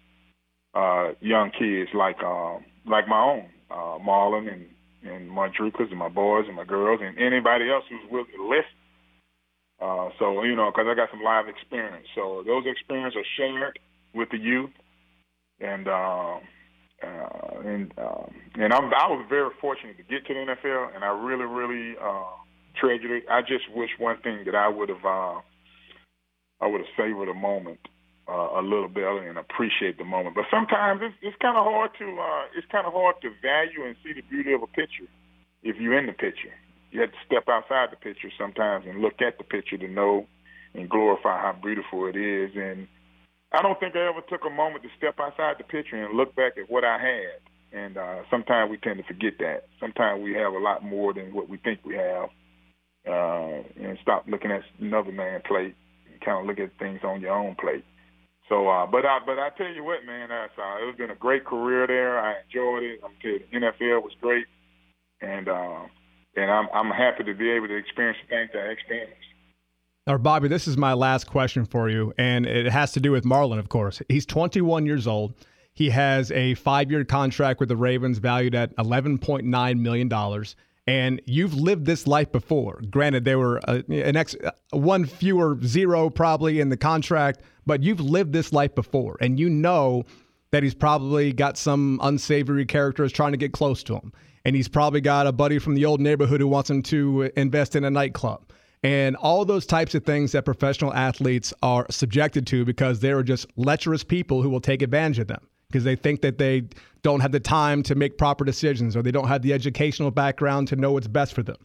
uh, 0.75 1.13
young 1.21 1.51
kids 1.59 1.91
like 1.95 2.23
um, 2.23 2.65
like 2.87 3.09
my 3.09 3.21
own 3.21 3.49
uh, 3.71 3.99
Marlon 3.99 4.53
and 4.53 4.67
and 5.03 5.31
Mardricus 5.31 5.91
and 5.91 5.99
my 5.99 6.09
boys 6.09 6.45
and 6.47 6.57
my 6.57 6.65
girls 6.65 7.01
and 7.03 7.17
anybody 7.19 7.71
else 7.71 7.85
who's 7.89 8.11
willing 8.11 8.27
to 8.37 8.49
listen. 8.49 8.86
Uh, 9.81 10.09
so 10.19 10.43
you 10.43 10.57
know, 10.57 10.71
because 10.71 10.87
I 10.89 10.95
got 10.95 11.11
some 11.11 11.23
live 11.23 11.49
experience, 11.49 12.07
so 12.15 12.43
those 12.47 12.65
experiences 12.67 13.19
are 13.19 13.31
shared 13.37 13.79
with 14.15 14.31
the 14.31 14.39
youth, 14.39 14.71
and. 15.61 15.89
Uh, 15.89 16.39
uh, 17.03 17.61
and 17.63 17.93
um, 17.99 18.33
and 18.55 18.73
I'm, 18.73 18.85
I 18.85 19.07
was 19.13 19.27
very 19.29 19.51
fortunate 19.61 19.99
to 19.99 20.03
get 20.03 20.25
to 20.27 20.33
the 20.33 20.41
NFL, 20.41 20.95
and 20.95 21.05
I 21.05 21.09
really, 21.09 21.45
really 21.45 21.95
uh, 22.01 22.25
treasured 22.81 23.11
it. 23.11 23.25
I 23.31 23.43
just 23.43 23.65
wish 23.75 23.91
one 23.99 24.17
thing 24.23 24.45
that 24.47 24.55
I 24.55 24.69
would 24.69 24.89
have, 24.89 25.05
uh, 25.05 25.41
I 26.61 26.67
would 26.67 26.81
have 26.81 26.95
savored 26.97 27.29
a 27.29 27.35
moment 27.35 27.81
uh, 28.29 28.59
a 28.59 28.63
little 28.63 28.89
better 28.89 29.29
and 29.29 29.39
appreciate 29.39 29.99
the 29.99 30.05
moment. 30.05 30.35
But 30.35 30.47
sometimes 30.51 31.01
it's, 31.03 31.15
it's 31.23 31.37
kind 31.41 31.57
of 31.57 31.65
hard 31.65 31.91
to, 31.99 32.05
uh, 32.05 32.45
it's 32.57 32.67
kind 32.73 32.87
of 32.87 32.93
hard 32.93 33.17
to 33.23 33.31
value 33.43 33.85
and 33.87 33.97
see 34.03 34.13
the 34.13 34.23
beauty 34.23 34.53
of 34.53 34.63
a 34.63 34.67
picture 34.67 35.09
if 35.63 35.77
you're 35.77 35.99
in 35.99 36.07
the 36.07 36.13
picture. 36.13 36.53
You 36.97 37.03
have 37.03 37.13
to 37.13 37.27
step 37.27 37.45
outside 37.47 37.93
the 37.93 37.97
picture 37.97 38.33
sometimes 38.41 38.87
and 38.89 39.03
look 39.03 39.21
at 39.21 39.37
the 39.37 39.45
picture 39.45 39.77
to 39.77 39.87
know 39.87 40.27
and 40.73 40.89
glorify 40.89 41.37
how 41.43 41.53
beautiful 41.63 42.07
it 42.07 42.17
is. 42.17 42.53
And 42.57 42.89
I 43.53 43.61
don't 43.61 43.79
think 43.79 43.95
I 43.95 44.09
ever 44.09 44.23
took 44.31 44.47
a 44.47 44.49
moment 44.49 44.83
to 44.83 44.89
step 44.97 45.21
outside 45.21 45.57
the 45.59 45.65
picture 45.65 46.03
and 46.03 46.17
look 46.17 46.35
back 46.35 46.57
at 46.57 46.71
what 46.71 46.85
I 46.85 46.97
had. 46.97 47.79
And 47.79 47.99
uh, 47.99 48.23
sometimes 48.31 48.71
we 48.71 48.79
tend 48.79 48.97
to 48.97 49.05
forget 49.05 49.35
that. 49.41 49.69
Sometimes 49.79 50.25
we 50.25 50.33
have 50.41 50.55
a 50.55 50.59
lot 50.59 50.83
more 50.83 51.13
than 51.13 51.35
what 51.35 51.51
we 51.51 51.59
think 51.59 51.81
we 51.85 51.97
have, 51.97 52.31
uh, 53.07 53.61
and 53.77 53.99
stop 54.01 54.25
looking 54.27 54.51
at 54.51 54.63
another 54.81 55.13
man's 55.13 55.43
plate 55.47 55.75
and 56.11 56.19
kind 56.25 56.41
of 56.41 56.47
look 56.47 56.59
at 56.59 56.79
things 56.79 57.01
on 57.05 57.21
your 57.21 57.37
own 57.37 57.57
plate. 57.61 57.85
So, 58.49 58.71
uh, 58.71 58.87
but 58.87 59.05
I, 59.05 59.19
but 59.27 59.39
I 59.39 59.51
tell 59.59 59.69
you 59.69 59.85
what, 59.85 60.07
man, 60.07 60.31
that's, 60.31 60.57
uh, 60.57 60.89
it's 60.89 60.97
been 60.97 61.11
a 61.11 61.15
great 61.15 61.45
career 61.45 61.87
there. 61.87 62.19
I 62.19 62.37
enjoyed 62.41 62.85
it. 62.85 63.01
I'm 63.05 63.13
telling 63.21 63.45
the 63.53 63.59
NFL 63.59 64.03
was 64.03 64.17
great, 64.19 64.47
and 65.21 65.47
uh, 65.47 65.83
and 66.37 66.51
I'm 66.51 66.69
I'm 66.73 66.91
happy 66.91 67.25
to 67.25 67.35
be 67.35 67.51
able 67.51 67.69
to 67.69 67.77
experience 67.77 68.19
the 68.23 68.37
things 68.37 68.51
that 68.53 68.63
I 68.63 68.69
experienced. 68.69 69.17
Or 70.09 70.19
Bobby, 70.19 70.47
this 70.47 70.69
is 70.69 70.77
my 70.77 70.93
last 70.93 71.27
question 71.27 71.65
for 71.65 71.91
you, 71.91 72.15
and 72.17 72.47
it 72.47 72.71
has 72.71 72.93
to 72.93 73.01
do 73.01 73.11
with 73.11 73.25
Marlon, 73.25 73.59
of 73.59 73.69
course. 73.69 74.01
He's 74.09 74.25
21 74.25 74.87
years 74.87 75.09
old. 75.09 75.35
He 75.75 75.91
has 75.91 76.31
a 76.31 76.55
five-year 76.55 77.05
contract 77.05 77.59
with 77.59 77.69
the 77.69 77.77
Ravens, 77.77 78.19
valued 78.19 78.55
at 78.55 78.75
11.9 78.77 79.81
million 79.81 80.09
dollars. 80.09 80.55
And 80.89 81.21
you've 81.27 81.55
lived 81.55 81.85
this 81.85 82.07
life 82.07 82.31
before. 82.31 82.81
Granted, 82.89 83.25
there 83.25 83.41
were 83.41 83.57
a, 83.65 83.83
an 83.89 84.17
ex, 84.17 84.37
uh, 84.37 84.53
one 84.71 85.05
fewer 85.05 85.59
zero 85.65 86.09
probably 86.09 86.61
in 86.61 86.69
the 86.69 86.77
contract, 86.77 87.41
but 87.67 87.83
you've 87.83 87.99
lived 87.99 88.33
this 88.33 88.53
life 88.53 88.73
before, 88.77 89.17
and 89.21 89.41
you 89.41 89.51
know 89.51 90.05
that 90.53 90.63
he's 90.63 90.75
probably 90.75 91.33
got 91.33 91.59
some 91.59 91.99
unsavory 92.03 92.65
characters 92.65 93.11
trying 93.11 93.33
to 93.33 93.37
get 93.37 93.53
close 93.53 93.83
to 93.83 93.95
him, 93.95 94.13
and 94.47 94.55
he's 94.55 94.69
probably 94.69 95.01
got 95.01 95.27
a 95.27 95.33
buddy 95.33 95.59
from 95.59 95.75
the 95.75 95.85
old 95.85 96.01
neighborhood 96.01 96.41
who 96.41 96.47
wants 96.47 96.71
him 96.71 96.81
to 96.81 97.33
invest 97.37 97.75
in 97.75 97.83
a 97.83 97.91
nightclub 97.91 98.47
and 98.85 99.17
all 99.17 99.45
those 99.45 99.67
types 99.67 99.97
of 99.97 100.05
things 100.05 100.31
that 100.31 100.45
professional 100.45 100.95
athletes 100.95 101.53
are 101.65 101.85
subjected 101.91 102.47
to 102.47 102.65
because 102.65 103.01
they 103.01 103.11
are 103.11 103.25
just 103.25 103.47
lecherous 103.57 104.05
people 104.05 104.43
who 104.43 104.49
will 104.49 104.61
take 104.61 104.83
advantage 104.83 105.19
of 105.19 105.27
them 105.27 105.49
because 105.67 105.83
they 105.83 105.97
think 105.97 106.23
that 106.23 106.39
they 106.39 106.63
don't 107.03 107.19
have 107.19 107.33
the 107.33 107.41
time 107.41 107.83
to 107.83 107.97
make 107.97 108.19
proper 108.19 108.45
decisions 108.45 108.97
or 108.97 109.03
they 109.03 109.11
don't 109.11 109.27
have 109.27 109.43
the 109.43 109.53
educational 109.53 110.13
background 110.13 110.69
to 110.69 110.77
know 110.77 110.93
what's 110.93 111.09
best 111.09 111.33
for 111.33 111.43
them. 111.43 111.57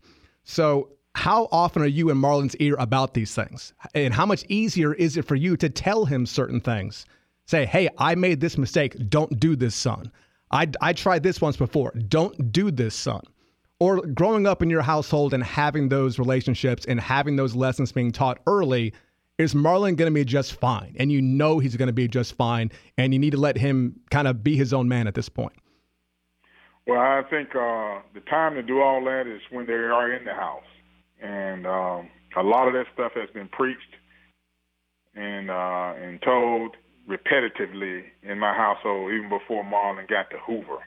So, 0.44 0.90
how 1.14 1.50
often 1.52 1.84
are 1.84 1.88
you 1.88 2.10
in 2.10 2.18
Marlon's 2.18 2.56
ear 2.56 2.76
about 2.80 3.14
these 3.14 3.36
things? 3.36 3.74
And 3.94 4.14
how 4.14 4.26
much 4.26 4.44
easier 4.48 4.94
is 4.94 5.18
it 5.18 5.26
for 5.26 5.36
you 5.36 5.56
to 5.58 5.70
tell 5.70 6.06
him 6.06 6.26
certain 6.26 6.62
things? 6.62 7.06
Say, 7.46 7.66
hey, 7.66 7.90
I 8.00 8.16
made 8.16 8.40
this 8.40 8.58
mistake. 8.58 8.96
Don't 9.10 9.38
do 9.38 9.56
this, 9.56 9.76
son. 9.76 10.10
I, 10.52 10.68
I 10.82 10.94
tried 10.94 11.24
this 11.24 11.42
once 11.42 11.58
before. 11.58 11.92
Don't 12.08 12.52
do 12.52 12.72
this, 12.72 12.96
son 12.96 13.22
or 13.82 14.00
growing 14.06 14.46
up 14.46 14.62
in 14.62 14.70
your 14.70 14.84
household 14.84 15.34
and 15.34 15.44
having 15.44 15.90
those 15.90 16.20
relationships 16.20 16.86
and 16.86 17.00
having 17.00 17.36
those 17.36 17.56
lessons 17.56 17.92
being 17.92 18.12
taught 18.12 18.40
early, 18.46 18.94
is 19.40 19.56
Marlon 19.56 19.96
going 19.96 20.06
to 20.06 20.12
be 20.12 20.24
just 20.24 20.54
fine? 20.54 20.96
And 21.00 21.12
you 21.12 21.20
know 21.20 21.58
he's 21.58 21.76
going 21.76 21.88
to 21.88 21.94
be 21.94 22.08
just 22.08 22.36
fine, 22.36 22.72
and 23.00 23.12
you 23.12 23.18
need 23.18 23.32
to 23.32 23.40
let 23.40 23.58
him 23.58 24.00
kind 24.12 24.28
of 24.28 24.44
be 24.44 24.56
his 24.56 24.72
own 24.72 24.88
man 24.88 25.08
at 25.08 25.16
this 25.16 25.30
point. 25.30 25.54
Well, 26.86 27.00
I 27.00 27.24
think 27.28 27.56
uh, 27.56 28.02
the 28.14 28.22
time 28.30 28.54
to 28.54 28.62
do 28.62 28.82
all 28.82 29.04
that 29.06 29.26
is 29.26 29.42
when 29.50 29.66
they 29.66 29.74
are 29.74 30.14
in 30.14 30.26
the 30.26 30.34
house, 30.36 30.64
and 31.20 31.66
um, 31.66 32.10
a 32.38 32.44
lot 32.44 32.68
of 32.68 32.76
that 32.76 32.86
stuff 32.94 33.14
has 33.16 33.32
been 33.32 33.48
preached 33.48 33.96
and 35.16 35.50
uh, 35.50 35.94
and 36.00 36.22
told 36.22 36.78
repetitively 37.08 38.04
in 38.24 38.40
my 38.40 38.54
household, 38.54 39.12
even 39.12 39.30
before 39.30 39.64
Marlon 39.64 40.08
got 40.08 40.30
to 40.30 40.38
Hoover. 40.46 40.80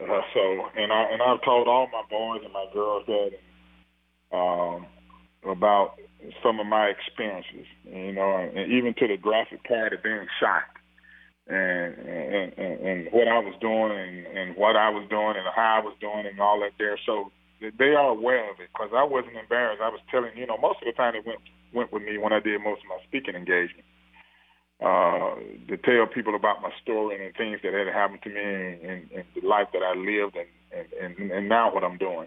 Uh, 0.00 0.20
so, 0.34 0.40
and 0.76 0.92
I 0.92 1.02
and 1.12 1.22
I've 1.22 1.42
told 1.44 1.68
all 1.68 1.86
my 1.92 2.02
boys 2.10 2.40
and 2.44 2.52
my 2.52 2.66
girls 2.72 3.04
that 3.06 4.36
um, 4.36 4.86
about 5.44 5.94
some 6.42 6.60
of 6.60 6.66
my 6.66 6.86
experiences, 6.86 7.66
you 7.84 8.12
know, 8.12 8.36
and, 8.36 8.56
and 8.56 8.72
even 8.72 8.94
to 8.94 9.06
the 9.06 9.16
graphic 9.16 9.62
part 9.64 9.92
of 9.92 10.02
being 10.02 10.26
shot, 10.40 10.64
and 11.46 11.94
and, 11.98 12.52
and 12.58 12.80
and 12.80 13.08
what 13.12 13.28
I 13.28 13.38
was 13.38 13.54
doing, 13.60 13.92
and, 13.92 14.26
and 14.26 14.56
what 14.56 14.76
I 14.76 14.88
was 14.90 15.06
doing, 15.08 15.36
and 15.36 15.46
how 15.54 15.80
I 15.80 15.84
was 15.84 15.94
doing, 16.00 16.26
and 16.26 16.40
all 16.40 16.60
that 16.60 16.72
there. 16.78 16.98
So 17.06 17.30
they 17.60 17.94
are 17.94 18.10
aware 18.10 18.50
of 18.50 18.58
it 18.58 18.70
because 18.74 18.90
I 18.96 19.04
wasn't 19.04 19.36
embarrassed. 19.36 19.82
I 19.82 19.88
was 19.88 20.00
telling, 20.10 20.36
you 20.36 20.46
know, 20.46 20.58
most 20.58 20.82
of 20.82 20.86
the 20.86 20.92
time 20.92 21.14
it 21.14 21.26
went 21.26 21.40
went 21.72 21.92
with 21.92 22.02
me 22.02 22.18
when 22.18 22.32
I 22.32 22.40
did 22.40 22.60
most 22.60 22.82
of 22.82 22.88
my 22.88 22.98
speaking 23.06 23.36
engagements 23.36 23.86
uh, 24.82 25.36
to 25.68 25.76
tell 25.78 26.06
people 26.12 26.34
about 26.34 26.60
my 26.60 26.70
story 26.82 27.24
and 27.24 27.34
things 27.36 27.60
that 27.62 27.72
had 27.72 27.86
happened 27.92 28.22
to 28.24 28.30
me 28.30 28.42
and, 28.42 29.10
and 29.12 29.24
the 29.40 29.46
life 29.46 29.68
that 29.72 29.82
I 29.82 29.94
lived 29.94 30.36
and, 30.36 30.48
and, 31.00 31.14
and, 31.18 31.30
and 31.30 31.48
now 31.48 31.72
what 31.72 31.84
I'm 31.84 31.98
doing. 31.98 32.26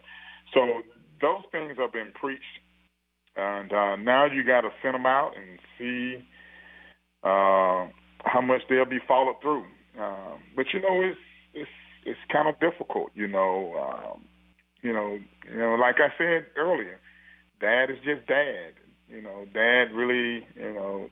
So 0.54 0.82
those 1.22 1.44
things 1.52 1.78
have 1.78 1.92
been 1.92 2.12
preached, 2.14 2.44
and 3.36 3.72
uh, 3.74 3.96
now 3.98 4.26
you 4.26 4.44
got 4.46 4.62
to 4.62 4.70
send 4.82 4.96
them 4.96 5.06
out 5.06 5.34
and 5.36 5.60
see 5.78 6.24
uh, 7.24 7.88
how 8.24 8.42
much 8.42 8.62
they'll 8.70 8.86
be 8.86 9.00
followed 9.08 9.36
through. 9.42 9.66
Um, 10.00 10.40
but 10.56 10.68
you 10.74 10.82
know, 10.82 11.02
it's 11.02 11.20
it's 11.54 11.70
it's 12.06 12.20
kind 12.32 12.48
of 12.48 12.60
difficult. 12.60 13.12
You 13.16 13.28
know, 13.28 13.74
um, 14.14 14.26
you 14.82 14.94
know, 14.94 15.20
you 15.52 15.58
know, 15.58 15.76
like 15.76 15.96
I 16.00 16.10
said 16.18 16.46
earlier, 16.56 17.00
dad 17.60 17.90
is 17.90 17.98
just 18.06 18.28
dad. 18.28 18.74
You 19.10 19.22
know, 19.22 19.46
dad 19.54 19.94
really, 19.94 20.48
you 20.56 20.74
know, 20.74 21.10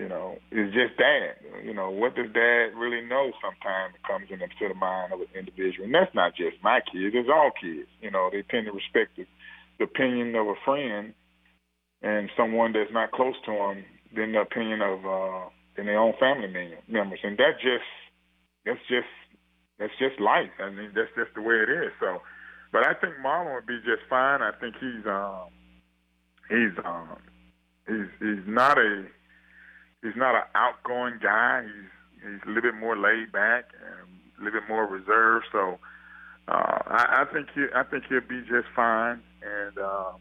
you 0.00 0.08
know, 0.08 0.38
is 0.50 0.72
just 0.72 0.96
dad. 0.96 1.36
You 1.62 1.74
know, 1.74 1.90
what 1.90 2.16
does 2.16 2.32
dad 2.32 2.72
really 2.72 3.04
know 3.04 3.32
sometimes 3.36 3.92
comes 4.08 4.32
into 4.32 4.48
the 4.66 4.74
mind 4.74 5.12
of 5.12 5.20
an 5.20 5.28
individual. 5.36 5.84
And 5.84 5.94
that's 5.94 6.14
not 6.14 6.32
just 6.34 6.56
my 6.64 6.80
kids, 6.80 7.12
it's 7.12 7.28
all 7.28 7.50
kids. 7.60 7.86
You 8.00 8.10
know, 8.10 8.30
they 8.32 8.40
tend 8.48 8.64
to 8.64 8.72
respect 8.72 9.20
the, 9.20 9.26
the 9.78 9.84
opinion 9.84 10.34
of 10.36 10.48
a 10.48 10.56
friend 10.64 11.12
and 12.00 12.30
someone 12.34 12.72
that's 12.72 12.92
not 12.92 13.12
close 13.12 13.36
to 13.44 13.52
them 13.52 13.84
than 14.16 14.32
the 14.32 14.40
opinion 14.40 14.80
of 14.80 15.04
uh, 15.04 15.52
than 15.76 15.84
their 15.84 16.00
own 16.00 16.14
family 16.18 16.48
members. 16.88 17.20
And 17.22 17.36
that 17.36 17.60
just 17.60 17.84
that's 18.64 18.80
just 18.88 19.12
that's 19.78 19.92
just 20.00 20.16
life. 20.18 20.56
I 20.64 20.70
mean, 20.70 20.92
that's 20.96 21.12
just 21.12 21.36
the 21.36 21.42
way 21.44 21.60
it 21.60 21.68
is. 21.68 21.92
So, 22.00 22.24
but 22.72 22.88
I 22.88 22.94
think 22.96 23.20
Marlon 23.20 23.52
would 23.52 23.66
be 23.66 23.76
just 23.84 24.08
fine. 24.08 24.40
I 24.40 24.52
think 24.56 24.76
he's 24.80 25.04
um, 25.04 25.52
he's 26.48 26.72
um, 26.88 27.20
he's 27.84 28.08
he's 28.16 28.48
not 28.48 28.78
a 28.78 29.04
he's 30.02 30.16
not 30.16 30.34
an 30.34 30.48
outgoing 30.54 31.18
guy. 31.22 31.64
He's 31.64 31.90
he's 32.22 32.40
a 32.44 32.48
little 32.48 32.62
bit 32.62 32.74
more 32.74 32.96
laid 32.96 33.32
back 33.32 33.70
and 33.80 34.08
a 34.40 34.44
little 34.44 34.60
bit 34.60 34.68
more 34.68 34.86
reserved. 34.86 35.46
So, 35.52 35.78
uh, 36.48 36.78
I, 36.86 37.22
I 37.22 37.24
think 37.32 37.48
he 37.54 37.66
I 37.74 37.84
think 37.84 38.04
he'll 38.08 38.20
be 38.20 38.42
just 38.42 38.68
fine. 38.74 39.22
And 39.42 39.78
um, 39.78 40.16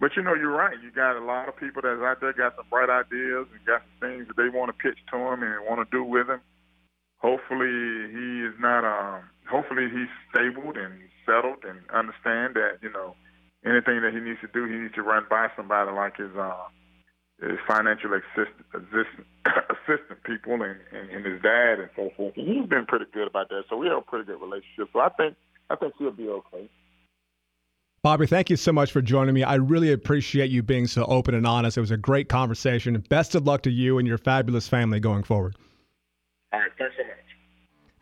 but 0.00 0.16
you 0.16 0.22
know, 0.22 0.34
you're 0.34 0.50
right. 0.50 0.76
You 0.82 0.90
got 0.90 1.16
a 1.16 1.24
lot 1.24 1.48
of 1.48 1.56
people 1.56 1.82
that's 1.82 2.00
out 2.00 2.20
there 2.20 2.32
got 2.32 2.56
some 2.56 2.66
bright 2.70 2.90
ideas 2.90 3.46
and 3.52 3.64
got 3.66 3.82
some 3.82 4.08
things 4.08 4.28
that 4.28 4.36
they 4.36 4.48
want 4.48 4.68
to 4.70 4.76
pitch 4.76 4.98
to 5.12 5.16
him 5.16 5.42
and 5.42 5.64
want 5.66 5.80
to 5.80 5.96
do 5.96 6.04
with 6.04 6.28
him 6.28 6.40
hopefully 7.24 8.12
he 8.12 8.44
is 8.44 8.52
not 8.60 8.84
um 8.84 9.24
hopefully 9.48 9.88
he's 9.88 10.12
stable 10.28 10.76
and 10.76 10.92
settled 11.24 11.64
and 11.64 11.80
understand 11.88 12.52
that 12.52 12.76
you 12.82 12.92
know 12.92 13.16
anything 13.64 14.04
that 14.04 14.12
he 14.12 14.20
needs 14.20 14.40
to 14.44 14.48
do 14.52 14.66
he 14.68 14.76
needs 14.76 14.94
to 14.94 15.02
run 15.02 15.24
by 15.30 15.48
somebody 15.56 15.90
like 15.90 16.16
his 16.18 16.36
uh 16.36 16.68
his 17.40 17.58
financial 17.66 18.12
assistant 18.14 18.66
assistant, 18.74 19.26
assistant 19.46 20.22
people 20.24 20.54
and, 20.54 20.78
and 20.92 21.10
and 21.10 21.26
his 21.26 21.42
dad 21.42 21.80
and 21.80 21.90
so 21.96 22.10
forth 22.16 22.36
and 22.36 22.46
he's 22.46 22.68
been 22.68 22.86
pretty 22.86 23.06
good 23.12 23.26
about 23.26 23.48
that 23.48 23.64
so 23.68 23.76
we 23.76 23.86
have 23.86 23.98
a 23.98 24.02
pretty 24.02 24.24
good 24.24 24.40
relationship 24.40 24.88
so 24.92 25.00
i 25.00 25.08
think 25.10 25.36
i 25.70 25.76
think 25.76 25.92
he'll 25.98 26.10
be 26.10 26.28
okay 26.28 26.68
Bobby, 28.02 28.26
thank 28.26 28.50
you 28.50 28.56
so 28.56 28.70
much 28.70 28.92
for 28.92 29.00
joining 29.00 29.34
me. 29.34 29.44
I 29.44 29.54
really 29.54 29.90
appreciate 29.90 30.50
you 30.50 30.62
being 30.62 30.86
so 30.86 31.06
open 31.06 31.34
and 31.34 31.46
honest. 31.46 31.78
It 31.78 31.80
was 31.80 31.90
a 31.90 31.96
great 31.96 32.28
conversation. 32.28 33.02
Best 33.08 33.34
of 33.34 33.46
luck 33.46 33.62
to 33.62 33.70
you 33.70 33.96
and 33.96 34.06
your 34.06 34.18
fabulous 34.18 34.68
family 34.68 35.00
going 35.00 35.22
forward. 35.22 35.56
All 36.52 36.60
right, 36.60 36.70
thanks 36.76 36.94
so 36.98 37.04
much. 37.04 37.16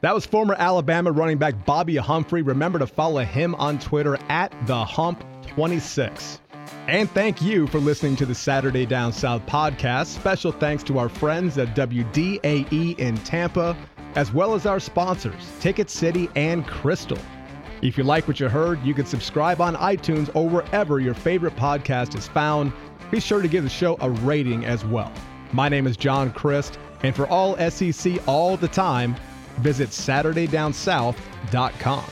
That 0.01 0.13
was 0.13 0.27
former 0.27 0.57
Alabama 0.59 1.13
running 1.13 1.39
back 1.39 1.65
Bobby 1.65 1.95
Humphrey. 1.95 2.43
Remember 2.43 2.81
to 2.81 2.87
follow 2.89 3.23
him 3.23 3.55
on 3.55 3.79
Twitter 3.79 4.19
at 4.29 4.51
the 4.67 4.85
Hump26. 4.85 6.41
And 6.89 7.09
thank 7.11 7.41
you 7.41 7.69
for 7.69 7.79
listening 7.79 8.17
to 8.17 8.27
the 8.27 8.35
Saturday 8.35 8.85
Down 8.87 9.13
South 9.13 9.47
podcast. 9.47 10.07
Special 10.07 10.51
thanks 10.51 10.83
to 10.85 10.99
our 10.99 11.09
friends 11.09 11.57
at 11.59 11.77
WDAE 11.77 12.99
in 12.99 13.17
Tampa, 13.19 13.77
as 14.17 14.33
well 14.33 14.55
as 14.55 14.67
our 14.67 14.81
sponsors, 14.81 15.53
Ticket 15.61 15.89
City 15.89 16.29
and 16.35 16.67
Krystal. 16.67 17.21
If 17.83 17.97
you 17.97 18.03
like 18.05 18.27
what 18.29 18.41
you 18.41 18.49
heard, 18.49 18.83
you 18.83 18.95
can 18.95 19.07
subscribe 19.07 19.61
on 19.61 19.77
iTunes 19.77 20.31
or 20.35 20.49
wherever 20.49 20.99
your 21.01 21.15
favorite 21.15 21.57
podcast 21.57 22.17
is 22.17 22.29
found. 22.29 22.73
Be 23.11 23.21
sure 23.21 23.43
to 23.43 23.49
give 23.49 23.65
the 23.65 23.71
show 23.71 23.97
a 24.01 24.11
rating 24.11 24.65
as 24.65 24.85
well. 24.85 25.13
My 25.53 25.69
name 25.69 25.87
is 25.87 25.97
John 25.97 26.33
Crist. 26.33 26.79
And 27.03 27.15
for 27.15 27.27
all 27.27 27.57
SEC 27.71 28.27
all 28.29 28.57
the 28.57 28.69
time, 28.69 29.15
visit 29.59 29.91
SaturdayDownSouth.com. 29.91 32.05